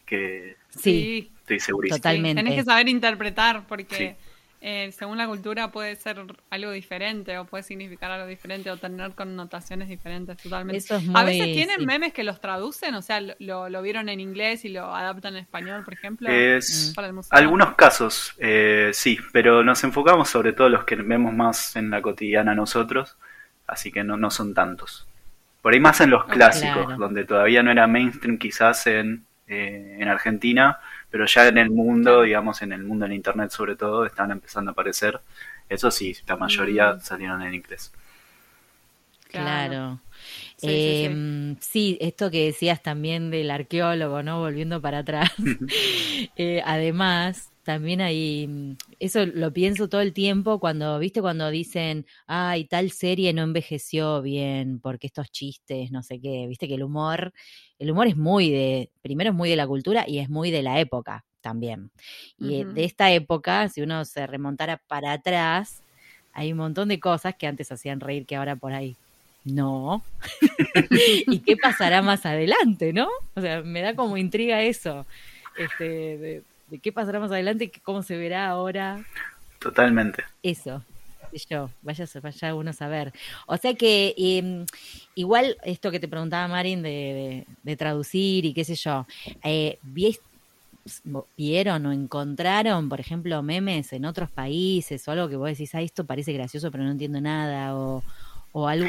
que 0.05 0.57
Sí, 0.71 1.33
estoy 1.41 1.59
segurísimo. 1.59 1.97
Total. 1.99 2.13
Totalmente. 2.15 2.43
Tenés 2.45 2.59
que 2.61 2.65
saber 2.65 2.89
interpretar 2.89 3.63
porque 3.67 3.97
Sí. 3.97 4.26
Eh, 4.61 4.91
según 4.93 5.19
la 5.19 5.27
cultura 5.27 5.71
puede 5.71 5.97
ser 5.97 6.25
algo 6.51 6.71
diferente 6.71 7.37
o 7.39 7.45
puede 7.45 7.63
significar 7.63 8.11
algo 8.11 8.27
diferente 8.27 8.71
o 8.71 8.77
tener 8.77 9.13
connotaciones 9.13 9.89
diferentes 9.89 10.37
totalmente. 10.39 10.79
eso 10.79 10.97
es 10.97 11.05
muy... 11.05 11.21
A 11.21 11.25
veces 11.25 11.45
tienen 11.53 11.81
sí. 11.81 11.87
memes 11.87 12.13
que 12.13 12.25
los 12.25 12.41
traducen, 12.41 12.95
o 12.95 13.03
sea, 13.03 13.21
lo, 13.21 13.83
vieron 13.83 14.09
en 14.09 14.21
inglés 14.21 14.65
y 14.65 14.71
lo 14.71 14.95
adaptan 14.95 15.35
en 15.37 15.43
español, 15.43 15.85
por 15.85 15.95
ejemplo, 15.95 16.31
Es, 16.31 16.93
para 16.95 17.09
el 17.09 17.13
museo. 17.13 17.37
Algunos 17.37 17.75
casos, 17.75 18.35
eh, 18.39 18.91
sí, 18.95 19.19
pero 19.33 19.63
nos 19.63 19.85
enfocamos 19.85 20.29
sobre 20.29 20.53
todo 20.53 20.69
los 20.69 20.85
que 20.85 20.97
vemos 20.97 21.35
más 21.35 21.77
en 21.77 21.91
la 21.91 22.01
cotidiana 22.01 22.55
nosotros, 22.55 23.17
así 23.67 23.93
que 23.93 24.05
no, 24.05 24.17
no 24.17 24.31
son 24.31 24.55
tantos. 24.55 25.07
Por 25.61 25.75
ahí 25.75 25.81
más 25.81 26.01
en 26.01 26.11
los 26.11 26.25
clásicos, 26.25 26.87
claro. 26.87 26.97
donde 26.97 27.25
todavía 27.25 27.63
no 27.63 27.71
era 27.71 27.87
mainstream 27.87 28.39
quizás 28.39 28.87
en, 28.87 29.27
eh, 29.49 29.99
en 30.01 30.09
Argentina, 30.09 30.81
pero 31.11 31.27
ya 31.27 31.49
en 31.49 31.59
el 31.59 31.71
mundo, 31.71 32.23
digamos 32.23 32.63
en 32.63 32.73
el 32.73 32.83
mundo 32.85 33.05
del 33.07 33.15
Internet 33.15 33.51
sobre 33.51 33.77
todo, 33.77 34.07
están 34.07 34.31
empezando 34.31 34.71
a 34.71 34.73
aparecer. 34.73 35.21
Eso 35.69 35.91
sí, 35.91 36.15
la 36.27 36.37
mayoría 36.37 36.95
Mm. 36.95 37.01
salieron 37.01 37.43
en 37.43 37.55
inglés. 37.55 37.93
Claro. 39.29 40.01
Sí, 40.57 40.81
sí, 40.81 40.95
sí. 40.97 41.09
Em, 41.09 41.57
sí, 41.61 41.99
esto 42.01 42.31
que 42.31 42.47
decías 42.47 42.83
también 42.83 43.31
del 43.31 43.51
arqueólogo, 43.51 44.23
¿no? 44.23 44.41
Volviendo 44.41 44.81
para 44.83 44.99
atrás. 45.01 45.31
Eh, 46.37 46.63
además, 46.65 47.53
también 47.67 48.01
hay, 48.01 48.47
mm, 48.47 48.77
eso 49.01 49.27
lo 49.27 49.53
pienso 49.53 49.89
todo 49.89 50.01
el 50.01 50.13
tiempo 50.13 50.61
cuando, 50.61 51.01
viste, 51.01 51.21
cuando 51.21 51.51
dicen, 51.51 52.07
ay, 52.29 52.65
tal 52.67 52.93
serie 52.93 53.33
no 53.33 53.43
envejeció 53.43 54.23
bien 54.23 54.79
porque 54.79 55.09
estos 55.09 55.33
chistes, 55.33 55.91
no 55.91 56.05
sé 56.05 56.21
qué, 56.21 56.47
viste 56.47 56.69
que 56.69 56.77
el 56.77 56.85
humor, 56.85 57.33
el 57.81 57.91
humor 57.91 58.07
es 58.07 58.17
muy 58.17 58.51
de, 58.51 58.91
primero 59.03 59.31
es 59.31 59.37
muy 59.37 59.51
de 59.51 59.57
la 59.57 59.67
cultura 59.67 60.05
y 60.07 60.21
es 60.21 60.31
muy 60.31 60.53
de 60.53 60.63
la 60.63 60.79
época 60.79 61.25
también. 61.41 61.91
Y 62.39 62.61
eh, 62.61 62.65
de 62.65 62.85
esta 62.85 63.11
época, 63.11 63.69
si 63.69 63.83
uno 63.83 64.05
se 64.05 64.29
remontara 64.29 64.81
para 64.87 65.13
atrás, 65.13 65.83
hay 66.33 66.53
un 66.53 66.59
montón 66.59 66.89
de 66.89 67.01
cosas 67.01 67.35
que 67.35 67.49
antes 67.49 67.73
hacían 67.73 67.99
reír 67.99 68.27
que 68.27 68.37
ahora 68.37 68.55
por 68.55 68.75
ahí 68.75 68.95
no. 69.45 70.05
¿Y 71.27 71.41
qué 71.41 71.57
pasará 71.57 72.01
más 72.01 72.25
adelante, 72.27 72.93
no? 72.93 73.09
O 73.35 73.41
sea, 73.41 73.63
me 73.63 73.83
da 73.83 73.97
como 73.97 74.17
intriga 74.17 74.63
eso. 74.63 75.05
Este, 75.59 75.85
de, 76.19 76.43
de 76.69 76.79
qué 76.81 76.93
pasará 76.93 77.21
más 77.21 77.31
adelante 77.31 77.65
y 77.65 77.81
cómo 77.81 78.03
se 78.03 78.17
verá 78.17 78.49
ahora 78.49 79.05
Totalmente. 79.59 80.25
eso. 80.43 80.83
Yo, 81.51 81.71
vaya, 81.83 82.07
vaya 82.23 82.55
uno 82.55 82.71
a 82.71 82.73
saber. 82.73 83.13
O 83.47 83.57
sea 83.57 83.75
que 83.75 84.15
eh, 84.17 84.65
igual 85.17 85.57
esto 85.65 85.91
que 85.91 86.01
te 86.01 86.09
preguntaba 86.09 86.49
Marin 86.49 86.83
de, 86.83 86.89
de- 86.89 87.47
de 87.63 87.77
traducir 87.77 88.45
y 88.47 88.55
qué 88.55 88.65
sé 88.65 88.75
yo, 88.77 89.07
eh, 89.43 89.79
¿vi- 89.83 90.19
¿vieron 91.37 91.85
o 91.87 91.93
encontraron, 91.93 92.89
por 92.89 93.01
ejemplo, 93.01 93.43
memes 93.43 93.93
en 93.93 94.05
otros 94.05 94.31
países 94.31 95.07
o 95.09 95.11
algo 95.13 95.29
que 95.29 95.37
vos 95.37 95.49
decís, 95.49 95.75
ah, 95.75 95.83
esto 95.83 96.07
parece 96.07 96.33
gracioso 96.33 96.71
pero 96.71 96.85
no 96.85 96.93
entiendo 96.93 97.21
nada? 97.21 97.77
O, 97.77 98.03
o 98.53 98.69
algo, 98.69 98.89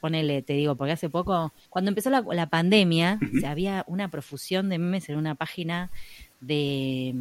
ponele, 0.00 0.40
te 0.42 0.52
digo, 0.54 0.76
porque 0.76 0.92
hace 0.92 1.10
poco, 1.10 1.52
cuando 1.68 1.90
empezó 1.90 2.10
la, 2.10 2.24
la 2.32 2.48
pandemia, 2.48 3.18
Ujú. 3.20 3.36
o 3.36 3.40
sea, 3.40 3.50
había 3.50 3.84
una 3.88 4.08
profusión 4.08 4.68
de 4.68 4.78
memes 4.78 5.08
en 5.08 5.16
una 5.16 5.34
página 5.34 5.90
de, 6.42 7.14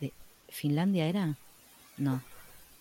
de 0.00 0.12
Finlandia, 0.48 1.06
¿era? 1.06 1.34
No. 1.96 2.22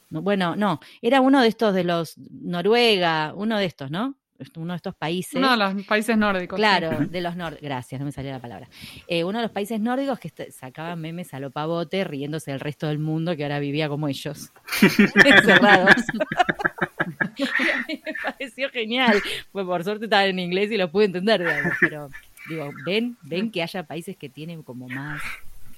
No, 0.10 0.22
Bueno, 0.22 0.56
no, 0.56 0.80
era 1.02 1.20
uno 1.20 1.42
de 1.42 1.48
estos 1.48 1.74
de 1.74 1.84
los 1.84 2.18
Noruega, 2.18 3.34
uno 3.36 3.58
de 3.58 3.66
estos, 3.66 3.90
¿no? 3.92 4.16
Uno 4.56 4.74
de 4.74 4.78
estos 4.78 4.94
países. 4.96 5.34
Uno 5.34 5.50
de 5.52 5.58
los 5.58 5.84
países 5.86 6.16
nórdicos. 6.16 6.58
sí. 6.58 6.62
Claro, 6.62 7.00
de 7.08 7.22
los 7.22 7.36
nórdicos. 7.36 7.64
Gracias, 7.64 8.00
no 8.00 8.06
me 8.06 8.12
salía 8.12 8.34
la 8.34 8.40
palabra. 8.40 8.70
Eh, 9.08 9.24
uno 9.24 9.40
de 9.40 9.44
los 9.44 9.52
países 9.52 9.80
nórdicos 9.80 10.20
que 10.20 10.32
sacaban 10.52 11.02
memes 11.02 11.34
a 11.34 11.40
lo 11.40 11.50
pavote 11.50 12.04
riéndose 12.04 12.52
del 12.52 12.60
resto 12.60 12.86
del 12.88 13.00
mundo 13.00 13.36
que 13.36 13.42
ahora 13.44 13.58
vivía 13.60 13.90
como 13.90 14.08
ellos. 14.08 14.52
Encerrados. 15.26 15.96
Me 17.88 18.14
pareció 18.24 18.70
genial. 18.70 19.22
Pues 19.52 19.66
por 19.66 19.84
suerte 19.84 20.06
estaban 20.06 20.28
en 20.28 20.40
inglés 20.40 20.72
y 20.72 20.78
lo 20.78 20.92
pude 20.92 21.06
entender, 21.06 21.40
digamos, 21.42 21.74
pero 21.80 22.10
digo, 22.50 22.70
ven, 22.86 23.18
ven 23.24 23.52
que 23.52 23.64
haya 23.64 23.84
países 23.84 24.16
que 24.18 24.30
tienen 24.30 24.62
como 24.64 24.88
más 24.88 25.22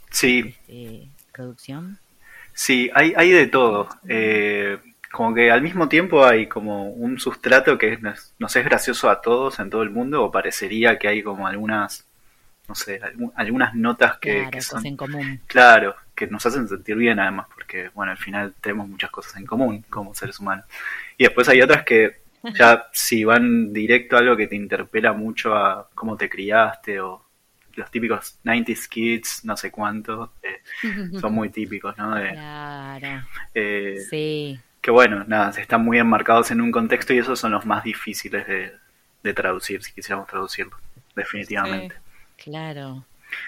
Sí, 0.09 0.55
eh, 0.67 1.07
producción. 1.33 1.97
Sí, 2.53 2.89
hay, 2.93 3.13
hay 3.15 3.31
de 3.31 3.47
todo. 3.47 3.89
Eh, 4.07 4.77
como 5.11 5.33
que 5.33 5.49
al 5.51 5.61
mismo 5.61 5.87
tiempo 5.89 6.25
hay 6.25 6.47
como 6.47 6.89
un 6.91 7.19
sustrato 7.19 7.77
que 7.77 7.97
nos, 7.97 8.33
nos 8.37 8.55
es 8.55 8.65
gracioso 8.65 9.09
a 9.09 9.21
todos 9.21 9.59
en 9.59 9.69
todo 9.69 9.81
el 9.81 9.89
mundo, 9.89 10.23
o 10.23 10.31
parecería 10.31 10.99
que 10.99 11.07
hay 11.07 11.23
como 11.23 11.47
algunas, 11.47 12.05
no 12.67 12.75
sé, 12.75 13.01
algu- 13.01 13.31
algunas 13.35 13.73
notas 13.75 14.17
que, 14.19 14.33
claro, 14.33 14.51
que 14.51 14.61
son, 14.61 14.85
en 14.85 14.97
común. 14.97 15.39
claro, 15.47 15.95
que 16.13 16.27
nos 16.27 16.45
hacen 16.45 16.67
sentir 16.67 16.95
bien 16.95 17.19
además, 17.19 17.47
porque 17.53 17.89
bueno, 17.95 18.11
al 18.11 18.17
final 18.17 18.53
tenemos 18.61 18.87
muchas 18.87 19.09
cosas 19.09 19.35
en 19.37 19.45
común 19.45 19.83
como 19.89 20.13
seres 20.13 20.39
humanos. 20.39 20.65
Y 21.17 21.23
después 21.23 21.47
hay 21.49 21.61
otras 21.61 21.83
que 21.83 22.17
ya 22.57 22.87
si 22.93 23.23
van 23.23 23.73
directo 23.73 24.15
a 24.15 24.19
algo 24.19 24.35
que 24.37 24.47
te 24.47 24.55
interpela 24.55 25.13
mucho 25.13 25.55
a 25.55 25.89
cómo 25.95 26.17
te 26.17 26.29
criaste 26.29 26.99
o 26.99 27.23
los 27.79 27.91
típicos 27.91 28.39
90s 28.43 28.87
kids, 28.87 29.45
no 29.45 29.57
sé 29.57 29.71
cuánto, 29.71 30.33
eh, 30.43 30.61
son 31.19 31.33
muy 31.33 31.49
típicos, 31.49 31.97
¿no? 31.97 32.15
De, 32.15 32.29
Claro, 32.29 33.27
eh, 33.53 34.07
sí. 34.09 34.59
que 34.81 34.91
bueno, 34.91 35.23
nada, 35.27 35.49
están 35.59 35.83
muy 35.83 35.97
enmarcados 35.99 36.51
en 36.51 36.61
un 36.61 36.71
contexto 36.71 37.13
y 37.13 37.19
esos 37.19 37.39
son 37.39 37.51
los 37.51 37.65
más 37.65 37.83
difíciles 37.83 38.47
de, 38.47 38.73
de 39.23 39.33
traducir, 39.33 39.83
si 39.83 39.93
quisiéramos 39.93 40.27
traducirlo, 40.27 40.77
definitivamente. 41.15 41.95
Claro, 42.37 43.05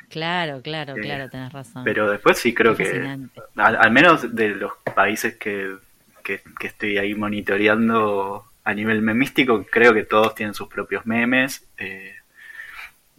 claro, 0.10 0.62
claro, 0.62 0.98
Eh, 0.98 1.02
claro, 1.02 1.30
tenés 1.30 1.52
razón. 1.54 1.84
Pero 1.84 2.10
después 2.10 2.38
sí 2.38 2.54
creo 2.54 2.76
que, 2.76 3.18
al, 3.56 3.76
al 3.76 3.92
menos 3.92 4.36
de 4.36 4.50
los 4.50 4.74
países 4.96 5.38
que, 5.38 5.76
que, 6.24 6.42
que 6.60 6.68
estoy 6.68 6.98
ahí 6.98 7.16
monitoreando 7.16 8.46
a 8.64 8.74
nivel 8.74 9.02
memístico, 9.02 9.66
creo 9.70 9.94
que 9.94 10.04
todos 10.04 10.36
tienen 10.36 10.54
sus 10.54 10.68
propios 10.68 11.06
memes 11.06 11.68
eh, 11.78 12.16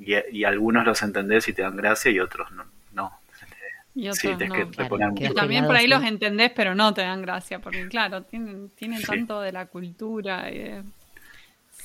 y, 0.04 0.38
y 0.38 0.44
algunos 0.44 0.84
los 0.84 1.02
entendés 1.02 1.48
y 1.48 1.52
te 1.52 1.62
dan 1.62 1.76
gracia 1.76 2.10
y 2.10 2.18
otros 2.20 2.50
no. 2.52 2.64
no. 2.92 3.12
Y 3.94 4.10
Sí, 4.14 4.28
otros 4.28 4.38
tenés 4.38 4.48
no. 4.48 4.70
que 4.70 4.76
Claro. 4.88 5.34
También 5.34 5.66
por 5.66 5.76
ahí 5.76 5.86
los 5.86 6.00
sí. 6.02 6.08
entendés, 6.08 6.50
pero 6.54 6.74
no 6.74 6.94
te 6.94 7.02
dan 7.02 7.20
gracia, 7.22 7.58
porque 7.58 7.86
claro, 7.88 8.22
tienen, 8.22 8.70
tienen 8.70 9.00
Sí. 9.00 9.06
tanto 9.06 9.40
de 9.40 9.52
la 9.52 9.66
cultura. 9.66 10.50
y 10.50 10.58
de- 10.58 10.82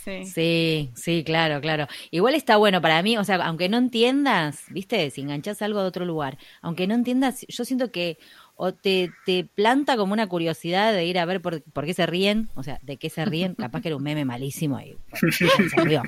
Sí. 0.04 0.26
Sí, 0.26 0.90
sí, 0.96 1.24
claro, 1.26 1.60
claro. 1.60 1.86
Igual 2.12 2.34
está 2.36 2.56
bueno 2.56 2.82
para 2.82 3.02
mí, 3.04 3.18
o 3.18 3.26
sea, 3.26 3.36
aunque 3.46 3.68
no 3.68 3.78
entiendas, 3.78 4.64
viste, 4.70 5.10
si 5.10 5.20
enganchas 5.20 5.62
algo 5.62 5.82
de 5.82 5.88
otro 5.88 6.06
lugar, 6.06 6.38
aunque 6.62 6.88
no 6.88 6.94
entiendas, 6.96 7.46
yo 7.50 7.66
siento 7.66 7.92
que 7.92 8.18
o 8.60 8.74
te, 8.74 9.12
te 9.26 9.46
planta 9.46 9.96
como 9.98 10.14
una 10.14 10.28
curiosidad 10.28 10.92
de 10.92 11.06
ir 11.06 11.20
a 11.20 11.26
ver 11.26 11.42
por, 11.42 11.62
por 11.62 11.86
qué 11.86 11.94
se 11.94 12.06
ríen, 12.08 12.50
o 12.56 12.64
sea, 12.64 12.80
de 12.82 12.98
qué 12.98 13.10
se 13.12 13.24
ríen, 13.24 13.54
capaz 13.54 13.82
que 13.82 13.90
era 13.90 13.96
un 13.98 14.04
meme 14.04 14.26
malísimo 14.26 14.80
y 14.80 14.98
bueno, 15.12 15.32
se 15.70 15.82
rió. 15.86 16.02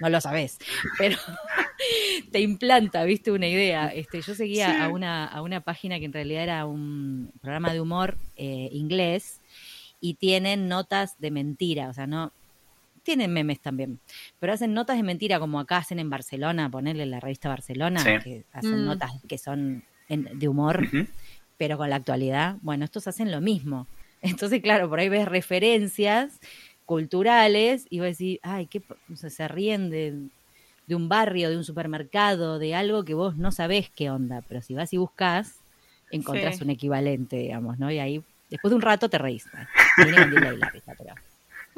no 0.00 0.08
lo 0.08 0.20
sabés, 0.20 0.58
pero 0.98 1.16
te 2.30 2.40
implanta, 2.40 3.02
viste, 3.04 3.32
una 3.32 3.48
idea. 3.48 3.88
Este, 3.88 4.20
yo 4.22 4.34
seguía 4.34 4.70
Sí. 4.74 4.80
a 4.80 4.88
una, 4.88 5.24
a 5.26 5.42
una 5.42 5.60
página 5.62 5.98
que 5.98 6.04
en 6.04 6.12
realidad 6.12 6.42
era 6.44 6.66
un 6.66 7.32
programa 7.40 7.72
de 7.72 7.80
humor 7.80 8.16
eh, 8.36 8.68
inglés 8.72 9.40
y 10.00 10.14
tienen 10.14 10.68
notas 10.68 11.18
de 11.18 11.30
mentira, 11.30 11.88
o 11.88 11.92
sea, 11.92 12.06
no 12.06 12.32
tienen 13.02 13.32
memes 13.32 13.60
también, 13.60 13.98
pero 14.38 14.52
hacen 14.52 14.74
notas 14.74 14.96
de 14.96 15.02
mentira 15.02 15.40
como 15.40 15.58
acá 15.58 15.78
hacen 15.78 15.98
en 15.98 16.10
Barcelona, 16.10 16.70
ponerle 16.70 17.06
la 17.06 17.18
revista 17.18 17.48
Barcelona, 17.48 18.00
Sí. 18.00 18.10
que 18.22 18.44
hacen 18.52 18.82
Mm. 18.82 18.86
notas 18.86 19.10
que 19.26 19.38
son 19.38 19.82
en- 20.08 20.38
de 20.38 20.48
humor, 20.48 20.84
Ujú. 20.84 21.06
Pero 21.60 21.76
con 21.76 21.90
la 21.90 21.96
actualidad. 21.96 22.56
Bueno, 22.62 22.86
estos 22.86 23.06
hacen 23.06 23.30
lo 23.30 23.42
mismo. 23.42 23.86
Entonces, 24.22 24.62
claro, 24.62 24.88
por 24.88 24.98
ahí 24.98 25.10
ves 25.10 25.28
referencias 25.28 26.40
culturales 26.86 27.86
y 27.90 27.98
vos 27.98 28.08
decís, 28.08 28.38
ay, 28.42 28.66
qué, 28.66 28.82
o 29.12 29.14
sea, 29.16 29.28
se 29.28 29.46
ríen 29.46 29.90
de, 29.90 30.30
de 30.86 30.94
un 30.94 31.10
barrio, 31.10 31.50
de 31.50 31.58
un 31.58 31.64
supermercado, 31.64 32.58
de 32.58 32.74
algo 32.74 33.04
que 33.04 33.12
vos 33.12 33.36
no 33.36 33.52
sabés 33.52 33.90
qué 33.90 34.08
onda, 34.08 34.42
pero 34.48 34.62
si 34.62 34.72
vas 34.72 34.90
y 34.94 34.96
buscas, 34.96 35.60
encontrás 36.10 36.56
Sí. 36.56 36.64
un 36.64 36.70
equivalente, 36.70 37.36
digamos, 37.36 37.78
¿no? 37.78 37.92
Y 37.92 37.98
ahí, 37.98 38.24
después 38.48 38.70
de 38.70 38.76
un 38.76 38.82
rato 38.82 39.10
te 39.10 39.18
reís. 39.18 39.46
Bueno, 39.52 39.68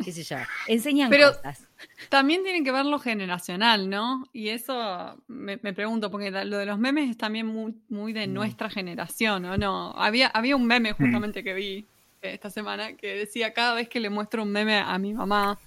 qué 0.04 0.12
sé 0.12 0.22
yo. 0.22 0.36
Enseñan 0.66 1.10
Pero- 1.10 1.32
cosas. 1.34 1.66
También 2.08 2.44
tiene 2.44 2.62
que 2.62 2.70
ver 2.70 2.84
lo 2.86 2.98
generacional, 2.98 3.90
¿no? 3.90 4.28
Y 4.32 4.50
eso 4.50 5.16
me, 5.26 5.58
me 5.62 5.72
pregunto, 5.72 6.10
porque 6.10 6.30
lo 6.30 6.58
de 6.58 6.66
los 6.66 6.78
memes 6.78 7.10
es 7.10 7.16
también 7.18 7.46
muy, 7.46 7.74
muy 7.88 8.12
de 8.12 8.26
Mm. 8.28 8.32
nuestra 8.34 8.70
generación, 8.70 9.44
¿o 9.46 9.56
no? 9.56 9.92
Había, 9.96 10.28
había 10.28 10.54
un 10.56 10.66
meme 10.66 10.92
justamente 10.92 11.42
que 11.42 11.54
vi 11.54 11.86
esta 12.20 12.50
semana 12.50 12.92
que 12.96 13.14
decía 13.14 13.52
cada 13.52 13.74
vez 13.74 13.88
que 13.88 13.98
le 13.98 14.10
muestro 14.10 14.42
un 14.44 14.52
meme 14.52 14.78
a 14.78 14.96
mi 14.98 15.12
mamá 15.12 15.58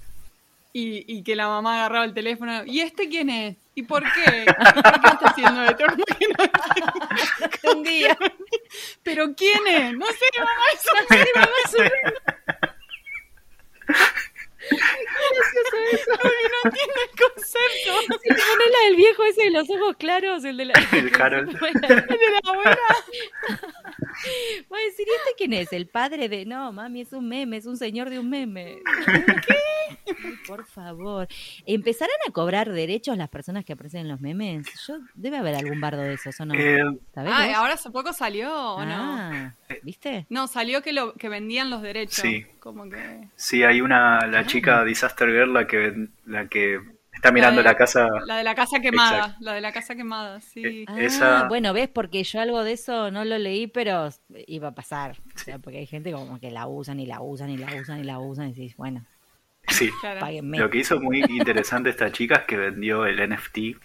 y, 0.72 1.04
y 1.14 1.22
que 1.24 1.36
la 1.36 1.48
mamá 1.48 1.76
agarraba 1.80 2.06
el 2.06 2.14
teléfono, 2.14 2.64
¿y 2.66 2.80
este 2.80 3.10
quién 3.10 3.30
es? 3.30 3.58
¿Y 3.76 3.84
por 3.84 4.04
qué? 4.04 4.46
¿Por 4.46 5.02
qué 5.02 5.10
está 5.10 5.30
haciendo 5.30 5.76
que 5.76 5.86
no- 5.86 5.96
un 7.76 7.84
día. 7.84 8.18
¿Pero 9.04 9.36
quién 9.36 9.68
es? 9.68 9.94
No 9.98 10.06
sé, 10.06 10.26
mamá, 10.40 10.52
eso 10.74 10.90
no 10.96 11.08
sé, 11.18 11.26
mamá, 11.36 11.90
Porque 14.70 14.80
no 16.26 16.70
entiendo 16.70 17.00
el 17.04 17.20
concepto. 17.20 18.14
Si 18.22 18.30
te 18.30 18.36
pones 18.36 18.72
la 18.72 18.86
del 18.88 18.96
viejo 18.96 19.24
ese 19.26 19.44
de 19.44 19.52
los 19.52 19.70
ojos 19.70 19.96
claros, 19.98 20.44
el 20.44 20.58
de 20.58 20.66
la. 20.66 20.74
El 20.92 21.22
Harold. 21.22 21.50
El 21.64 21.82
de 21.82 22.32
la 22.32 22.52
abuela. 22.52 22.78
Voy 24.70 24.80
a 24.80 24.84
decir, 24.86 25.08
¿y 25.08 25.16
este 25.16 25.30
quién 25.38 25.54
es? 25.54 25.74
El 25.74 25.88
padre 25.88 26.30
de. 26.30 26.46
No, 26.46 26.72
mami, 26.72 27.02
es 27.02 27.14
un 27.14 27.28
meme, 27.28 27.58
es 27.58 27.66
un 27.66 27.78
señor 27.78 28.10
de 28.10 28.20
un 28.20 28.30
meme. 28.30 28.82
¿Qué? 29.48 29.56
Por 30.48 30.66
favor. 30.66 31.28
¿Empezarán 31.66 32.16
a 32.28 32.32
cobrar 32.32 32.72
derechos 32.72 33.18
las 33.18 33.30
personas 33.30 33.66
que 33.66 33.74
aparecen 33.74 34.02
en 34.02 34.08
los 34.10 34.22
memes? 34.22 34.68
Yo 34.88 34.96
Debe 35.14 35.38
haber 35.38 35.56
algún 35.56 35.80
bardo 35.82 36.02
de 36.02 36.14
esos, 36.14 36.40
¿o 36.40 36.46
no? 36.46 36.54
Eh, 36.54 36.78
¿Sabés 37.14 37.34
Ah, 37.36 37.54
ahora 37.58 37.74
hace 37.74 37.90
poco 37.92 38.14
salió, 38.14 38.50
¿o 38.76 38.84
no? 38.86 39.16
Ah, 39.18 39.54
¿viste? 39.84 40.26
No, 40.30 40.48
salió 40.48 40.82
que 40.82 40.94
lo 40.94 41.14
que 41.14 41.30
vendían 41.30 41.70
los 41.70 41.82
derechos. 41.82 42.16
Sí. 42.16 42.46
Como 42.60 42.90
que. 42.90 43.30
sí, 43.36 43.64
hay 43.64 43.82
una, 43.82 44.26
la 44.28 44.46
chica 44.46 44.84
Disaster 44.84 45.28
Girl, 45.30 45.54
la 45.54 45.68
que, 45.68 46.08
la 46.26 46.48
que 46.48 46.80
está 47.14 47.32
mirando 47.32 47.62
La 47.62 47.70
de- 47.70 47.74
la 47.74 47.78
casa. 47.78 48.08
La 48.26 48.38
de 48.38 48.44
la 48.44 48.56
casa 48.56 48.80
quemada. 48.80 49.18
Exacto. 49.18 49.38
La 49.42 49.54
de 49.54 49.62
la 49.62 49.72
casa 49.72 49.96
quemada, 49.96 50.42
sí. 50.42 50.62
Eh, 50.66 50.86
Ah, 50.88 51.00
Esa- 51.00 51.48
bueno, 51.48 51.74
ves, 51.74 51.88
porque 51.90 52.24
yo 52.24 52.42
algo 52.42 52.64
de 52.64 52.74
eso 52.74 53.12
no 53.12 53.24
lo 53.24 53.38
leí, 53.38 53.68
pero 53.68 54.10
iba 54.48 54.70
a 54.70 54.76
pasar. 54.76 55.18
O 55.36 55.40
sea, 55.40 55.60
porque 55.60 55.78
hay 55.78 55.86
gente 55.86 56.12
como 56.12 56.40
que 56.40 56.50
la 56.52 56.68
usan 56.68 57.00
y 57.00 57.06
la 57.06 57.22
usan 57.22 57.50
y 57.52 57.58
la 57.58 57.74
usan 57.80 58.00
y 58.00 58.04
la 58.04 58.20
usan 58.20 58.48
y 58.50 58.54
decís, 58.54 58.76
bueno, 58.76 59.06
Sí, 59.68 59.90
Claro. 60.02 60.20
páguenme. 60.20 60.58
Lo 60.60 60.70
que 60.70 60.80
hizo 60.80 61.00
muy 61.00 61.24
interesante 61.30 61.90
esta 61.90 62.12
chica 62.12 62.36
es 62.36 62.44
que 62.44 62.58
vendió 62.58 63.06
el 63.06 63.20
NFT, 63.30 63.78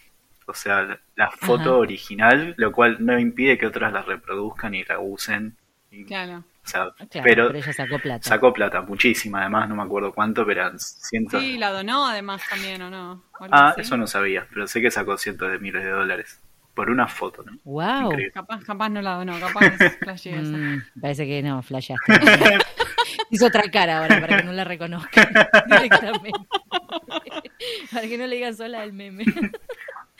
o 0.46 0.54
sea, 0.54 0.98
la- 1.16 1.30
foto 1.30 1.62
Ajá. 1.70 1.74
original, 1.76 2.54
lo 2.56 2.72
cual 2.72 2.96
no 3.00 3.18
impide 3.18 3.56
que 3.58 3.66
otras 3.66 3.92
la 3.92 4.02
reproduzcan 4.02 4.74
y 4.74 4.84
la 4.84 4.98
usen. 4.98 5.56
Y, 5.92 6.04
Claro. 6.04 6.38
o 6.64 6.68
sea, 6.68 6.90
Claro, 6.96 7.24
pero, 7.24 7.46
pero, 7.48 7.58
ella 7.58 7.72
sacó 7.72 7.98
plata. 7.98 8.28
sacó 8.28 8.52
plata, 8.52 8.80
muchísima, 8.82 9.40
además, 9.40 9.68
no 9.68 9.74
me 9.76 9.82
acuerdo 9.82 10.12
cuánto, 10.12 10.46
pero 10.46 10.60
eran 10.62 10.78
cientos. 10.78 11.40
Sí, 11.42 11.58
la 11.58 11.70
donó 11.70 12.06
además 12.06 12.42
también, 12.48 12.80
¿o 12.82 12.90
no? 12.90 13.12
O 13.40 13.46
ah, 13.50 13.70
así. 13.70 13.80
eso 13.82 13.96
no 13.96 14.06
sabía, 14.06 14.46
pero 14.52 14.66
sé 14.66 14.80
que 14.80 14.90
sacó 14.90 15.16
cientos 15.18 15.50
de 15.50 15.58
miles 15.58 15.82
de 15.82 15.90
dólares 15.90 16.40
por 16.74 16.88
una 16.90 17.08
foto, 17.08 17.42
¿no? 17.42 17.58
Wow. 17.64 18.04
Increíble. 18.12 18.32
Capaz, 18.32 18.64
capaz 18.64 18.88
no 18.88 19.02
la 19.02 19.14
donó, 19.14 19.38
capaz 19.40 19.66
es 19.80 19.96
flashé 19.98 20.30
esa. 20.40 20.56
Mm, 20.56 20.82
parece 21.00 21.26
que 21.26 21.42
no, 21.42 21.60
flasheaste. 21.62 22.12
Hizo 23.30 23.46
otra 23.46 23.70
cara 23.70 23.98
ahora 23.98 24.20
para 24.20 24.38
que 24.38 24.42
no 24.42 24.52
la 24.52 24.64
reconozcan 24.64 25.32
directamente. 25.66 26.32
para 27.92 28.08
que 28.08 28.18
no 28.18 28.26
le 28.26 28.36
digan 28.36 28.56
sola 28.56 28.84
el 28.84 28.92
meme. 28.92 29.24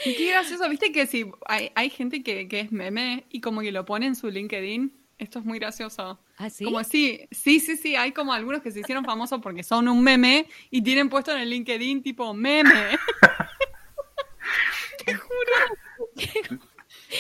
Y 0.05 0.15
Qué 0.17 0.31
gracioso, 0.31 0.69
viste 0.69 0.93
que 0.93 1.07
si 1.07 1.27
hay, 1.47 1.73
hay 1.75 1.91
gente 1.91 2.23
que, 2.23 2.49
que 2.49 2.61
es 2.61 2.73
meme 2.73 3.25
y 3.31 3.41
como 3.41 3.61
que 3.61 3.73
lo 3.73 3.85
pone 3.85 4.07
en 4.07 4.17
su 4.17 4.31
LinkedIn. 4.31 4.93
Esto 5.19 5.41
es 5.41 5.45
muy 5.45 5.59
gracioso. 5.59 6.19
¿Ah, 6.39 6.49
sí? 6.49 6.65
Como 6.65 6.83
sí, 6.83 7.29
sí, 7.31 7.61
sí, 7.61 7.77
sí, 7.77 7.95
hay 7.95 8.13
como 8.13 8.33
algunos 8.33 8.63
que 8.63 8.71
se 8.71 8.81
hicieron 8.81 9.05
famosos 9.05 9.41
porque 9.43 9.63
son 9.63 9.87
un 9.89 10.03
meme 10.03 10.47
y 10.71 10.83
tienen 10.83 11.11
puesto 11.11 11.33
en 11.33 11.41
el 11.41 11.51
LinkedIn 11.51 12.03
tipo 12.03 12.33
meme. 12.33 12.71
Te 15.05 15.15
juro. 15.15 15.53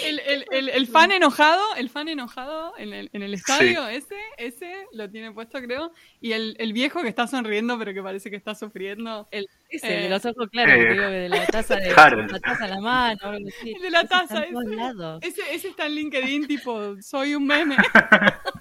El, 0.05 0.20
el, 0.26 0.45
el, 0.51 0.68
el 0.68 0.86
fan 0.86 1.12
enojado, 1.12 1.62
el 1.76 1.91
fan 1.91 2.09
enojado 2.09 2.74
en 2.78 2.93
el, 2.93 3.11
en 3.12 3.22
el 3.22 3.34
estadio, 3.34 3.86
ese, 3.88 4.16
ese 4.38 4.86
lo 4.93 5.11
tiene 5.11 5.32
puesto 5.32 5.61
creo, 5.61 5.93
y 6.20 6.32
el, 6.32 6.57
el 6.59 6.72
viejo 6.72 7.03
que 7.03 7.09
está 7.09 7.26
sonriendo 7.26 7.78
pero 7.78 7.93
que 7.93 8.03
parece 8.03 8.30
que 8.30 8.36
está 8.36 8.55
sufriendo, 8.55 9.28
el, 9.30 9.47
Ese, 9.68 9.88
eh, 9.88 9.97
el 9.97 10.03
de 10.05 10.09
los 10.11 10.24
ojos 10.26 10.49
claros, 10.51 10.74
eh, 10.74 10.88
digo, 10.91 11.03
de 11.05 11.28
la 11.28 11.47
taza 11.47 11.76
de 11.76 11.91
Harold. 11.91 12.30
la 12.30 12.41
taza 12.41 12.64
en 12.64 12.70
la 12.70 12.80
mano. 12.80 13.32
El 13.32 13.82
de 13.82 13.91
la 13.91 14.07
taza, 14.07 14.45
ese. 14.45 14.76
lados. 14.76 15.22
ese, 15.22 15.43
ese 15.53 15.68
está 15.68 15.86
en 15.86 15.95
LinkedIn 15.95 16.47
tipo, 16.47 17.01
soy 17.03 17.34
un 17.34 17.47
meme. 17.47 17.76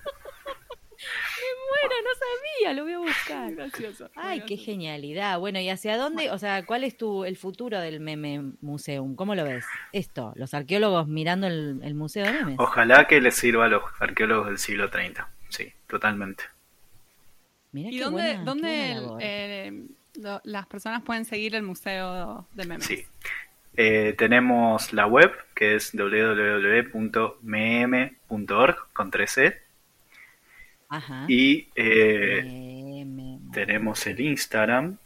No 2.02 2.10
sabía, 2.20 2.74
lo 2.74 2.84
voy 2.84 2.94
a 2.94 3.00
buscar. 3.00 3.52
Gracioso. 3.56 4.10
Ay, 4.16 4.42
qué 4.48 4.58
genialidad. 4.58 5.40
Bueno, 5.40 5.60
¿y 5.60 5.70
hacia 5.70 5.98
dónde? 5.98 6.32
O 6.32 6.38
sea, 6.38 6.66
¿cuál 6.66 6.84
es 6.84 6.98
tu 6.98 7.26
el 7.26 7.36
futuro 7.38 7.80
del 7.80 8.00
meme 8.00 8.54
museum? 8.62 9.16
¿Cómo 9.16 9.36
lo 9.36 9.44
ves? 9.44 9.66
Esto, 9.94 10.34
los 10.36 10.54
arqueólogos 10.54 11.08
mirando 11.08 11.48
el, 11.48 11.80
el 11.84 11.94
museo 11.96 12.26
de 12.26 12.32
memes. 12.34 12.56
Ojalá 12.60 13.06
que 13.08 13.20
les 13.22 13.36
sirva 13.36 13.66
a 13.66 13.70
los 13.70 13.84
arqueólogos 14.00 14.48
del 14.48 14.58
siglo 14.58 14.90
30. 14.90 15.28
Sí, 15.50 15.72
totalmente. 15.88 16.44
Mirá 17.72 17.90
¿Y 17.90 17.98
qué 17.98 18.04
dónde, 18.04 18.22
buena- 18.22 18.44
dónde 18.44 18.92
el- 18.94 19.10
eh, 19.20 19.84
lo- 20.22 20.42
las 20.44 20.66
personas 20.68 21.04
pueden 21.04 21.26
seguir 21.26 21.54
el 21.56 21.64
museo 21.64 22.48
de 22.54 22.66
memes? 22.66 22.86
Sí. 22.88 23.06
Eh, 23.78 24.16
tenemos 24.18 24.92
la 24.94 25.06
web 25.06 25.32
que 25.56 25.76
es 25.76 25.92
www.mem.org 27.40 28.78
con 28.94 29.12
3 29.12 29.38
Ajá. 30.90 31.26
y 31.28 31.68
eh, 31.76 32.42
Meme. 33.06 33.40
tenemos 33.54 34.06
el 34.08 34.20
Instagram. 34.20 34.98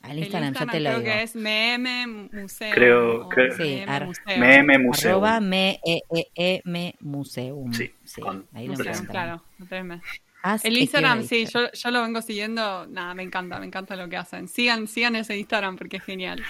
Al 0.00 0.10
El 0.12 0.18
Instagram, 0.24 0.54
ya 0.54 0.66
te 0.66 0.80
lo 0.80 0.88
creo 0.90 0.98
digo. 1.00 1.12
que 1.12 1.22
es 1.22 1.36
meme 1.36 2.06
museo. 2.32 2.74
Creo- 2.74 3.28
creo- 3.28 3.56
Sí, 3.56 3.82
meme 4.26 4.74
ar- 4.74 4.80
museo. 4.80 5.10
Arroba 5.12 5.38
me, 5.40 5.78
e, 5.86 6.00
e, 6.12 6.26
e, 6.34 6.60
me 6.64 6.96
museum. 7.00 7.72
Sí, 7.72 7.92
con- 8.20 8.46
ahí 8.52 8.66
lo 8.66 8.72
encuentran. 8.72 9.06
claro. 9.06 9.44
no 9.58 9.66
te 9.66 9.82
me- 9.84 10.00
Ask 10.44 10.64
El 10.64 10.76
Instagram, 10.76 11.22
sí, 11.22 11.46
yo, 11.46 11.70
yo 11.70 11.90
lo 11.92 12.02
vengo 12.02 12.20
siguiendo. 12.20 12.84
Nada, 12.88 13.14
me 13.14 13.22
encanta, 13.22 13.60
me 13.60 13.66
encanta 13.66 13.94
lo 13.94 14.08
que 14.08 14.16
hacen. 14.16 14.48
Sigan, 14.48 14.88
sigan 14.88 15.14
ese 15.14 15.38
Instagram 15.38 15.76
porque 15.76 15.98
es 15.98 16.02
genial. 16.02 16.42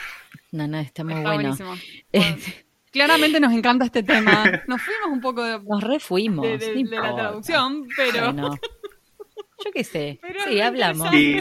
No, 0.51 0.67
no, 0.67 0.79
está 0.79 1.05
muy 1.05 1.13
Está 1.13 1.35
bueno. 1.35 1.55
buenísimo. 1.55 1.75
Claramente 2.93 3.41
nos 3.41 3.53
encanta 3.53 3.85
este 3.87 4.03
tema. 4.03 4.45
Nos 4.69 4.81
fuimos 4.83 5.09
un 5.11 5.21
poco 5.21 5.43
de, 5.43 5.59
Nos 5.61 5.83
refuimos. 5.83 6.47
de- 6.47 6.59
de- 6.59 6.83
no 6.85 6.91
de 6.91 6.97
la 6.99 7.15
traducción, 7.15 7.89
pero 7.97 8.33
Yo 8.35 9.71
qué 9.73 9.83
sé. 9.85 10.19
Pero 10.23 10.41
sí, 10.49 10.61
hablamos. 10.61 11.13
Y 11.15 11.35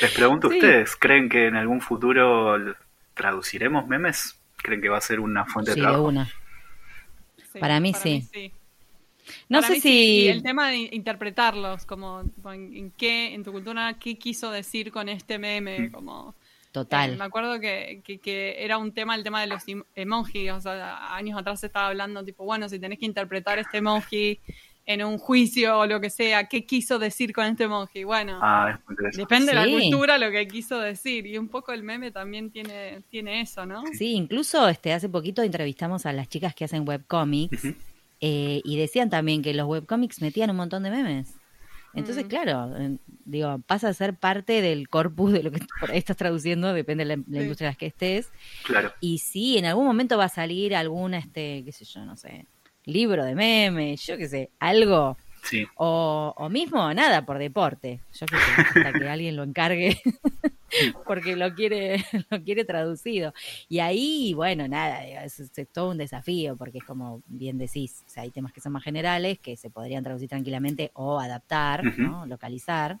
les 0.00 0.10
pregunto 0.14 0.46
a 0.48 0.50
Sí. 0.50 0.56
ustedes, 0.56 0.96
¿creen 0.96 1.28
que 1.28 1.46
en 1.46 1.56
algún 1.56 1.80
futuro 1.80 2.56
traduciremos 3.14 3.86
memes? 3.86 4.38
¿Creen 4.58 4.80
que 4.80 4.88
va 4.88 4.98
a 4.98 5.00
ser 5.00 5.18
una 5.20 5.44
fuente 5.46 5.72
Sí, 5.72 5.80
de 5.80 5.82
trabajo? 5.84 6.04
una. 6.04 6.26
Sí, 7.52 7.58
Para 7.58 7.80
mí 7.80 7.92
sí. 7.94 8.52
No 9.48 9.60
Para 9.60 9.74
sé 9.74 9.80
si. 9.80 10.28
el 10.28 10.42
tema 10.42 10.68
de 10.68 10.76
interpretarlos, 10.92 11.86
como 11.86 12.22
en, 12.52 12.76
en 12.76 12.90
qué, 12.92 13.34
en 13.34 13.44
tu 13.44 13.52
cultura, 13.52 13.94
qué 13.98 14.16
quiso 14.18 14.50
decir 14.50 14.90
con 14.92 15.08
este 15.08 15.38
meme, 15.38 15.90
como... 15.92 16.34
Total. 16.72 17.12
Eh, 17.12 17.16
me 17.16 17.24
acuerdo 17.24 17.60
que, 17.60 18.00
que- 18.04 18.18
que 18.18 18.64
era 18.64 18.78
un 18.78 18.92
tema, 18.92 19.14
el 19.14 19.22
tema 19.22 19.40
de 19.42 19.46
los 19.46 19.68
em- 19.68 19.84
emojis, 19.94 20.50
o 20.52 20.60
sea, 20.60 21.14
años 21.14 21.38
atrás 21.38 21.60
se 21.60 21.66
estaba 21.66 21.88
hablando, 21.88 22.24
tipo, 22.24 22.44
bueno, 22.44 22.68
si 22.68 22.78
tenés 22.80 22.98
que 22.98 23.04
interpretar 23.06 23.58
este 23.58 23.76
emoji 23.78 24.40
en 24.84 25.04
un 25.04 25.16
juicio 25.18 25.78
o 25.78 25.86
lo 25.86 26.00
que 26.00 26.10
sea, 26.10 26.48
¿qué 26.48 26.64
quiso 26.66 26.98
decir 26.98 27.32
con 27.32 27.44
este 27.44 27.64
emoji? 27.64 28.02
Bueno, 28.04 28.40
Ah, 28.42 28.80
es 29.10 29.16
depende 29.16 29.48
de 29.48 29.54
la 29.54 29.64
Sí. 29.66 29.70
cultura 29.70 30.18
lo 30.18 30.30
que 30.32 30.48
quiso 30.48 30.80
decir, 30.80 31.26
y 31.26 31.38
un 31.38 31.48
poco 31.48 31.72
el 31.72 31.82
meme 31.84 32.10
también 32.10 32.50
tiene, 32.50 33.02
tiene 33.10 33.42
eso, 33.42 33.64
¿no? 33.66 33.84
Sí, 33.92 34.14
incluso 34.14 34.66
este 34.66 34.92
hace 34.92 35.08
poquito 35.08 35.42
entrevistamos 35.42 36.04
a 36.06 36.12
las 36.12 36.28
chicas 36.28 36.54
que 36.54 36.64
hacen 36.64 36.88
webcomics 36.88 37.62
Ujú. 37.64 37.74
eh, 38.22 38.60
y 38.64 38.76
decían 38.78 39.10
también 39.10 39.42
que 39.42 39.52
los 39.54 39.66
webcomics 39.68 40.20
metían 40.22 40.50
un 40.50 40.56
montón 40.56 40.82
de 40.84 40.90
memes. 40.90 41.34
Entonces, 41.94 42.24
Mm. 42.24 42.28
claro, 42.28 42.70
digo, 43.24 43.58
pasa 43.66 43.88
a 43.88 43.94
ser 43.94 44.14
parte 44.16 44.60
del 44.62 44.88
corpus 44.88 45.32
de 45.32 45.42
lo 45.42 45.50
que 45.50 45.60
por 45.80 45.90
ahí 45.90 45.98
estás 45.98 46.16
traduciendo, 46.16 46.72
depende 46.72 47.04
de 47.04 47.16
la, 47.16 47.22
la 47.26 47.38
Sí. 47.38 47.42
industria 47.42 47.68
en 47.68 47.72
la 47.72 47.76
que 47.76 47.86
estés. 47.86 48.30
Claro. 48.66 48.92
Y 49.00 49.18
sí, 49.18 49.58
en 49.58 49.66
algún 49.66 49.84
momento 49.86 50.16
va 50.16 50.24
a 50.24 50.28
salir 50.28 50.74
algún, 50.74 51.14
este, 51.14 51.62
qué 51.64 51.72
sé 51.72 51.84
yo, 51.84 52.04
no 52.04 52.16
sé, 52.16 52.46
libro 52.84 53.24
de 53.24 53.34
memes, 53.34 54.04
yo 54.06 54.16
qué 54.16 54.28
sé, 54.28 54.50
algo. 54.58 55.16
Sí. 55.42 55.66
O, 55.76 56.32
o 56.36 56.48
mismo 56.48 56.92
nada, 56.94 57.26
por 57.26 57.38
deporte. 57.38 58.00
Yo 58.18 58.26
qué 58.26 58.36
sé, 58.36 58.52
hasta 58.80 58.92
que 58.92 59.08
alguien 59.08 59.36
lo 59.36 59.42
encargue 59.42 60.00
porque 61.06 61.36
lo 61.36 61.52
quiere, 61.54 62.04
lo 62.30 62.42
quiere 62.42 62.64
traducido. 62.64 63.34
Y 63.68 63.80
ahí, 63.80 64.34
bueno, 64.34 64.68
nada, 64.68 65.04
es, 65.24 65.40
es 65.40 65.68
todo 65.72 65.90
un 65.90 65.98
desafío, 65.98 66.56
porque 66.56 66.78
es 66.78 66.84
como 66.84 67.22
bien 67.26 67.58
decís, 67.58 68.02
o 68.06 68.10
sea, 68.10 68.22
hay 68.22 68.30
temas 68.30 68.52
que 68.52 68.60
son 68.60 68.72
más 68.72 68.84
generales, 68.84 69.38
que 69.40 69.56
se 69.56 69.68
podrían 69.70 70.04
traducir 70.04 70.28
tranquilamente 70.28 70.90
o 70.94 71.18
adaptar. 71.18 71.82
¿no? 71.98 72.24
localizar, 72.26 72.98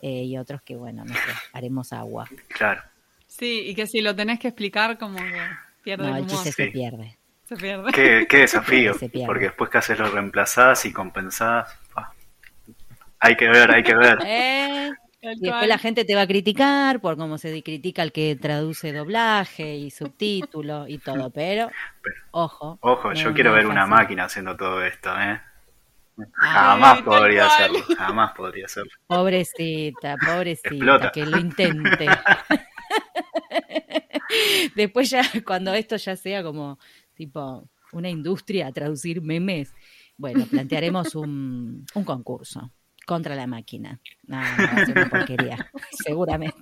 eh, 0.00 0.24
y 0.24 0.36
otros 0.36 0.62
que, 0.62 0.76
bueno, 0.76 1.04
no 1.04 1.14
sé, 1.14 1.20
haremos 1.52 1.92
agua. 1.92 2.28
Claro. 2.48 2.82
Sí, 3.26 3.62
y 3.68 3.74
que 3.74 3.86
si 3.86 4.00
lo 4.00 4.14
tenés 4.14 4.38
que 4.40 4.48
explicar, 4.48 4.98
como 4.98 5.16
que 5.16 5.40
pierde 5.82 6.04
No, 6.04 6.10
el 6.10 6.16
el 6.16 6.22
humor, 6.24 6.30
chiste 6.44 6.52
se 6.52 6.64
Sí. 6.66 6.70
pierde. 6.70 7.16
Se 7.44 7.56
pierde. 7.56 7.92
Qué, 7.92 8.26
qué 8.28 8.38
desafío. 8.40 8.94
Se 8.94 9.08
pierde. 9.08 9.26
Porque 9.26 9.44
después 9.46 9.70
que 9.70 9.78
haces 9.78 9.98
lo 9.98 10.08
reemplazás 10.10 10.84
y 10.86 10.92
compensás. 10.92 11.68
ah. 11.96 12.12
Hay 13.20 13.36
que 13.36 13.48
ver, 13.48 13.70
hay 13.70 13.82
que 13.82 13.94
ver. 13.94 14.18
¿Eh? 14.26 14.90
Y 15.24 15.28
después 15.28 15.50
cual. 15.52 15.68
la 15.68 15.78
gente 15.78 16.04
te 16.04 16.16
va 16.16 16.22
a 16.22 16.26
criticar 16.26 17.00
por 17.00 17.16
cómo 17.16 17.38
se 17.38 17.62
critica 17.62 18.02
el 18.02 18.10
que 18.10 18.34
traduce 18.34 18.92
doblaje 18.92 19.76
y 19.76 19.92
subtítulo 19.92 20.88
y 20.88 20.98
todo, 20.98 21.30
pero 21.34 21.68
Pero- 22.02 22.16
ojo. 22.32 22.78
Ojo, 22.80 23.08
no- 23.10 23.14
yo 23.14 23.32
quiero 23.32 23.52
ver 23.52 23.66
una 23.66 23.86
máquina 23.86 24.24
haciendo 24.24 24.56
todo 24.56 24.84
esto, 24.84 25.10
¿eh? 25.20 25.40
Ah, 26.38 26.74
Jamás 26.74 27.02
podría 27.02 27.46
cual. 27.46 27.52
hacerlo, 27.76 27.96
jamás 27.96 28.32
podría 28.32 28.66
hacerlo. 28.66 28.90
Pobrecita, 29.06 30.16
pobrecita, 30.18 30.68
Explota. 30.70 31.10
que 31.12 31.24
lo 31.24 31.38
intente. 31.38 32.06
Después 34.74 35.10
ya, 35.10 35.22
cuando 35.46 35.72
esto 35.74 35.96
ya 35.96 36.16
sea 36.16 36.42
como 36.42 36.78
tipo 37.14 37.68
una 37.92 38.08
industria 38.08 38.68
a 38.68 38.72
traducir 38.72 39.22
memes, 39.22 39.72
bueno, 40.16 40.46
plantearemos 40.46 41.14
un, 41.14 41.84
un 41.94 42.04
concurso 42.04 42.72
contra 43.06 43.34
la 43.34 43.46
máquina. 43.46 44.00
No, 44.26 44.40
no, 44.40 44.42
va 44.42 44.82
a 44.82 44.86
ser 44.86 44.96
una 44.96 45.10
porquería, 45.10 45.70
seguramente. 46.04 46.56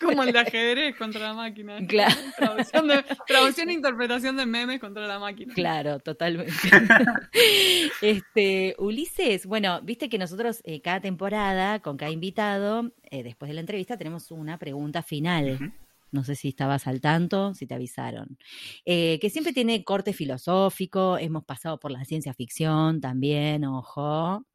Como 0.00 0.22
el 0.22 0.32
de 0.32 0.38
ajedrez 0.40 0.96
contra 0.96 1.20
la 1.20 1.34
máquina. 1.34 1.78
Claro. 1.88 2.14
Traducción, 2.36 2.88
de, 2.88 3.04
traducción 3.26 3.68
e 3.70 3.72
interpretación 3.72 4.36
de 4.36 4.46
memes 4.46 4.80
contra 4.80 5.06
la 5.06 5.18
máquina. 5.18 5.54
Claro, 5.54 5.98
totalmente. 6.00 6.52
este, 8.02 8.74
Ulises, 8.78 9.46
bueno, 9.46 9.80
viste 9.82 10.08
que 10.08 10.18
nosotros 10.18 10.60
eh, 10.64 10.80
cada 10.80 11.00
temporada, 11.00 11.80
con 11.80 11.96
cada 11.96 12.10
invitado, 12.10 12.92
eh, 13.10 13.22
después 13.22 13.48
de 13.48 13.54
la 13.54 13.60
entrevista, 13.60 13.96
tenemos 13.96 14.30
una 14.30 14.58
pregunta 14.58 15.02
final. 15.02 15.52
Ujú. 15.54 15.72
No 16.16 16.24
sé 16.24 16.34
si 16.34 16.48
estabas 16.48 16.86
al 16.86 17.02
tanto, 17.02 17.52
si 17.52 17.66
te 17.66 17.74
avisaron. 17.74 18.38
Eh, 18.86 19.18
que 19.20 19.28
siempre 19.28 19.52
tiene 19.52 19.84
corte 19.84 20.14
filosófico, 20.14 21.18
hemos 21.18 21.44
pasado 21.44 21.78
por 21.78 21.90
la 21.90 22.04
ciencia 22.06 22.32
ficción 22.32 23.02
también, 23.02 23.66
ojo. 23.66 24.46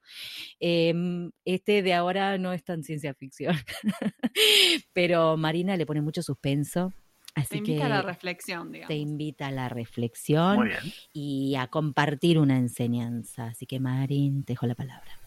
Em, 0.59 1.31
este 1.45 1.83
de 1.83 1.93
ahora 1.93 2.39
no 2.39 2.51
es 2.51 2.63
tan 2.63 2.83
ciencia 2.83 3.13
ficción, 3.13 3.55
pero 4.93 5.37
Marina 5.37 5.77
le 5.77 5.85
pone 5.85 6.01
mucho 6.01 6.23
suspenso. 6.23 6.91
Así 7.35 7.49
Te 7.49 7.57
invita 7.59 7.77
que 7.77 7.83
a 7.85 7.89
la 7.89 8.01
reflexión, 8.01 8.71
digamos. 8.71 8.87
te 8.89 8.95
invita 8.97 9.47
a 9.47 9.51
la 9.51 9.69
reflexión 9.69 10.55
Muy 10.57 10.67
bien. 10.69 10.79
y 11.13 11.55
a 11.55 11.67
compartir 11.67 12.39
una 12.39 12.57
enseñanza. 12.57 13.45
Así 13.45 13.65
que, 13.65 13.79
Marín, 13.79 14.43
te 14.43 14.53
dejo 14.53 14.65
la 14.65 14.75
palabra. 14.75 15.17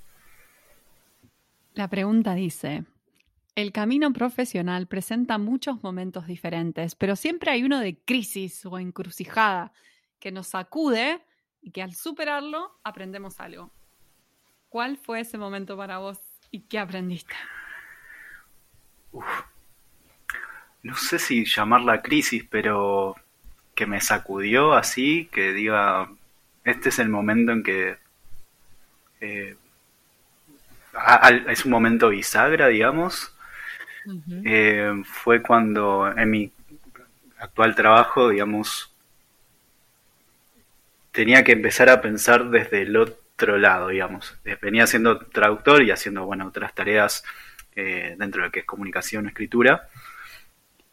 La 1.74 1.88
pregunta 1.88 2.34
dice, 2.34 2.84
el 3.54 3.70
camino 3.72 4.12
profesional 4.12 4.86
presenta 4.86 5.38
muchos 5.38 5.82
momentos 5.82 6.26
diferentes, 6.26 6.94
pero 6.94 7.14
siempre 7.14 7.52
hay 7.52 7.62
uno 7.62 7.78
de 7.80 7.96
crisis 7.96 8.66
o 8.66 8.78
encrucijada 8.78 9.72
que 10.18 10.32
nos 10.32 10.48
sacude 10.48 11.22
y 11.62 11.70
que 11.70 11.82
al 11.82 11.94
superarlo 11.94 12.78
aprendemos 12.82 13.38
algo. 13.40 13.70
¿Cuál 14.68 14.96
fue 14.96 15.20
ese 15.20 15.38
momento 15.38 15.76
para 15.76 15.98
vos 15.98 16.18
y 16.50 16.60
qué 16.62 16.78
aprendiste? 16.80 17.34
No 20.82 20.96
sé 20.96 21.18
si 21.18 21.44
llamarla 21.44 22.02
crisis, 22.02 22.44
pero 22.50 23.14
que 23.74 23.86
me 23.86 24.00
sacudió 24.00 24.72
así, 24.74 25.28
que 25.32 25.52
diga, 25.52 26.10
este 26.64 26.88
es 26.88 26.98
el 26.98 27.08
momento 27.08 27.52
en 27.52 27.62
que 27.62 27.98
eh, 29.20 29.56
es 31.48 31.64
un 31.64 31.70
momento 31.70 32.08
bisagra, 32.08 32.68
digamos. 32.68 33.33
Eh, 34.44 35.02
fue 35.04 35.42
cuando 35.42 36.12
en 36.16 36.30
mi 36.30 36.52
actual 37.38 37.74
trabajo, 37.74 38.28
digamos, 38.30 38.94
tenía 41.12 41.44
que 41.44 41.52
empezar 41.52 41.88
a 41.88 42.00
pensar 42.00 42.50
desde 42.50 42.82
el 42.82 42.96
otro 42.96 43.58
lado, 43.58 43.88
digamos. 43.88 44.36
Eh, 44.44 44.56
Venía 44.60 44.86
siendo 44.86 45.18
traductor 45.18 45.82
y 45.82 45.90
haciendo, 45.90 46.24
bueno, 46.26 46.46
otras 46.46 46.74
tareas 46.74 47.24
eh, 47.76 48.16
dentro 48.18 48.42
de 48.42 48.48
lo 48.48 48.52
que 48.52 48.60
es 48.60 48.66
comunicación, 48.66 49.26
escritura. 49.26 49.88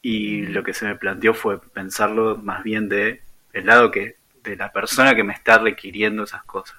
Y 0.02 0.48
lo 0.48 0.64
que 0.64 0.74
se 0.74 0.86
me 0.86 0.96
planteó 0.96 1.34
fue 1.34 1.62
pensarlo 1.62 2.38
más 2.38 2.64
bien 2.64 2.90
de 2.90 3.22
el 3.54 3.66
lado 3.68 3.92
que 3.92 4.18
de 4.44 4.56
la 4.56 4.72
persona 4.72 5.16
que 5.16 5.24
me 5.24 5.34
está 5.34 5.60
requiriendo 5.60 6.24
esas 6.24 6.44
cosas. 6.44 6.78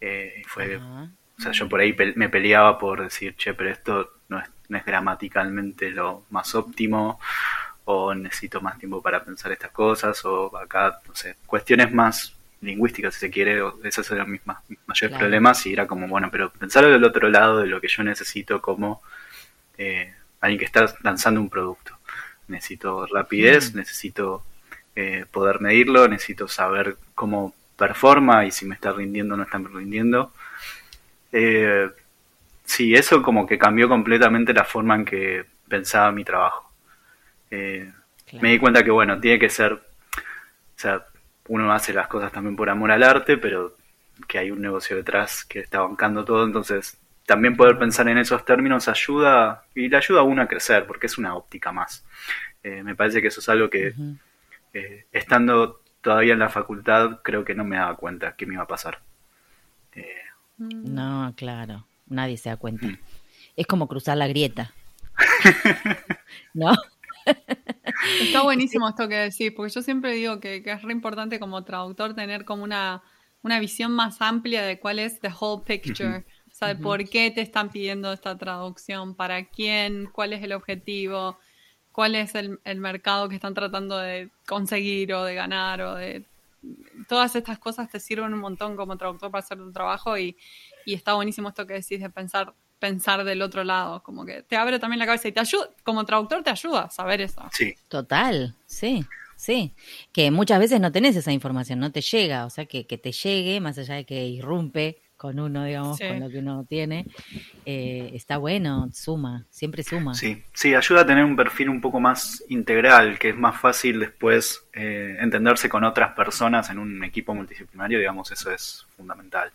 Eh, 0.00 0.42
fue 0.46 0.76
o 1.38 1.40
sea, 1.42 1.52
yo 1.52 1.68
por 1.68 1.80
ahí 1.80 1.92
pe- 1.92 2.14
me 2.16 2.28
peleaba 2.28 2.78
por 2.78 3.02
decir, 3.02 3.36
che, 3.36 3.54
pero 3.54 3.70
esto 3.70 4.12
no 4.28 4.40
es, 4.40 4.48
no 4.68 4.78
es 4.78 4.84
gramaticalmente 4.84 5.90
lo 5.90 6.24
más 6.30 6.54
óptimo, 6.54 7.18
o 7.84 8.14
necesito 8.14 8.60
más 8.60 8.78
tiempo 8.78 9.00
para 9.02 9.24
pensar 9.24 9.50
estas 9.52 9.70
cosas, 9.70 10.22
o 10.24 10.54
acá, 10.56 11.00
no 11.08 11.14
sé, 11.14 11.36
cuestiones 11.46 11.92
más 11.92 12.34
lingüísticas, 12.60 13.14
si 13.14 13.20
se 13.20 13.30
quiere, 13.30 13.62
o 13.62 13.78
esos 13.84 14.10
eran 14.10 14.30
mis, 14.30 14.44
más- 14.46 14.58
mis 14.68 14.78
mayores 14.86 15.10
Claro. 15.10 15.18
problemas, 15.20 15.64
y 15.66 15.72
era 15.72 15.86
como, 15.86 16.06
bueno, 16.08 16.28
pero 16.30 16.50
pensarlo 16.50 16.90
del 16.90 17.04
otro 17.04 17.28
lado 17.30 17.60
de 17.60 17.66
lo 17.68 17.80
que 17.80 17.88
yo 17.88 18.02
necesito 18.02 18.60
como 18.60 19.00
eh, 19.78 20.12
alguien 20.40 20.58
que 20.58 20.64
está 20.66 20.86
lanzando 21.02 21.40
un 21.40 21.48
producto. 21.48 21.96
Necesito 22.48 23.06
rapidez, 23.06 23.74
necesito 23.74 24.42
eh, 24.96 25.24
poder 25.30 25.60
medirlo, 25.60 26.08
necesito 26.08 26.48
saber 26.48 26.96
cómo 27.14 27.54
performa 27.76 28.44
y 28.44 28.50
si 28.50 28.66
me 28.66 28.74
está 28.74 28.92
rindiendo 28.92 29.34
o 29.34 29.36
no 29.36 29.44
está 29.44 29.58
rindiendo. 29.58 30.32
Eh, 31.32 31.88
sí, 32.68 32.94
eso 32.94 33.22
como 33.22 33.46
que 33.46 33.58
cambió 33.58 33.88
completamente 33.88 34.52
la 34.54 34.64
forma 34.64 34.94
en 34.96 35.04
que 35.04 35.44
pensaba 35.68 36.12
mi 36.12 36.24
trabajo. 36.24 36.72
Eh, 37.50 37.92
Claro. 38.26 38.42
Me 38.42 38.50
di 38.52 38.58
cuenta 38.58 38.84
que, 38.84 38.90
bueno, 38.90 39.20
tiene 39.20 39.38
que 39.38 39.50
ser, 39.50 39.72
o 39.72 39.80
sea, 40.76 41.06
uno 41.48 41.72
hace 41.72 41.92
las 41.94 42.08
cosas 42.08 42.32
también 42.32 42.56
por 42.56 42.70
amor 42.70 42.90
al 42.90 43.02
arte, 43.02 43.38
pero 43.38 43.76
que 44.28 44.38
hay 44.38 44.50
un 44.50 44.60
negocio 44.60 44.96
detrás 44.96 45.44
que 45.44 45.60
está 45.60 45.80
bancando 45.80 46.24
todo, 46.24 46.44
entonces 46.44 46.98
también 47.26 47.56
poder 47.56 47.78
pensar 47.78 48.08
en 48.08 48.18
esos 48.18 48.44
términos 48.44 48.88
ayuda 48.88 49.64
y 49.74 49.88
le 49.88 49.96
ayuda 49.96 50.20
a 50.20 50.24
uno 50.24 50.42
a 50.42 50.48
crecer, 50.48 50.86
porque 50.86 51.06
es 51.06 51.18
una 51.18 51.36
óptica 51.36 51.72
más. 51.72 52.04
Eh, 52.62 52.82
me 52.82 52.94
parece 52.96 53.22
que 53.22 53.28
eso 53.28 53.40
es 53.40 53.48
algo 53.48 53.70
que, 53.70 53.94
eh, 54.74 55.06
estando 55.12 55.82
todavía 56.02 56.34
en 56.34 56.40
la 56.40 56.50
facultad, 56.50 57.20
creo 57.22 57.44
que 57.44 57.54
no 57.54 57.64
me 57.64 57.76
daba 57.76 57.96
cuenta 57.96 58.36
que 58.36 58.46
me 58.46 58.54
iba 58.54 58.64
a 58.64 58.68
pasar. 58.68 59.00
Eh, 59.94 60.22
No, 60.58 61.34
claro. 61.36 61.87
Nadie 62.08 62.36
se 62.36 62.48
da 62.48 62.56
cuenta. 62.56 62.86
Mm. 62.86 62.98
Es 63.56 63.66
como 63.66 63.88
cruzar 63.88 64.16
la 64.16 64.28
grieta. 64.28 64.72
¿No? 66.54 66.72
Está 68.20 68.42
buenísimo 68.42 68.88
esto 68.88 69.08
que 69.08 69.16
decís, 69.16 69.52
porque 69.54 69.72
yo 69.72 69.82
siempre 69.82 70.12
digo 70.12 70.40
que, 70.40 70.62
que 70.62 70.72
es 70.72 70.82
re 70.82 70.92
importante 70.92 71.38
como 71.38 71.64
traductor 71.64 72.14
tener 72.14 72.44
como 72.44 72.62
una, 72.62 73.02
una 73.42 73.60
visión 73.60 73.92
más 73.92 74.20
amplia 74.20 74.62
de 74.62 74.78
cuál 74.78 74.98
es 74.98 75.20
the 75.20 75.30
whole 75.38 75.62
picture. 75.64 76.24
O 76.50 76.54
sea, 76.58 76.76
por 76.76 77.08
qué 77.08 77.30
te 77.30 77.40
están 77.40 77.70
pidiendo 77.70 78.12
esta 78.12 78.36
traducción, 78.36 79.14
para 79.14 79.44
quién, 79.44 80.08
cuál 80.12 80.32
es 80.32 80.42
el 80.42 80.52
objetivo, 80.52 81.38
cuál 81.92 82.14
es 82.14 82.34
el, 82.34 82.58
el 82.64 82.80
mercado 82.80 83.28
que 83.28 83.36
están 83.36 83.54
tratando 83.54 83.98
de 83.98 84.30
conseguir 84.46 85.12
o 85.14 85.24
de 85.24 85.34
ganar 85.34 85.80
o 85.82 85.94
de... 85.94 86.24
Todas 87.08 87.34
estas 87.34 87.58
cosas 87.58 87.90
te 87.90 87.98
sirven 87.98 88.32
un 88.32 88.40
montón 88.40 88.76
como 88.76 88.96
traductor 88.96 89.30
para 89.32 89.40
hacer 89.42 89.58
tu 89.58 89.72
trabajo 89.72 90.16
y, 90.16 90.36
y 90.86 90.94
está 90.94 91.14
buenísimo 91.14 91.48
esto 91.48 91.66
que 91.66 91.74
decís 91.74 92.00
de 92.00 92.10
pensar 92.10 92.54
pensar 92.78 93.24
del 93.24 93.42
otro 93.42 93.64
lado, 93.64 94.02
como 94.04 94.24
que 94.24 94.42
te 94.42 94.56
abre 94.56 94.78
también 94.78 95.00
la 95.00 95.06
cabeza 95.06 95.26
y 95.26 95.32
te 95.32 95.40
ayuda, 95.40 95.68
como 95.82 96.04
traductor 96.04 96.42
te 96.42 96.50
ayuda 96.50 96.82
a 96.82 96.90
saber 96.90 97.20
eso. 97.20 97.42
Sí, 97.52 97.74
Total, 97.88 98.54
sí, 98.66 99.04
sí. 99.36 99.74
Que 100.12 100.30
muchas 100.30 100.60
veces 100.60 100.80
no 100.80 100.92
tenés 100.92 101.16
esa 101.16 101.32
información, 101.32 101.80
no 101.80 101.90
te 101.90 102.00
llega, 102.02 102.46
o 102.46 102.50
sea, 102.50 102.66
que, 102.66 102.86
que 102.86 102.98
te 102.98 103.12
llegue, 103.12 103.60
más 103.60 103.78
allá 103.78 103.96
de 103.96 104.04
que 104.04 104.26
irrumpe 104.26 105.02
con 105.18 105.38
uno, 105.38 105.64
digamos, 105.64 105.98
Sí. 105.98 106.08
con 106.08 106.20
lo 106.20 106.30
que 106.30 106.38
uno 106.38 106.64
tiene, 106.66 107.04
eh, 107.66 108.10
está 108.14 108.38
bueno, 108.38 108.88
suma, 108.94 109.44
siempre 109.50 109.82
suma. 109.82 110.14
sí, 110.14 110.42
sí, 110.54 110.74
ayuda 110.74 111.02
a 111.02 111.06
tener 111.06 111.24
un 111.24 111.36
perfil 111.36 111.68
un 111.68 111.80
poco 111.82 112.00
más 112.00 112.42
integral, 112.48 113.18
que 113.18 113.30
es 113.30 113.36
más 113.36 113.60
fácil 113.60 113.98
después 114.00 114.66
eh, 114.72 115.16
entenderse 115.20 115.68
con 115.68 115.84
otras 115.84 116.12
personas 116.14 116.70
en 116.70 116.78
un 116.78 117.04
equipo 117.04 117.34
multidisciplinario, 117.34 117.98
digamos, 117.98 118.30
eso 118.32 118.50
es 118.50 118.86
fundamental. 118.96 119.50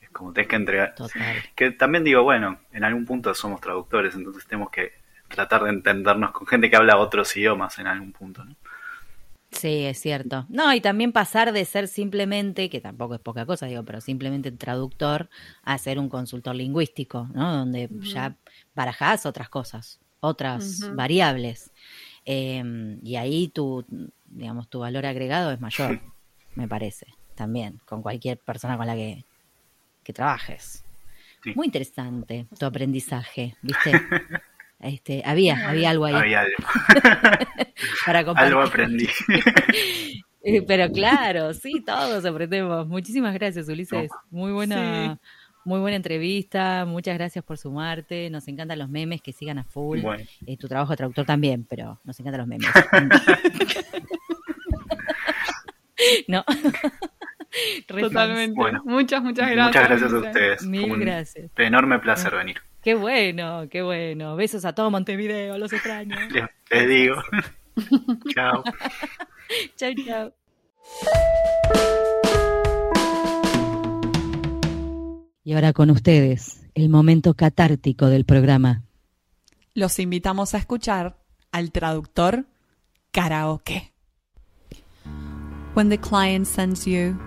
Es 0.00 0.10
como 0.10 0.32
tenés 0.32 0.48
que 0.48 0.56
entregar, 0.56 0.94
Total. 0.96 1.36
que 1.54 1.70
también 1.70 2.02
digo, 2.04 2.22
bueno, 2.24 2.58
en 2.72 2.82
algún 2.84 3.06
punto 3.06 3.32
somos 3.34 3.60
traductores, 3.60 4.14
entonces 4.16 4.44
tenemos 4.46 4.70
que 4.70 4.92
tratar 5.28 5.62
de 5.62 5.70
entendernos 5.70 6.32
con 6.32 6.44
gente 6.48 6.68
que 6.68 6.74
habla 6.76 6.96
otros 6.96 7.36
idiomas 7.36 7.78
en 7.78 7.86
algún 7.86 8.10
punto, 8.12 8.44
¿no? 8.44 8.56
Sí, 9.50 9.84
es 9.84 10.00
cierto. 10.00 10.46
No, 10.48 10.72
y 10.72 10.80
también 10.80 11.12
pasar 11.12 11.52
de 11.52 11.64
ser 11.64 11.88
simplemente, 11.88 12.70
que 12.70 12.80
tampoco 12.80 13.14
es 13.14 13.20
poca 13.20 13.46
cosa, 13.46 13.66
digo, 13.66 13.84
pero 13.84 14.00
simplemente 14.00 14.52
traductor 14.52 15.28
a 15.62 15.76
ser 15.78 15.98
un 15.98 16.08
consultor 16.08 16.54
lingüístico, 16.54 17.28
¿no? 17.34 17.56
Donde 17.56 17.88
ya 18.02 18.36
barajás 18.74 19.26
otras 19.26 19.48
cosas, 19.48 20.00
otras 20.20 20.94
variables. 20.94 21.72
Eh, 22.24 22.98
y 23.02 23.16
ahí 23.16 23.48
tu, 23.48 23.84
digamos, 24.26 24.68
tu 24.68 24.80
valor 24.80 25.04
agregado 25.04 25.50
es 25.50 25.60
mayor, 25.60 26.00
me 26.54 26.68
parece, 26.68 27.06
también, 27.34 27.80
con 27.86 28.02
cualquier 28.02 28.38
persona 28.38 28.76
con 28.76 28.86
la 28.86 28.94
que, 28.94 29.24
que 30.04 30.12
trabajes. 30.12 30.84
Sí. 31.42 31.52
Muy 31.56 31.66
interesante 31.66 32.46
tu 32.58 32.66
aprendizaje, 32.66 33.56
¿viste? 33.62 33.92
Este, 34.80 35.22
había, 35.26 35.68
había 35.68 35.90
algo 35.90 36.06
ahí 36.06 36.14
Había 36.14 36.40
algo, 36.40 36.56
para 38.06 38.24
compartir. 38.24 38.54
algo 38.54 38.66
aprendí. 38.66 39.06
Eh, 40.42 40.62
Pero 40.66 40.90
claro, 40.90 41.52
sí, 41.52 41.82
todos 41.84 42.24
aprendemos. 42.24 42.88
Muchísimas 42.88 43.34
gracias, 43.34 43.68
Ulises. 43.68 44.10
Muy 44.30 44.52
buena, 44.52 45.12
Sí. 45.12 45.18
muy 45.66 45.80
buena 45.80 45.96
entrevista. 45.96 46.86
Muchas 46.86 47.18
gracias 47.18 47.44
por 47.44 47.58
sumarte. 47.58 48.30
Nos 48.30 48.48
encantan 48.48 48.78
los 48.78 48.88
memes 48.88 49.20
que 49.20 49.34
sigan 49.34 49.58
a 49.58 49.64
full. 49.64 50.00
Bueno. 50.00 50.24
Eh, 50.46 50.56
tu 50.56 50.66
trabajo 50.66 50.92
de 50.92 50.96
traductor 50.96 51.26
también, 51.26 51.66
pero 51.68 52.00
nos 52.04 52.18
encantan 52.20 52.38
los 52.38 52.48
memes. 52.48 52.70
no. 56.26 56.42
Totalmente. 57.86 58.54
Bueno. 58.56 58.80
muchas, 58.86 59.22
muchas 59.22 59.50
gracias. 59.50 59.66
Muchas 59.66 59.88
gracias 59.90 60.12
a 60.12 60.16
ustedes. 60.26 60.62
Mil 60.66 60.90
un 60.92 61.00
gracias. 61.00 61.50
enorme 61.58 61.98
placer 61.98 62.34
venir. 62.34 62.62
Qué 62.82 62.94
bueno, 62.94 63.68
qué 63.70 63.82
bueno. 63.82 64.36
Besos 64.36 64.64
a 64.64 64.74
todo 64.74 64.90
Montevideo, 64.90 65.58
los 65.58 65.72
extraño. 65.72 66.16
Les, 66.30 66.44
les 66.70 66.88
digo. 66.88 67.16
Chao. 68.34 68.64
chau, 69.76 69.92
chau. 70.06 70.32
Y 75.42 75.52
ahora 75.54 75.72
con 75.72 75.90
ustedes, 75.90 76.66
el 76.74 76.88
momento 76.88 77.34
catártico 77.34 78.06
del 78.06 78.24
programa. 78.24 78.84
Los 79.74 79.98
invitamos 79.98 80.54
a 80.54 80.58
escuchar 80.58 81.16
al 81.52 81.72
traductor 81.72 82.46
karaoke. 83.12 83.92
When 85.74 85.88
the 85.88 85.98
client 85.98 86.46
sends 86.46 86.86
you 86.86 87.18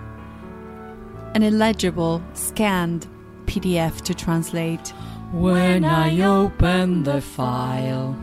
an 1.34 1.42
illegible 1.42 2.22
scanned 2.34 3.06
PDF 3.46 4.02
to 4.02 4.14
translate, 4.14 4.92
When 5.34 5.84
I 5.84 6.20
open 6.20 7.02
the 7.02 7.20
file, 7.20 8.16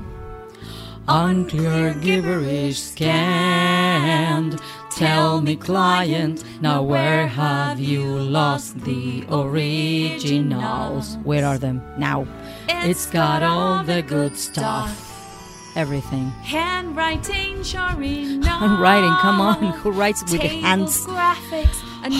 unclear 1.09 1.93
gibberish 1.95 2.79
scanned. 2.79 4.61
Tell 4.91 5.41
me, 5.41 5.57
client, 5.57 6.45
now 6.61 6.83
where 6.83 7.27
have 7.27 7.81
you 7.81 8.05
lost 8.05 8.79
the 8.85 9.25
originals? 9.29 11.17
Where 11.25 11.45
are 11.45 11.57
them 11.57 11.83
now? 11.97 12.25
It's 12.69 13.07
got 13.07 13.43
all 13.43 13.83
the 13.83 14.01
good 14.01 14.37
stuff. 14.37 14.89
Everything. 15.75 16.29
Handwriting, 16.43 17.61
sure 17.63 18.01
enough. 18.01 18.61
Handwriting, 18.61 19.15
come 19.19 19.41
on, 19.41 19.73
who 19.79 19.91
writes 19.91 20.21
with 20.31 20.41
the 20.41 20.47
hands? 20.47 21.05
graphics, 21.05 21.83
and 22.05 22.13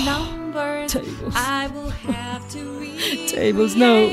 numbers. 0.54 0.92
Tables. 0.94 1.34
I 1.36 1.68
will 1.68 1.90
have 1.90 2.50
to 2.52 2.60
read. 2.80 3.28
Tables, 3.30 3.76
no. 3.76 4.08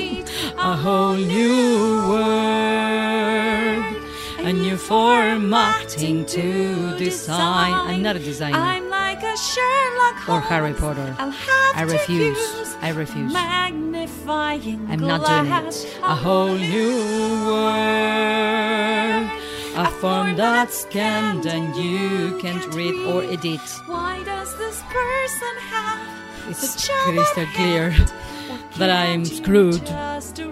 A 0.59 0.77
whole 0.77 1.15
new 1.15 2.09
word. 2.09 3.95
A 4.41 4.53
new 4.53 4.77
formatting 4.77 6.25
to 6.27 6.97
design. 6.97 7.73
I'm 7.73 8.03
not 8.03 8.17
a 8.17 8.21
designer. 8.21 8.57
I'm 8.57 8.89
like 8.89 9.23
a 9.23 9.37
Sherlock 9.37 10.15
Holmes. 10.17 10.45
Or 10.45 10.49
Harry 10.49 10.73
Potter. 10.75 11.15
I'll 11.19 11.31
have 11.31 11.77
I 11.77 11.85
to 11.85 11.93
refuse. 11.93 12.39
use 12.39 12.75
I 12.81 12.91
refuse. 12.91 13.33
Magnifying 13.33 14.87
I'm 14.89 15.01
not 15.01 15.27
doing 15.27 15.47
glass. 15.47 15.85
it. 15.85 15.99
A 16.03 16.15
whole 16.15 16.55
new 16.55 17.47
word. 17.47 19.29
A 19.77 19.91
form 20.01 20.35
that's 20.37 20.81
scanned 20.81 21.47
and 21.47 21.75
you 21.77 22.39
can't 22.41 22.67
read 22.75 22.95
or 23.07 23.23
edit. 23.23 23.61
Why 23.87 24.23
does 24.25 24.57
this 24.57 24.81
person 24.91 25.55
have 25.71 26.28
It's 26.49 26.89
crystal 26.89 27.47
clear 27.55 27.91
that 28.79 28.91
I'm 28.91 29.25
screwed 29.25 29.85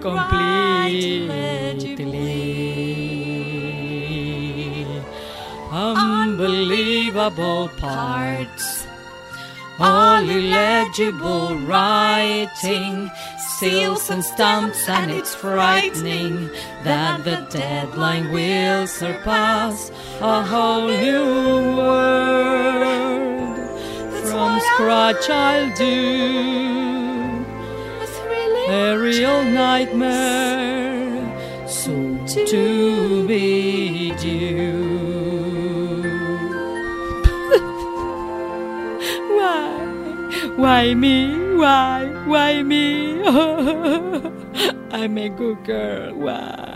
completely. 0.00 1.46
Unbelievable 5.72 7.68
parts. 7.78 8.86
All 9.78 10.22
illegible 10.28 11.56
writing, 11.58 13.10
seals 13.58 14.10
and 14.10 14.24
stamps, 14.24 14.88
and 14.88 15.10
it's 15.10 15.34
frightening 15.34 16.50
that 16.84 17.24
the 17.24 17.46
deadline 17.50 18.32
will 18.32 18.86
surpass 18.86 19.90
a 20.20 20.42
whole 20.42 20.88
new 20.88 21.76
world. 21.76 22.95
Scratch, 24.76 25.30
I'll 25.30 25.74
do 25.74 27.44
A 28.02 28.06
thrilling 28.06 28.70
a 28.70 28.98
real 28.98 29.42
nightmare 29.42 31.16
soon 31.66 32.26
to 32.26 33.26
be 33.26 34.10
due. 34.20 36.02
why? 39.38 39.64
Why 40.56 40.92
me? 40.92 41.54
Why? 41.56 42.12
Why 42.26 42.62
me? 42.62 43.22
I'm 44.92 45.16
a 45.16 45.30
good 45.30 45.64
girl. 45.64 46.12
Why? 46.16 46.75